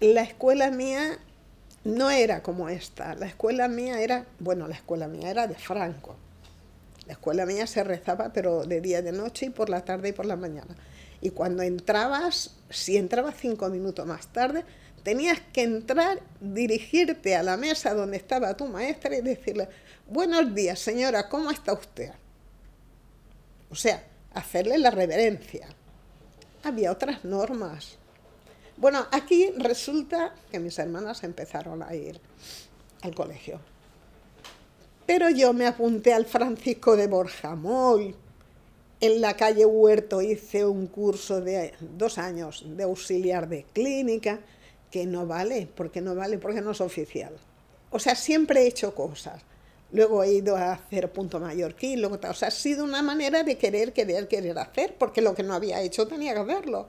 La 0.00 0.22
escuela 0.22 0.70
mía 0.70 1.18
no 1.84 2.10
era 2.10 2.42
como 2.42 2.68
esta, 2.68 3.14
la 3.14 3.26
escuela 3.26 3.68
mía 3.68 4.00
era, 4.00 4.26
bueno, 4.38 4.68
la 4.68 4.74
escuela 4.74 5.08
mía 5.08 5.30
era 5.30 5.46
de 5.46 5.54
Franco 5.54 6.16
la 7.06 7.12
escuela 7.12 7.44
mía 7.44 7.66
se 7.66 7.84
rezaba, 7.84 8.32
pero 8.32 8.64
de 8.64 8.80
día 8.80 9.00
y 9.00 9.02
de 9.02 9.12
noche 9.12 9.46
y 9.46 9.50
por 9.50 9.68
la 9.68 9.84
tarde 9.84 10.10
y 10.10 10.12
por 10.12 10.26
la 10.26 10.36
mañana. 10.36 10.74
Y 11.20 11.30
cuando 11.30 11.62
entrabas, 11.62 12.56
si 12.70 12.96
entrabas 12.96 13.34
cinco 13.38 13.68
minutos 13.68 14.06
más 14.06 14.28
tarde, 14.28 14.64
tenías 15.04 15.38
que 15.52 15.62
entrar, 15.62 16.20
dirigirte 16.40 17.36
a 17.36 17.44
la 17.44 17.56
mesa 17.56 17.94
donde 17.94 18.16
estaba 18.16 18.56
tu 18.56 18.66
maestra 18.66 19.14
y 19.14 19.20
decirle, 19.20 19.68
buenos 20.08 20.52
días 20.52 20.80
señora, 20.80 21.28
¿cómo 21.28 21.52
está 21.52 21.74
usted? 21.74 22.10
O 23.70 23.76
sea, 23.76 24.02
hacerle 24.32 24.78
la 24.78 24.90
reverencia. 24.90 25.68
Había 26.64 26.90
otras 26.90 27.24
normas. 27.24 27.98
Bueno, 28.76 29.06
aquí 29.12 29.52
resulta 29.58 30.34
que 30.50 30.58
mis 30.58 30.78
hermanas 30.78 31.22
empezaron 31.22 31.82
a 31.82 31.94
ir 31.94 32.18
al 33.02 33.14
colegio. 33.14 33.60
Pero 35.06 35.28
yo 35.28 35.52
me 35.52 35.66
apunté 35.66 36.14
al 36.14 36.24
Francisco 36.24 36.96
de 36.96 37.06
Borjamol. 37.06 38.16
En 39.00 39.20
la 39.20 39.36
calle 39.36 39.66
Huerto 39.66 40.22
hice 40.22 40.64
un 40.64 40.86
curso 40.86 41.42
de 41.42 41.74
dos 41.80 42.16
años 42.16 42.64
de 42.66 42.84
auxiliar 42.84 43.48
de 43.48 43.64
clínica, 43.64 44.40
que 44.94 45.06
no 45.06 45.26
vale, 45.26 45.66
porque 45.74 46.00
no 46.00 46.14
vale, 46.14 46.38
porque 46.38 46.60
no 46.60 46.70
es 46.70 46.80
oficial. 46.80 47.34
O 47.90 47.98
sea, 47.98 48.14
siempre 48.14 48.62
he 48.62 48.68
hecho 48.68 48.94
cosas. 48.94 49.42
Luego 49.90 50.22
he 50.22 50.34
ido 50.34 50.56
a 50.56 50.74
hacer 50.74 51.10
punto 51.10 51.40
mallorquín, 51.40 52.00
luego 52.00 52.16
O 52.30 52.34
sea, 52.34 52.46
ha 52.46 52.50
sido 52.52 52.84
una 52.84 53.02
manera 53.02 53.42
de 53.42 53.58
querer, 53.58 53.92
querer, 53.92 54.28
querer 54.28 54.56
hacer, 54.56 54.94
porque 54.96 55.20
lo 55.20 55.34
que 55.34 55.42
no 55.42 55.52
había 55.52 55.82
hecho 55.82 56.06
tenía 56.06 56.32
que 56.32 56.38
hacerlo. 56.38 56.86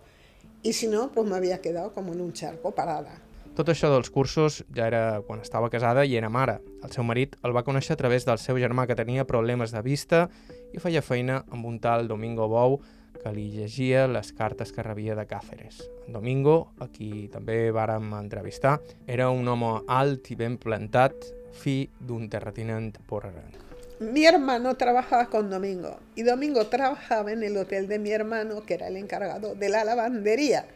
Y 0.62 0.74
si 0.74 0.86
no, 0.86 1.12
pues 1.12 1.28
me 1.28 1.36
había 1.36 1.62
quedado 1.62 1.93
como 1.93 2.14
en 2.14 2.22
un 2.22 2.32
charco 2.34 2.76
parada. 2.76 3.10
Tot 3.56 3.72
això 3.72 3.88
dels 3.89 4.12
cursos 4.12 4.66
ja 4.76 4.86
era 4.86 5.22
quan 5.26 5.39
estava 5.39 5.72
casada 5.74 6.03
i 6.06 6.18
era 6.20 6.30
mare. 6.30 6.60
El 6.84 6.91
seu 6.91 7.08
marit 7.08 7.38
el 7.41 7.56
va 7.56 7.64
conèixer 7.64 7.95
a 7.95 8.01
través 8.01 8.28
del 8.28 8.38
seu 8.38 8.60
germà 8.60 8.84
que 8.86 8.97
tenia 8.99 9.26
problemes 9.26 9.72
de 9.72 9.82
vista 9.82 10.28
i 10.76 10.84
feia 10.84 11.01
feina 11.01 11.39
amb 11.47 11.66
un 11.66 11.80
tal 11.80 12.10
Domingo 12.12 12.49
Bou 12.51 12.82
que 13.26 13.34
li 13.34 13.48
llegia 13.50 14.04
les 14.06 14.30
cartes 14.38 14.70
que 14.72 14.84
rebia 14.86 15.16
de 15.18 15.26
Cáceres. 15.26 15.80
En 16.06 16.14
Domingo, 16.14 16.70
a 16.78 16.86
qui 16.94 17.26
també 17.34 17.72
vàrem 17.74 18.12
entrevistar, 18.14 18.76
era 19.10 19.32
un 19.34 19.48
home 19.50 19.80
alt 19.90 20.30
i 20.30 20.38
ben 20.38 20.60
plantat, 20.62 21.26
fi 21.58 21.88
d'un 21.98 22.28
terratinent 22.30 23.00
porrerenc. 23.10 23.58
Mi 24.00 24.26
hermano 24.28 24.76
trabajaba 24.76 25.30
con 25.32 25.50
Domingo 25.50 25.98
y 26.16 26.22
Domingo 26.22 26.68
trabajaba 26.68 27.32
en 27.32 27.42
el 27.42 27.58
hotel 27.58 27.88
de 27.88 27.98
mi 27.98 28.12
hermano, 28.12 28.62
que 28.64 28.76
era 28.76 28.90
el 28.90 28.98
encargado 28.98 29.56
de 29.56 29.70
la 29.70 29.84
lavandería. 29.84 30.68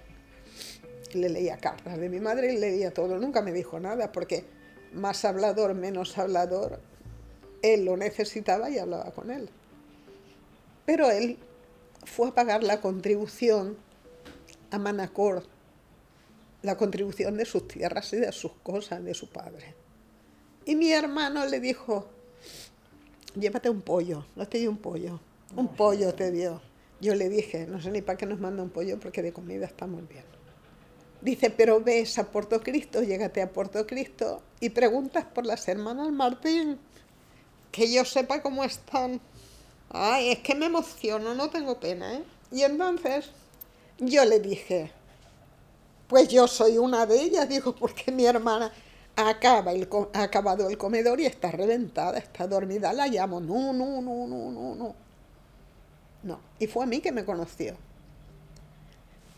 le 1.13 1.27
leía 1.27 1.57
cartas 1.57 1.97
de 1.97 2.07
mi 2.07 2.19
madre 2.19 2.53
y 2.53 2.57
leía 2.57 2.91
todo. 2.91 3.17
Nunca 3.17 3.41
me 3.41 3.51
dijo 3.51 3.79
nada 3.79 4.11
porque 4.11 4.43
más 4.93 5.25
hablador, 5.25 5.73
menos 5.73 6.17
hablador, 6.17 6.79
él 7.61 7.85
lo 7.85 7.97
necesitaba 7.97 8.69
y 8.69 8.77
hablaba 8.77 9.11
con 9.11 9.31
él. 9.31 9.49
Pero 10.85 11.09
él 11.09 11.37
fue 12.05 12.29
a 12.29 12.33
pagar 12.33 12.63
la 12.63 12.81
contribución 12.81 13.77
a 14.71 14.79
Manacor, 14.79 15.43
la 16.61 16.77
contribución 16.77 17.37
de 17.37 17.45
sus 17.45 17.67
tierras 17.67 18.11
y 18.13 18.17
de 18.17 18.31
sus 18.31 18.51
cosas, 18.63 19.03
de 19.03 19.13
su 19.13 19.27
padre. 19.29 19.73
Y 20.65 20.75
mi 20.75 20.91
hermano 20.91 21.45
le 21.45 21.59
dijo, 21.59 22.07
llévate 23.35 23.69
un 23.69 23.81
pollo, 23.81 24.25
no 24.35 24.47
te 24.47 24.59
dio 24.59 24.69
un 24.69 24.77
pollo, 24.77 25.19
un 25.55 25.69
pollo 25.69 26.13
te 26.13 26.31
dio. 26.31 26.61
Yo 27.01 27.15
le 27.15 27.29
dije, 27.29 27.65
no 27.65 27.81
sé 27.81 27.91
ni 27.91 28.01
para 28.01 28.17
qué 28.17 28.25
nos 28.25 28.39
manda 28.39 28.61
un 28.61 28.69
pollo 28.69 28.99
porque 28.99 29.21
de 29.21 29.31
comida 29.31 29.65
estamos 29.65 30.07
bien. 30.07 30.25
Dice, 31.21 31.49
pero 31.49 31.81
ves 31.81 32.17
a 32.17 32.31
Puerto 32.31 32.61
Cristo, 32.61 33.01
llégate 33.01 33.41
a 33.41 33.51
Puerto 33.51 33.85
Cristo 33.85 34.41
y 34.59 34.69
preguntas 34.69 35.25
por 35.25 35.45
las 35.45 35.67
hermanas 35.67 36.11
Martín, 36.11 36.77
que 37.71 37.91
yo 37.91 38.05
sepa 38.05 38.41
cómo 38.41 38.63
están. 38.63 39.19
Ay, 39.89 40.31
es 40.31 40.39
que 40.39 40.55
me 40.55 40.67
emociono, 40.67 41.33
no 41.33 41.49
tengo 41.49 41.79
pena, 41.79 42.13
¿eh? 42.13 42.23
Y 42.51 42.61
entonces 42.61 43.29
yo 43.99 44.23
le 44.25 44.39
dije, 44.39 44.91
pues 46.07 46.27
yo 46.27 46.47
soy 46.47 46.77
una 46.77 47.05
de 47.05 47.21
ellas, 47.21 47.49
digo, 47.49 47.75
porque 47.75 48.11
mi 48.11 48.25
hermana 48.25 48.71
acaba 49.15 49.71
ha 50.13 50.23
acabado 50.23 50.69
el 50.69 50.77
comedor 50.77 51.19
y 51.19 51.25
está 51.25 51.51
reventada, 51.51 52.17
está 52.17 52.47
dormida, 52.47 52.93
la 52.93 53.07
llamo, 53.07 53.39
no, 53.39 53.73
no, 53.73 54.01
no, 54.01 54.27
no, 54.27 54.51
no, 54.51 54.75
no. 54.75 54.95
No, 56.21 56.39
y 56.59 56.67
fue 56.67 56.83
a 56.83 56.87
mí 56.87 56.99
que 56.99 57.11
me 57.11 57.25
conoció. 57.25 57.77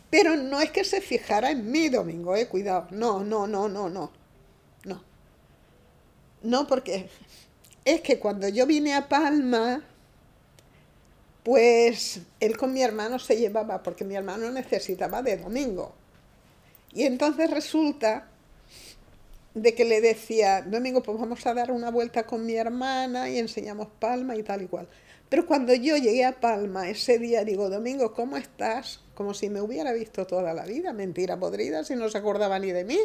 Pero 0.09 0.35
no 0.35 0.59
es 0.59 0.71
que 0.71 0.83
se 0.83 0.99
fijara 0.99 1.51
en 1.51 1.71
mí, 1.71 1.89
Domingo, 1.89 2.35
eh, 2.35 2.47
cuidado. 2.47 2.87
No, 2.91 3.23
no, 3.23 3.47
no, 3.47 3.69
no, 3.69 3.89
no. 3.89 4.11
No. 4.83 5.03
No, 6.43 6.67
porque 6.67 7.09
es 7.85 8.01
que 8.01 8.19
cuando 8.19 8.47
yo 8.49 8.65
vine 8.65 8.93
a 8.95 9.07
Palma, 9.07 9.83
pues 11.43 12.21
él 12.39 12.57
con 12.57 12.73
mi 12.73 12.81
hermano 12.83 13.19
se 13.19 13.37
llevaba, 13.37 13.81
porque 13.81 14.03
mi 14.03 14.15
hermano 14.15 14.51
necesitaba 14.51 15.21
de 15.21 15.37
Domingo. 15.37 15.93
Y 16.93 17.03
entonces 17.03 17.49
resulta 17.49 18.27
de 19.53 19.73
que 19.73 19.85
le 19.85 20.01
decía, 20.01 20.61
Domingo, 20.61 21.01
pues 21.03 21.17
vamos 21.19 21.45
a 21.45 21.53
dar 21.53 21.71
una 21.71 21.91
vuelta 21.91 22.25
con 22.25 22.45
mi 22.45 22.55
hermana 22.55 23.29
y 23.29 23.37
enseñamos 23.37 23.87
Palma 23.99 24.35
y 24.35 24.43
tal 24.43 24.61
y 24.61 24.67
cual. 24.67 24.87
Pero 25.29 25.45
cuando 25.45 25.73
yo 25.73 25.95
llegué 25.97 26.25
a 26.25 26.39
Palma 26.39 26.89
ese 26.89 27.17
día, 27.17 27.43
digo, 27.43 27.69
Domingo, 27.69 28.13
¿cómo 28.13 28.37
estás? 28.37 28.99
Como 29.15 29.33
si 29.33 29.49
me 29.49 29.61
hubiera 29.61 29.93
visto 29.93 30.27
toda 30.27 30.53
la 30.53 30.65
vida, 30.65 30.93
mentira 30.93 31.39
podrida, 31.39 31.83
si 31.83 31.95
no 31.95 32.09
se 32.09 32.17
acordaba 32.17 32.59
ni 32.59 32.71
de 32.71 32.83
mí. 32.83 32.99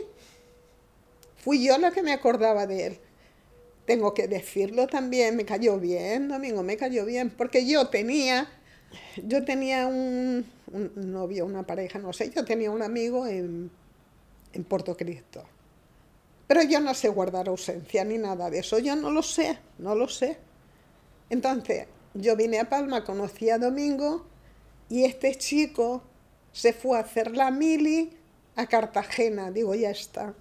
Fui 1.37 1.65
yo 1.65 1.79
la 1.79 1.93
que 1.93 2.03
me 2.03 2.13
acordaba 2.13 2.67
de 2.67 2.87
él. 2.87 2.99
Tengo 3.87 4.15
que 4.15 4.29
decirlo 4.29 4.87
también, 4.87 5.37
me 5.37 5.45
cayó 5.45 5.79
bien, 5.79 6.29
Domingo, 6.29 6.63
me 6.63 6.77
cayó 6.77 7.05
bien, 7.05 7.31
porque 7.31 7.67
yo 7.67 7.89
tenía, 7.89 8.49
yo 9.25 9.45
tenía 9.45 9.87
un, 9.87 10.45
novio, 10.97 11.47
una 11.47 11.65
pareja, 11.65 11.99
no 11.99 12.13
sé, 12.13 12.31
yo 12.31 12.45
tenía 12.45 12.71
un 12.71 12.83
amigo 12.83 13.27
en, 13.27 13.71
en 14.53 14.65
Puerto 14.65 14.97
Cristo 14.97 15.45
pero 16.47 16.63
yo 16.63 16.81
no 16.81 16.95
sé 16.95 17.09
guardar 17.09 17.49
ausencia 17.49 18.05
ni 18.05 18.19
nada 18.19 18.51
de 18.51 18.61
eso, 18.61 18.79
yo 18.79 18.95
no 18.95 19.11
lo 19.11 19.23
sé, 19.23 19.59
no 19.79 19.95
lo 19.95 20.09
sé. 20.09 20.39
Entonces, 21.29 21.87
yo 22.15 22.37
vine 22.37 22.61
a 22.61 22.69
Palma, 22.69 23.05
conocí 23.05 23.51
a 23.51 23.59
Domingo 23.59 24.25
y 24.89 25.05
este 25.05 25.35
chico 25.35 26.03
se 26.53 26.73
fue 26.73 26.99
a 26.99 27.01
hacer 27.01 27.37
la 27.37 27.51
mili 27.51 28.11
a 28.55 28.67
Cartagena. 28.67 29.51
Digo, 29.51 29.75
ya 29.75 29.91
está. 29.91 30.35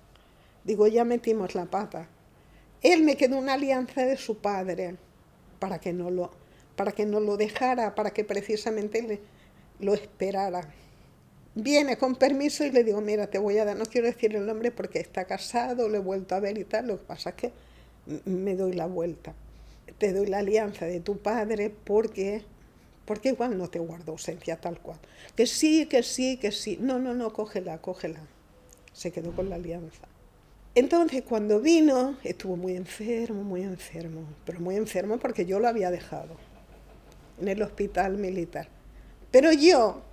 Digo, 0.63 0.87
ya 0.87 1.03
metimos 1.03 1.55
la 1.55 1.65
pata. 1.65 2.07
Él 2.81 3.03
me 3.03 3.17
quedó 3.17 3.37
una 3.37 3.53
alianza 3.53 4.05
de 4.05 4.17
su 4.17 4.37
padre 4.37 4.95
para 5.59 5.79
que 5.79 5.93
no 5.93 6.09
lo, 6.09 6.31
para 6.75 6.91
que 6.91 7.05
no 7.05 7.19
lo 7.19 7.37
dejara, 7.37 7.95
para 7.95 8.11
que 8.11 8.23
precisamente 8.23 9.21
lo 9.79 9.93
esperara 9.93 10.69
viene 11.55 11.97
con 11.97 12.15
permiso 12.15 12.65
y 12.65 12.71
le 12.71 12.83
digo, 12.83 13.01
mira, 13.01 13.27
te 13.27 13.39
voy 13.39 13.57
a 13.57 13.65
dar, 13.65 13.77
no 13.77 13.85
quiero 13.85 14.07
decir 14.07 14.35
el 14.35 14.45
nombre 14.45 14.71
porque 14.71 14.99
está 14.99 15.25
casado, 15.25 15.89
lo 15.89 15.95
he 15.95 15.99
vuelto 15.99 16.35
a 16.35 16.39
ver 16.39 16.57
y 16.57 16.65
tal, 16.65 16.87
lo 16.87 16.99
que 16.99 17.05
pasa 17.05 17.29
es 17.29 17.35
que 17.35 17.51
me 18.25 18.55
doy 18.55 18.73
la 18.73 18.85
vuelta. 18.85 19.33
Te 19.97 20.13
doy 20.13 20.27
la 20.27 20.39
alianza 20.39 20.85
de 20.85 20.99
tu 20.99 21.17
padre 21.17 21.73
porque, 21.83 22.43
porque 23.05 23.29
igual 23.29 23.57
no 23.57 23.69
te 23.69 23.79
guardo 23.79 24.11
ausencia 24.11 24.59
tal 24.59 24.79
cual. 24.79 24.99
Que 25.35 25.47
sí, 25.47 25.85
que 25.85 26.03
sí, 26.03 26.37
que 26.37 26.51
sí. 26.51 26.77
No, 26.81 26.99
no, 26.99 27.13
no, 27.13 27.31
cógela, 27.31 27.77
cógela. 27.81 28.19
Se 28.91 29.11
quedó 29.11 29.31
con 29.31 29.49
la 29.49 29.55
alianza. 29.55 30.07
Entonces, 30.75 31.23
cuando 31.23 31.61
vino, 31.61 32.17
estuvo 32.23 32.57
muy 32.57 32.75
enfermo, 32.75 33.43
muy 33.43 33.63
enfermo, 33.63 34.27
pero 34.45 34.59
muy 34.59 34.75
enfermo 34.75 35.17
porque 35.17 35.45
yo 35.45 35.59
lo 35.59 35.67
había 35.67 35.89
dejado 35.89 36.35
en 37.39 37.47
el 37.47 37.61
hospital 37.61 38.17
militar. 38.17 38.67
Pero 39.31 39.51
yo, 39.53 40.03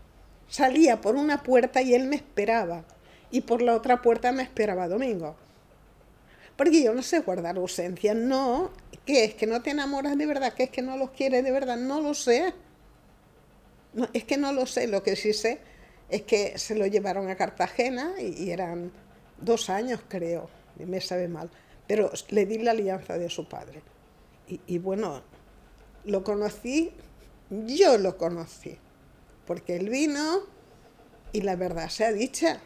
Salía 0.53 1.01
por 1.01 1.17
una 1.17 1.43
puerta 1.43 1.81
y 1.81 1.95
él 1.95 2.05
me 2.05 2.17
esperaba. 2.17 2.85
Y 3.31 3.41
por 3.41 3.63
la 3.63 3.75
otra 3.75 4.03
puerta 4.03 4.33
me 4.33 4.43
esperaba 4.43 4.87
Domingo. 4.87 5.35
Porque 6.59 6.83
yo 6.83 6.93
no 6.93 7.03
sé 7.03 7.21
guardar 7.21 7.57
ausencia. 7.57 8.13
No, 8.13 8.71
¿qué 9.07 9.25
es? 9.25 9.35
¿Que 9.35 9.47
no 9.47 9.63
te 9.63 9.71
enamoras 9.71 10.19
de 10.19 10.27
verdad? 10.27 10.53
¿Que 10.53 10.65
es 10.65 10.71
que 10.71 10.83
no 10.83 10.99
los 10.99 11.13
quieres 11.13 11.43
de 11.43 11.53
verdad? 11.53 11.79
No 11.79 12.03
lo 12.03 12.13
sé. 12.13 12.53
No, 13.95 14.07
es 14.13 14.25
que 14.25 14.37
no 14.37 14.53
lo 14.53 14.67
sé. 14.67 14.89
Lo 14.89 15.03
que 15.03 15.17
sí 15.17 15.33
sé 15.33 15.59
es 16.11 16.21
que 16.21 16.59
se 16.59 16.75
lo 16.75 16.87
llevaron 16.87 17.31
a 17.31 17.37
Cartagena 17.37 18.13
y, 18.21 18.51
eran 18.51 18.93
dos 19.43 19.71
años, 19.71 20.01
creo. 20.09 20.49
Me 20.79 21.01
sabe 21.01 21.29
mal. 21.29 21.51
Pero 21.87 22.11
le 22.31 22.47
di 22.47 22.59
la 22.59 22.71
alianza 22.71 23.19
de 23.19 23.29
su 23.29 23.49
padre. 23.49 23.83
Y, 24.49 24.61
y 24.67 24.79
bueno, 24.79 25.23
lo 26.05 26.25
conocí, 26.25 26.93
yo 27.51 27.99
lo 27.99 28.17
conocí 28.17 28.79
porque 29.47 29.77
él 29.77 29.89
vino 29.89 30.41
y 31.33 31.43
la 31.43 31.57
verdad 31.57 31.89
sea 31.89 32.13
dicha. 32.13 32.61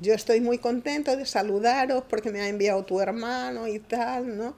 Yo 0.00 0.14
estoy 0.14 0.40
muy 0.40 0.58
contento 0.58 1.16
de 1.16 1.24
saludaros 1.24 2.04
porque 2.08 2.30
me 2.30 2.40
ha 2.40 2.48
enviado 2.48 2.84
tu 2.84 3.00
hermano 3.00 3.66
y 3.66 3.78
tal, 3.78 4.36
¿no? 4.36 4.54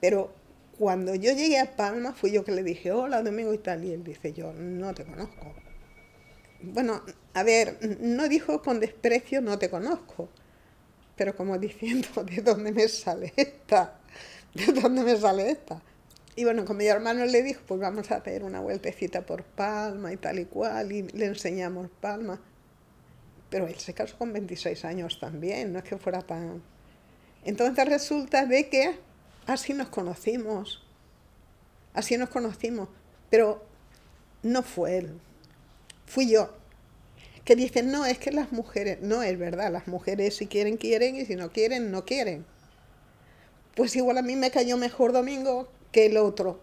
Pero 0.00 0.32
cuando 0.78 1.14
yo 1.14 1.32
llegué 1.32 1.60
a 1.60 1.76
Palma 1.76 2.12
fui 2.12 2.32
yo 2.32 2.44
que 2.44 2.52
le 2.52 2.62
dije, 2.62 2.90
hola 2.90 3.22
Domingo 3.22 3.54
y 3.54 3.58
tal, 3.58 3.84
y 3.84 3.92
él 3.92 4.02
dice, 4.02 4.32
yo 4.32 4.52
no 4.52 4.92
te 4.94 5.04
conozco. 5.04 5.54
Bueno, 6.62 7.02
a 7.34 7.42
ver, 7.42 7.78
no 8.00 8.28
dijo 8.28 8.62
con 8.62 8.80
desprecio, 8.80 9.40
no 9.40 9.58
te 9.58 9.70
conozco, 9.70 10.28
pero 11.16 11.36
como 11.36 11.58
diciendo, 11.58 12.08
¿de 12.24 12.42
dónde 12.42 12.72
me 12.72 12.88
sale 12.88 13.32
esta? 13.36 13.98
¿De 14.54 14.66
dónde 14.66 15.02
me 15.02 15.16
sale 15.16 15.50
esta? 15.50 15.80
Y 16.36 16.44
bueno, 16.44 16.64
con 16.64 16.76
mi 16.76 16.86
hermano 16.86 17.24
le 17.26 17.42
dijo, 17.42 17.62
pues 17.66 17.80
vamos 17.80 18.10
a 18.10 18.16
hacer 18.16 18.42
una 18.42 18.60
vueltecita 18.60 19.24
por 19.24 19.44
Palma 19.44 20.12
y 20.12 20.16
tal 20.16 20.40
y 20.40 20.46
cual, 20.46 20.90
y 20.90 21.02
le 21.02 21.26
enseñamos 21.26 21.88
Palma. 22.00 22.40
Pero 23.50 23.68
él 23.68 23.76
se 23.78 23.94
casó 23.94 24.18
con 24.18 24.32
26 24.32 24.84
años 24.84 25.20
también, 25.20 25.72
no 25.72 25.78
es 25.78 25.84
que 25.84 25.96
fuera 25.96 26.22
tan... 26.22 26.62
Entonces 27.44 27.88
resulta 27.88 28.46
de 28.46 28.68
que 28.68 28.98
así 29.46 29.74
nos 29.74 29.88
conocimos, 29.88 30.82
así 31.92 32.16
nos 32.16 32.30
conocimos, 32.30 32.88
pero 33.30 33.64
no 34.42 34.62
fue 34.62 34.98
él, 34.98 35.20
fui 36.06 36.30
yo. 36.30 36.63
Que 37.44 37.56
dicen, 37.56 37.90
no, 37.90 38.06
es 38.06 38.18
que 38.18 38.30
las 38.30 38.52
mujeres, 38.52 39.00
no 39.02 39.22
es 39.22 39.38
verdad, 39.38 39.70
las 39.70 39.86
mujeres 39.86 40.36
si 40.36 40.46
quieren, 40.46 40.76
quieren, 40.76 41.16
y 41.16 41.26
si 41.26 41.36
no 41.36 41.50
quieren, 41.50 41.90
no 41.90 42.04
quieren. 42.04 42.46
Pues 43.74 43.94
igual 43.96 44.18
a 44.18 44.22
mí 44.22 44.36
me 44.36 44.50
cayó 44.50 44.76
mejor 44.76 45.12
Domingo 45.12 45.68
que 45.92 46.06
el 46.06 46.16
otro, 46.16 46.60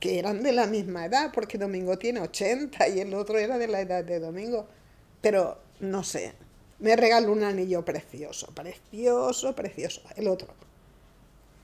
que 0.00 0.18
eran 0.18 0.42
de 0.42 0.52
la 0.52 0.66
misma 0.66 1.06
edad, 1.06 1.30
porque 1.32 1.58
Domingo 1.58 1.98
tiene 1.98 2.20
80 2.20 2.88
y 2.88 3.00
el 3.00 3.14
otro 3.14 3.38
era 3.38 3.58
de 3.58 3.68
la 3.68 3.80
edad 3.80 4.04
de 4.04 4.18
Domingo. 4.18 4.66
Pero 5.20 5.58
no 5.80 6.02
sé, 6.02 6.32
me 6.78 6.96
regaló 6.96 7.32
un 7.32 7.44
anillo 7.44 7.84
precioso, 7.84 8.48
precioso, 8.54 9.54
precioso, 9.54 10.02
el 10.16 10.26
otro. 10.28 10.52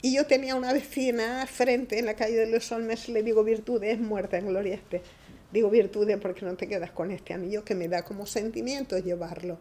Y 0.00 0.14
yo 0.14 0.26
tenía 0.26 0.54
una 0.54 0.72
vecina 0.72 1.44
frente 1.46 1.98
en 1.98 2.06
la 2.06 2.14
calle 2.14 2.36
de 2.36 2.46
los 2.46 2.70
Olmes, 2.70 3.08
le 3.08 3.24
digo 3.24 3.42
Virtudes, 3.42 3.98
muerta 3.98 4.38
en 4.38 4.46
gloria 4.46 4.76
este. 4.76 5.02
Digo 5.50 5.70
Virtudes 5.70 6.18
porque 6.20 6.44
no 6.44 6.56
te 6.56 6.68
quedas 6.68 6.90
con 6.90 7.10
este 7.10 7.32
anillo 7.32 7.64
que 7.64 7.74
me 7.74 7.88
da 7.88 8.04
como 8.04 8.26
sentimiento 8.26 8.98
llevarlo. 8.98 9.58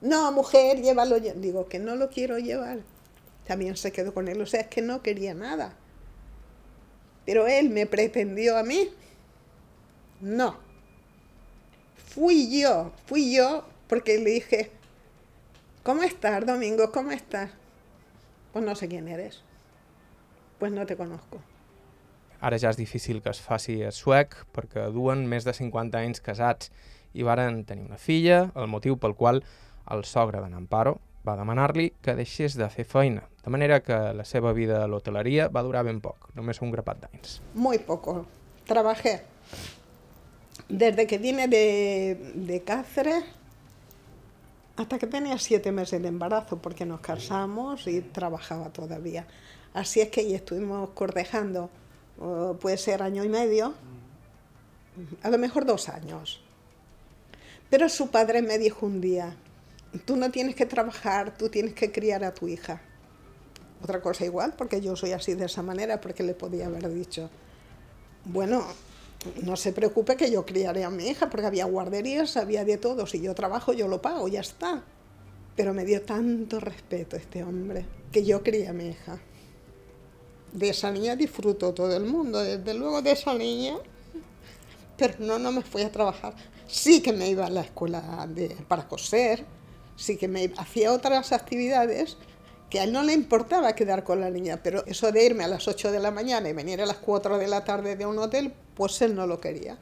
No, 0.00 0.32
mujer, 0.32 0.82
llévalo. 0.82 1.18
Digo 1.20 1.68
que 1.68 1.78
no 1.78 1.96
lo 1.96 2.10
quiero 2.10 2.38
llevar. 2.38 2.80
También 3.46 3.76
se 3.76 3.92
quedó 3.92 4.12
con 4.12 4.28
él, 4.28 4.40
o 4.40 4.46
sea, 4.46 4.60
es 4.60 4.66
que 4.68 4.82
no 4.82 5.02
quería 5.02 5.34
nada. 5.34 5.76
Pero 7.24 7.46
él 7.46 7.70
me 7.70 7.86
pretendió 7.86 8.56
a 8.56 8.62
mí. 8.62 8.90
No. 10.20 10.58
Fui 11.96 12.60
yo, 12.60 12.92
fui 13.06 13.34
yo 13.34 13.64
porque 13.88 14.18
le 14.18 14.30
dije, 14.30 14.70
¿cómo 15.82 16.02
estás, 16.02 16.44
Domingo? 16.44 16.92
¿Cómo 16.92 17.10
estás? 17.10 17.50
Pues 18.52 18.64
no 18.64 18.74
sé 18.76 18.88
quién 18.88 19.08
eres. 19.08 19.42
Pues 20.58 20.72
no 20.72 20.84
te 20.84 20.96
conozco. 20.96 21.40
Ara 22.42 22.58
ja 22.58 22.72
és 22.74 22.78
difícil 22.78 23.22
que 23.22 23.30
es 23.30 23.40
faci 23.40 23.78
a 23.86 23.92
suec 23.94 24.34
perquè 24.54 24.88
duen 24.90 25.24
més 25.30 25.46
de 25.46 25.54
50 25.54 26.00
anys 26.00 26.20
casats 26.20 26.72
i 27.14 27.22
varen 27.22 27.62
tenir 27.68 27.86
una 27.86 28.00
filla, 28.00 28.48
el 28.58 28.66
motiu 28.66 28.98
pel 28.98 29.14
qual 29.14 29.42
el 29.92 30.04
sogre 30.08 30.40
d'en 30.42 30.56
Amparo 30.58 30.96
va 31.22 31.36
demanar-li 31.38 31.92
que 32.02 32.16
deixés 32.18 32.56
de 32.58 32.66
fer 32.72 32.84
feina, 32.88 33.22
de 33.44 33.50
manera 33.54 33.78
que 33.86 33.98
la 34.16 34.24
seva 34.26 34.52
vida 34.56 34.82
a 34.82 34.88
l'hoteleria 34.90 35.46
va 35.54 35.62
durar 35.62 35.84
ben 35.86 36.00
poc, 36.02 36.32
només 36.34 36.58
un 36.62 36.72
grapat 36.74 37.04
d'anys. 37.04 37.38
Muy 37.54 37.78
poco. 37.78 38.24
Trabajé 38.66 39.20
desde 40.68 41.06
que 41.06 41.18
vine 41.18 41.46
de, 41.48 42.32
de 42.34 42.62
Cáceres 42.62 43.24
hasta 44.76 44.98
que 44.98 45.06
tenía 45.06 45.38
siete 45.38 45.70
meses 45.70 46.00
de 46.00 46.08
embarazo, 46.08 46.58
porque 46.58 46.86
nos 46.86 47.00
casamos 47.00 47.86
y 47.86 48.00
trabajaba 48.00 48.70
todavía. 48.70 49.26
Así 49.74 50.00
es 50.00 50.08
que 50.08 50.20
ahí 50.20 50.34
estuvimos 50.34 50.90
cortejando, 50.90 51.70
puede 52.60 52.76
ser 52.76 53.02
año 53.02 53.24
y 53.24 53.28
medio, 53.28 53.74
a 55.22 55.30
lo 55.30 55.38
mejor 55.38 55.64
dos 55.66 55.88
años. 55.88 56.40
Pero 57.70 57.88
su 57.88 58.10
padre 58.10 58.42
me 58.42 58.58
dijo 58.58 58.84
un 58.86 59.00
día, 59.00 59.34
tú 60.04 60.16
no 60.16 60.30
tienes 60.30 60.54
que 60.54 60.66
trabajar, 60.66 61.36
tú 61.36 61.48
tienes 61.48 61.74
que 61.74 61.90
criar 61.90 62.24
a 62.24 62.34
tu 62.34 62.48
hija. 62.48 62.82
Otra 63.82 64.00
cosa 64.00 64.24
igual, 64.24 64.54
porque 64.56 64.80
yo 64.80 64.94
soy 64.94 65.12
así 65.12 65.34
de 65.34 65.46
esa 65.46 65.62
manera, 65.62 66.00
porque 66.00 66.22
le 66.22 66.34
podía 66.34 66.66
haber 66.66 66.88
dicho, 66.92 67.30
bueno, 68.26 68.64
no 69.42 69.56
se 69.56 69.72
preocupe 69.72 70.16
que 70.16 70.30
yo 70.30 70.44
criaré 70.44 70.84
a 70.84 70.90
mi 70.90 71.08
hija, 71.08 71.30
porque 71.30 71.46
había 71.46 71.64
guarderías, 71.64 72.36
había 72.36 72.64
de 72.64 72.76
todo, 72.76 73.06
si 73.06 73.20
yo 73.20 73.34
trabajo 73.34 73.72
yo 73.72 73.88
lo 73.88 74.02
pago, 74.02 74.28
ya 74.28 74.40
está. 74.40 74.82
Pero 75.56 75.74
me 75.74 75.84
dio 75.84 76.02
tanto 76.02 76.60
respeto 76.60 77.16
este 77.16 77.42
hombre, 77.42 77.84
que 78.10 78.24
yo 78.24 78.42
crié 78.42 78.68
a 78.68 78.72
mi 78.72 78.88
hija. 78.88 79.18
De 80.52 80.68
esa 80.68 80.90
niña 80.90 81.16
disfrutó 81.16 81.72
todo 81.72 81.96
el 81.96 82.04
mundo, 82.04 82.40
desde 82.40 82.74
luego 82.74 83.00
de 83.00 83.12
esa 83.12 83.34
niña, 83.34 83.76
pero 84.96 85.14
no, 85.18 85.38
no 85.38 85.50
me 85.50 85.62
fui 85.62 85.82
a 85.82 85.90
trabajar. 85.90 86.34
Sí 86.66 87.02
que 87.02 87.12
me 87.12 87.28
iba 87.28 87.46
a 87.46 87.50
la 87.50 87.62
escuela 87.62 88.26
de, 88.28 88.48
para 88.68 88.86
coser, 88.86 89.44
sí 89.96 90.16
que 90.16 90.28
me 90.28 90.52
hacía 90.56 90.92
otras 90.92 91.32
actividades 91.32 92.16
que 92.72 92.80
a 92.80 92.84
él 92.84 92.92
no 92.92 93.02
le 93.02 93.12
importaba 93.12 93.74
quedar 93.74 94.02
con 94.02 94.20
la 94.20 94.30
niña, 94.30 94.60
pero 94.62 94.82
eso 94.86 95.12
de 95.12 95.26
irme 95.26 95.44
a 95.44 95.48
las 95.48 95.68
8 95.68 95.92
de 95.92 96.00
la 96.00 96.10
mañana 96.10 96.48
y 96.48 96.54
venir 96.54 96.80
a 96.80 96.86
las 96.86 96.96
4 96.96 97.36
de 97.36 97.46
la 97.46 97.64
tarde 97.64 97.96
de 97.96 98.06
un 98.06 98.18
hotel, 98.18 98.52
pues 98.74 99.02
él 99.02 99.14
no 99.14 99.26
lo 99.26 99.40
quería. 99.40 99.76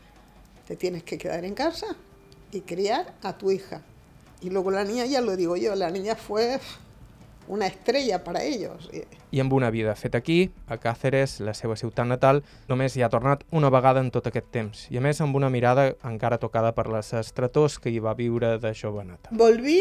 Te 0.67 0.75
tienes 0.75 1.05
que 1.05 1.17
quedar 1.17 1.45
en 1.45 1.55
casa 1.55 1.87
y 2.51 2.63
criar 2.63 3.15
a 3.23 3.39
tu 3.39 3.53
hija. 3.53 3.83
Y 4.41 4.51
luego 4.51 4.73
la 4.73 4.83
niña, 4.83 5.07
ya 5.07 5.21
lo 5.21 5.37
digo 5.37 5.57
yo, 5.57 5.77
la 5.77 5.91
niña 5.91 6.17
fue 6.17 6.59
una 7.51 7.67
estrella 7.67 8.23
para 8.23 8.45
ellos. 8.45 8.89
I 9.31 9.41
amb 9.43 9.53
una 9.53 9.71
vida 9.75 9.97
feta 9.99 10.19
aquí, 10.23 10.53
a 10.71 10.79
Càceres, 10.79 11.41
la 11.43 11.53
seva 11.59 11.75
ciutat 11.77 12.07
natal, 12.07 12.45
només 12.71 12.95
hi 12.95 13.03
ha 13.03 13.11
tornat 13.11 13.43
una 13.51 13.73
vegada 13.75 14.01
en 14.01 14.13
tot 14.15 14.29
aquest 14.31 14.47
temps, 14.55 14.85
i 14.91 15.01
a 15.01 15.03
més 15.03 15.21
amb 15.21 15.35
una 15.35 15.51
mirada 15.51 15.89
encara 16.07 16.39
tocada 16.39 16.71
per 16.77 16.87
les 16.95 17.11
estretors 17.19 17.81
que 17.83 17.91
hi 17.91 17.99
va 17.99 18.15
viure 18.15 18.57
de 18.63 18.71
joveneta. 18.71 19.35
Volví 19.35 19.81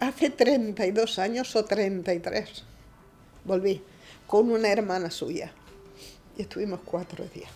hace 0.00 0.28
32 0.30 1.18
años 1.18 1.56
o 1.56 1.64
33. 1.64 2.64
Volví 3.44 3.80
con 4.26 4.50
una 4.52 4.68
hermana 4.68 5.10
suya 5.10 5.50
y 6.36 6.42
estuvimos 6.42 6.80
cuatro 6.84 7.24
días. 7.32 7.50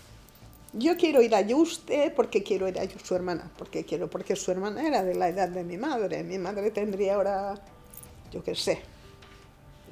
Yo 0.72 0.96
quiero 0.96 1.20
ir 1.20 1.34
a 1.34 1.42
Yuste 1.42 2.10
porque 2.16 2.42
quiero 2.42 2.66
ir 2.66 2.78
a 2.78 2.88
su 2.88 3.14
hermana, 3.14 3.50
porque 3.58 3.84
quiero, 3.84 4.08
porque 4.08 4.36
su 4.36 4.50
hermana 4.50 4.86
era 4.88 5.04
de 5.04 5.14
la 5.14 5.28
edad 5.28 5.50
de 5.50 5.64
mi 5.64 5.76
madre. 5.76 6.24
Mi 6.24 6.38
madre 6.38 6.70
tendría 6.70 7.16
ahora, 7.16 7.56
yo 8.32 8.42
qué 8.42 8.54
sé, 8.54 8.80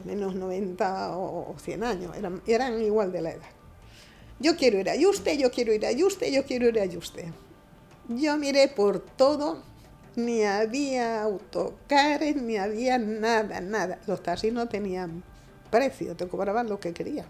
menos 0.05 0.35
90 0.35 1.17
o 1.17 1.55
100 1.59 1.85
años, 1.85 2.17
eran, 2.47 2.83
igual 2.83 3.13
de 3.13 3.23
la 3.23 3.31
edad. 3.33 3.49
Yo 4.39 4.57
quiero 4.57 4.79
ir 4.79 4.89
a 4.89 4.97
Yuste, 4.97 5.37
yo 5.37 5.51
quiero 5.51 5.73
ir 5.73 5.85
a 5.85 5.93
Yuste, 5.93 6.33
yo 6.33 6.45
quiero 6.45 6.69
ir 6.69 6.81
a 6.81 6.85
Yuste. 6.85 7.33
Yo 8.09 8.37
miré 8.37 8.69
por 8.69 9.01
todo, 9.01 9.63
ni 10.17 10.45
había 10.45 11.23
autocares, 11.23 12.37
ni 12.37 12.57
había 12.57 12.99
nada, 12.99 13.61
nada. 13.61 14.01
Los 14.07 14.23
taxis 14.23 14.53
no 14.53 14.69
tenían 14.69 15.23
precio, 15.71 16.17
te 16.17 16.27
cobraban 16.27 16.69
lo 16.69 16.81
que 16.81 16.93
querían. 16.93 17.27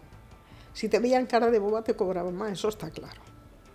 Si 0.72 0.88
te 0.88 0.98
veían 0.98 1.26
cara 1.26 1.50
de 1.50 1.58
boba 1.58 1.82
te 1.82 1.94
cobraban 1.94 2.36
más, 2.36 2.52
eso 2.52 2.68
está 2.68 2.90
claro 2.90 3.30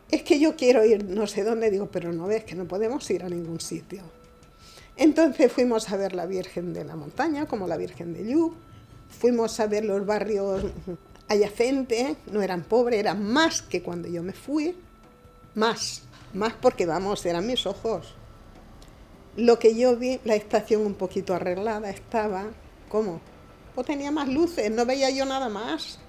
es 0.10 0.24
que 0.24 0.40
yo 0.40 0.56
quiero 0.56 0.86
ir 0.86 1.04
no 1.06 1.28
sé 1.28 1.44
dónde, 1.44 1.72
digo, 1.72 1.90
pero 1.92 2.14
no 2.14 2.28
ves 2.28 2.44
que 2.44 2.56
no 2.56 2.68
podemos 2.68 3.10
ir 3.10 3.24
a 3.24 3.30
ningún 3.30 3.60
sitio. 3.60 4.04
Entonces 4.98 5.52
fuimos 5.52 5.92
a 5.92 5.98
ver 5.98 6.14
la 6.14 6.26
Virgen 6.26 6.74
de 6.74 6.86
la 6.86 6.96
Montaña, 6.96 7.48
como 7.48 7.68
la 7.68 7.78
Virgen 7.78 8.14
de 8.14 8.24
Lluc, 8.24 8.56
fuimos 9.10 9.60
a 9.60 9.68
ver 9.68 9.86
los 9.86 10.06
barrios 10.06 10.64
adyacentes, 11.28 12.18
no 12.32 12.42
eran 12.42 12.64
pobres, 12.64 13.00
eran 13.00 13.24
más 13.24 13.62
que 13.62 13.82
cuando 13.82 14.08
yo 14.08 14.24
me 14.24 14.34
fui, 14.34 14.76
más, 15.54 16.04
más 16.34 16.54
porque 16.54 16.86
vamos, 16.86 17.26
eran 17.26 17.48
mis 17.48 17.66
ojos. 17.66 18.16
Lo 19.38 19.60
que 19.60 19.76
yo 19.76 19.98
vi, 19.98 20.20
la 20.24 20.36
estación 20.36 20.86
un 20.86 20.94
poquito 20.94 21.34
arreglada 21.34 21.90
estaba, 21.90 22.46
¿cómo? 22.90 23.22
Pues 23.74 23.88
tenía 23.88 24.12
más 24.12 24.30
luces, 24.30 24.72
no 24.72 24.86
veía 24.86 25.10
yo 25.10 25.26
nada 25.26 25.50
más 25.50 26.00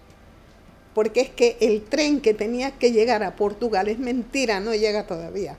porque 0.97 1.21
es 1.21 1.29
que 1.29 1.59
el 1.61 1.83
tren 1.83 2.23
que 2.23 2.33
tenía 2.33 2.71
que 2.71 2.91
llegar 2.91 3.23
a 3.23 3.37
Portugal 3.37 3.87
es 3.89 3.99
mentira, 3.99 4.61
no 4.61 4.75
llega 4.75 5.07
todavía. 5.07 5.59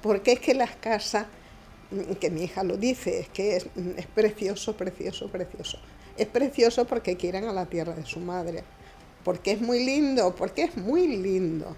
Porque 0.00 0.32
es 0.32 0.40
que 0.40 0.54
las 0.54 0.74
casas, 0.76 1.26
que 2.18 2.30
mi 2.30 2.44
hija 2.44 2.64
lo 2.64 2.78
dice, 2.78 3.20
es 3.20 3.28
que 3.28 3.56
es 3.56 3.66
precioso, 4.14 4.74
precioso, 4.74 5.28
precioso. 5.28 5.78
Es 6.22 6.28
precioso 6.28 6.86
porque 6.86 7.16
quieren 7.16 7.44
a 7.44 7.52
la 7.52 7.66
tierra 7.66 7.94
de 7.94 8.06
su 8.06 8.20
madre, 8.20 8.64
porque 9.24 9.52
es 9.52 9.60
muy 9.60 9.84
lindo, 9.84 10.34
porque 10.34 10.64
es 10.64 10.76
muy 10.76 11.06
lindo. 11.08 11.76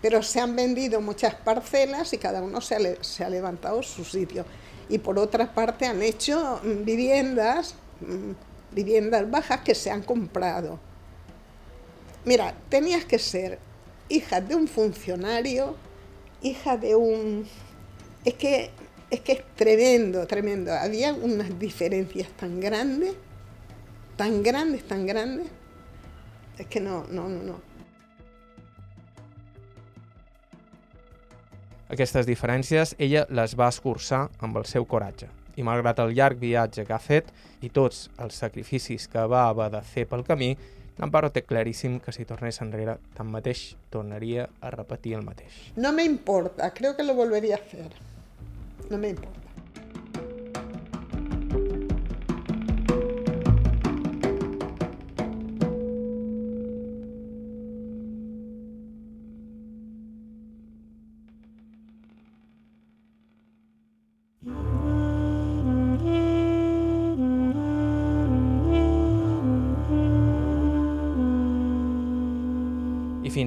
Pero 0.00 0.22
se 0.22 0.40
han 0.40 0.56
vendido 0.56 1.00
muchas 1.00 1.34
parcelas 1.34 2.12
y 2.12 2.18
cada 2.18 2.42
uno 2.42 2.60
se 2.60 2.74
ha, 2.74 3.28
levantado 3.28 3.82
su 3.82 4.04
sitio. 4.04 4.44
Y 4.88 4.98
por 4.98 5.18
otra 5.18 5.52
parte 5.52 5.86
han 5.86 6.02
hecho 6.02 6.60
mm, 6.62 6.84
viviendas, 6.84 7.74
viviendas 8.72 9.30
bajas 9.30 9.60
que 9.60 9.74
se 9.74 9.90
han 9.90 10.02
comprado 10.02 10.78
Mira, 12.24 12.54
tenías 12.68 13.06
que 13.06 13.18
ser 13.18 13.58
hija 14.10 14.42
de 14.42 14.54
un 14.54 14.68
funcionario, 14.68 15.76
hija 16.42 16.76
de 16.76 16.94
un... 16.94 17.46
Es, 18.24 18.34
que 18.34 18.70
es 19.10 19.42
tremendo, 19.56 20.26
tremendo. 20.26 20.72
Había 20.72 21.14
unas 21.14 21.58
diferencias 21.58 22.28
tan 22.36 22.60
grandes, 22.60 23.14
tan 24.20 24.42
grandes, 24.42 24.86
tan 24.86 25.06
grandes. 25.06 25.46
Es 26.58 26.66
que 26.66 26.78
no, 26.78 27.06
no, 27.08 27.26
no, 27.26 27.42
no. 27.42 27.54
Aquestes 31.88 32.28
diferències 32.28 32.92
ella 33.00 33.24
les 33.32 33.56
va 33.56 33.70
escurçar 33.72 34.26
amb 34.44 34.60
el 34.60 34.68
seu 34.68 34.84
coratge 34.84 35.30
i 35.56 35.64
malgrat 35.64 36.04
el 36.04 36.12
llarg 36.12 36.36
viatge 36.36 36.84
que 36.84 36.92
ha 36.92 37.00
fet 37.00 37.32
i 37.64 37.72
tots 37.72 38.10
els 38.20 38.36
sacrificis 38.44 39.08
que 39.08 39.24
va 39.24 39.46
haver 39.48 39.70
de 39.72 39.80
fer 39.88 40.04
pel 40.12 40.26
camí, 40.28 40.52
Amparo 41.00 41.32
té 41.32 41.40
claríssim 41.40 41.96
que 42.04 42.12
si 42.12 42.28
tornés 42.28 42.60
enrere, 42.60 42.98
tanmateix 43.16 43.70
tornaria 43.88 44.50
a 44.60 44.68
repetir 44.74 45.16
el 45.16 45.24
mateix. 45.24 45.72
No 45.80 45.94
me 45.96 46.04
importa, 46.04 46.74
creo 46.76 46.94
que 46.94 47.08
lo 47.08 47.14
volvería 47.14 47.56
a 47.56 47.64
hacer. 47.64 47.88
No 48.90 48.98
me 48.98 49.08
importa. 49.08 49.39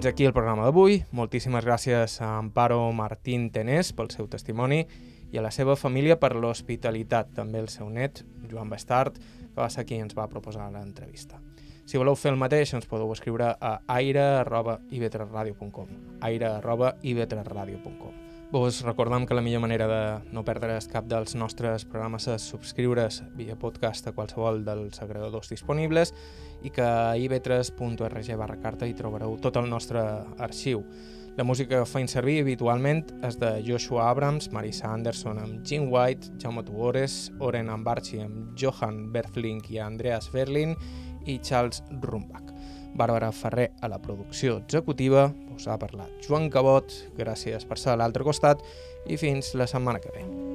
Fins 0.03 0.11
aquí 0.11 0.25
el 0.25 0.33
programa 0.35 0.65
d'avui. 0.65 0.97
Moltíssimes 1.15 1.63
gràcies 1.63 2.17
a 2.19 2.35
Amparo 2.35 2.91
Martín 2.91 3.47
Tenés 3.55 3.95
pel 3.95 4.11
seu 4.11 4.27
testimoni 4.27 4.83
i 5.31 5.39
a 5.39 5.43
la 5.45 5.51
seva 5.55 5.79
família 5.79 6.19
per 6.19 6.35
l'hospitalitat, 6.35 7.31
també 7.37 7.63
el 7.63 7.71
seu 7.71 7.87
net, 7.87 8.19
Joan 8.51 8.67
Bastard, 8.67 9.15
que 9.15 9.61
va 9.61 9.71
ser 9.71 9.87
qui 9.87 9.95
ens 10.03 10.11
va 10.17 10.27
proposar 10.27 10.67
l'entrevista. 10.73 11.39
Si 11.85 11.97
voleu 11.97 12.15
fer 12.19 12.31
el 12.33 12.39
mateix, 12.41 12.73
ens 12.75 12.89
podeu 12.89 13.11
escriure 13.15 13.55
a 13.55 13.79
aire.ivetresradio.com 13.95 15.87
aire.ivetresradio.com 16.19 18.22
Vos 18.53 18.83
recordem 18.83 19.25
que 19.25 19.33
la 19.33 19.41
millor 19.41 19.61
manera 19.61 19.87
de 19.89 20.29
no 20.29 20.43
perdre's 20.45 20.85
cap 20.85 21.07
dels 21.09 21.33
nostres 21.33 21.87
programes 21.89 22.27
és 22.29 22.43
subscriure's 22.51 23.23
via 23.33 23.55
podcast 23.57 24.05
a 24.05 24.13
qualsevol 24.13 24.61
dels 24.67 25.01
agregadors 25.01 25.49
disponibles 25.49 26.13
i 26.61 26.69
que 26.69 26.85
a 26.85 27.17
ivetres.org 27.17 28.29
barra 28.37 28.59
carta 28.61 28.85
hi 28.85 28.93
trobareu 28.93 29.39
tot 29.41 29.57
el 29.57 29.71
nostre 29.73 30.05
arxiu. 30.37 30.85
La 31.33 31.47
música 31.49 31.79
que 31.81 31.89
feim 31.89 32.05
servir 32.05 32.43
habitualment 32.43 33.01
és 33.25 33.41
de 33.41 33.55
Joshua 33.65 34.05
Abrams, 34.11 34.51
Marisa 34.53 34.93
Anderson 34.93 35.41
amb 35.41 35.65
Jim 35.65 35.89
White, 35.89 36.35
Jaume 36.37 36.61
Tugores, 36.61 37.31
Oren 37.41 37.73
Ambarchi 37.73 38.21
amb 38.21 38.53
Johan 38.53 39.07
Berflink 39.17 39.73
i 39.73 39.81
Andreas 39.81 40.29
Berlin 40.29 40.77
i 41.25 41.41
Charles 41.41 41.81
Rumbach. 42.05 42.52
Bàrbara 42.93 43.31
Ferrer 43.33 43.71
a 43.81 43.89
la 43.89 43.99
producció 44.01 44.59
executiva, 44.61 45.27
us 45.55 45.67
ha 45.67 45.79
parlat 45.81 46.27
Joan 46.27 46.49
Cabot, 46.53 46.93
gràcies 47.17 47.65
per 47.65 47.79
ser 47.81 47.93
a 47.93 47.99
l'altre 47.99 48.25
costat 48.25 48.63
i 49.09 49.17
fins 49.17 49.55
la 49.57 49.69
setmana 49.69 50.01
que 50.03 50.13
ve. 50.15 50.52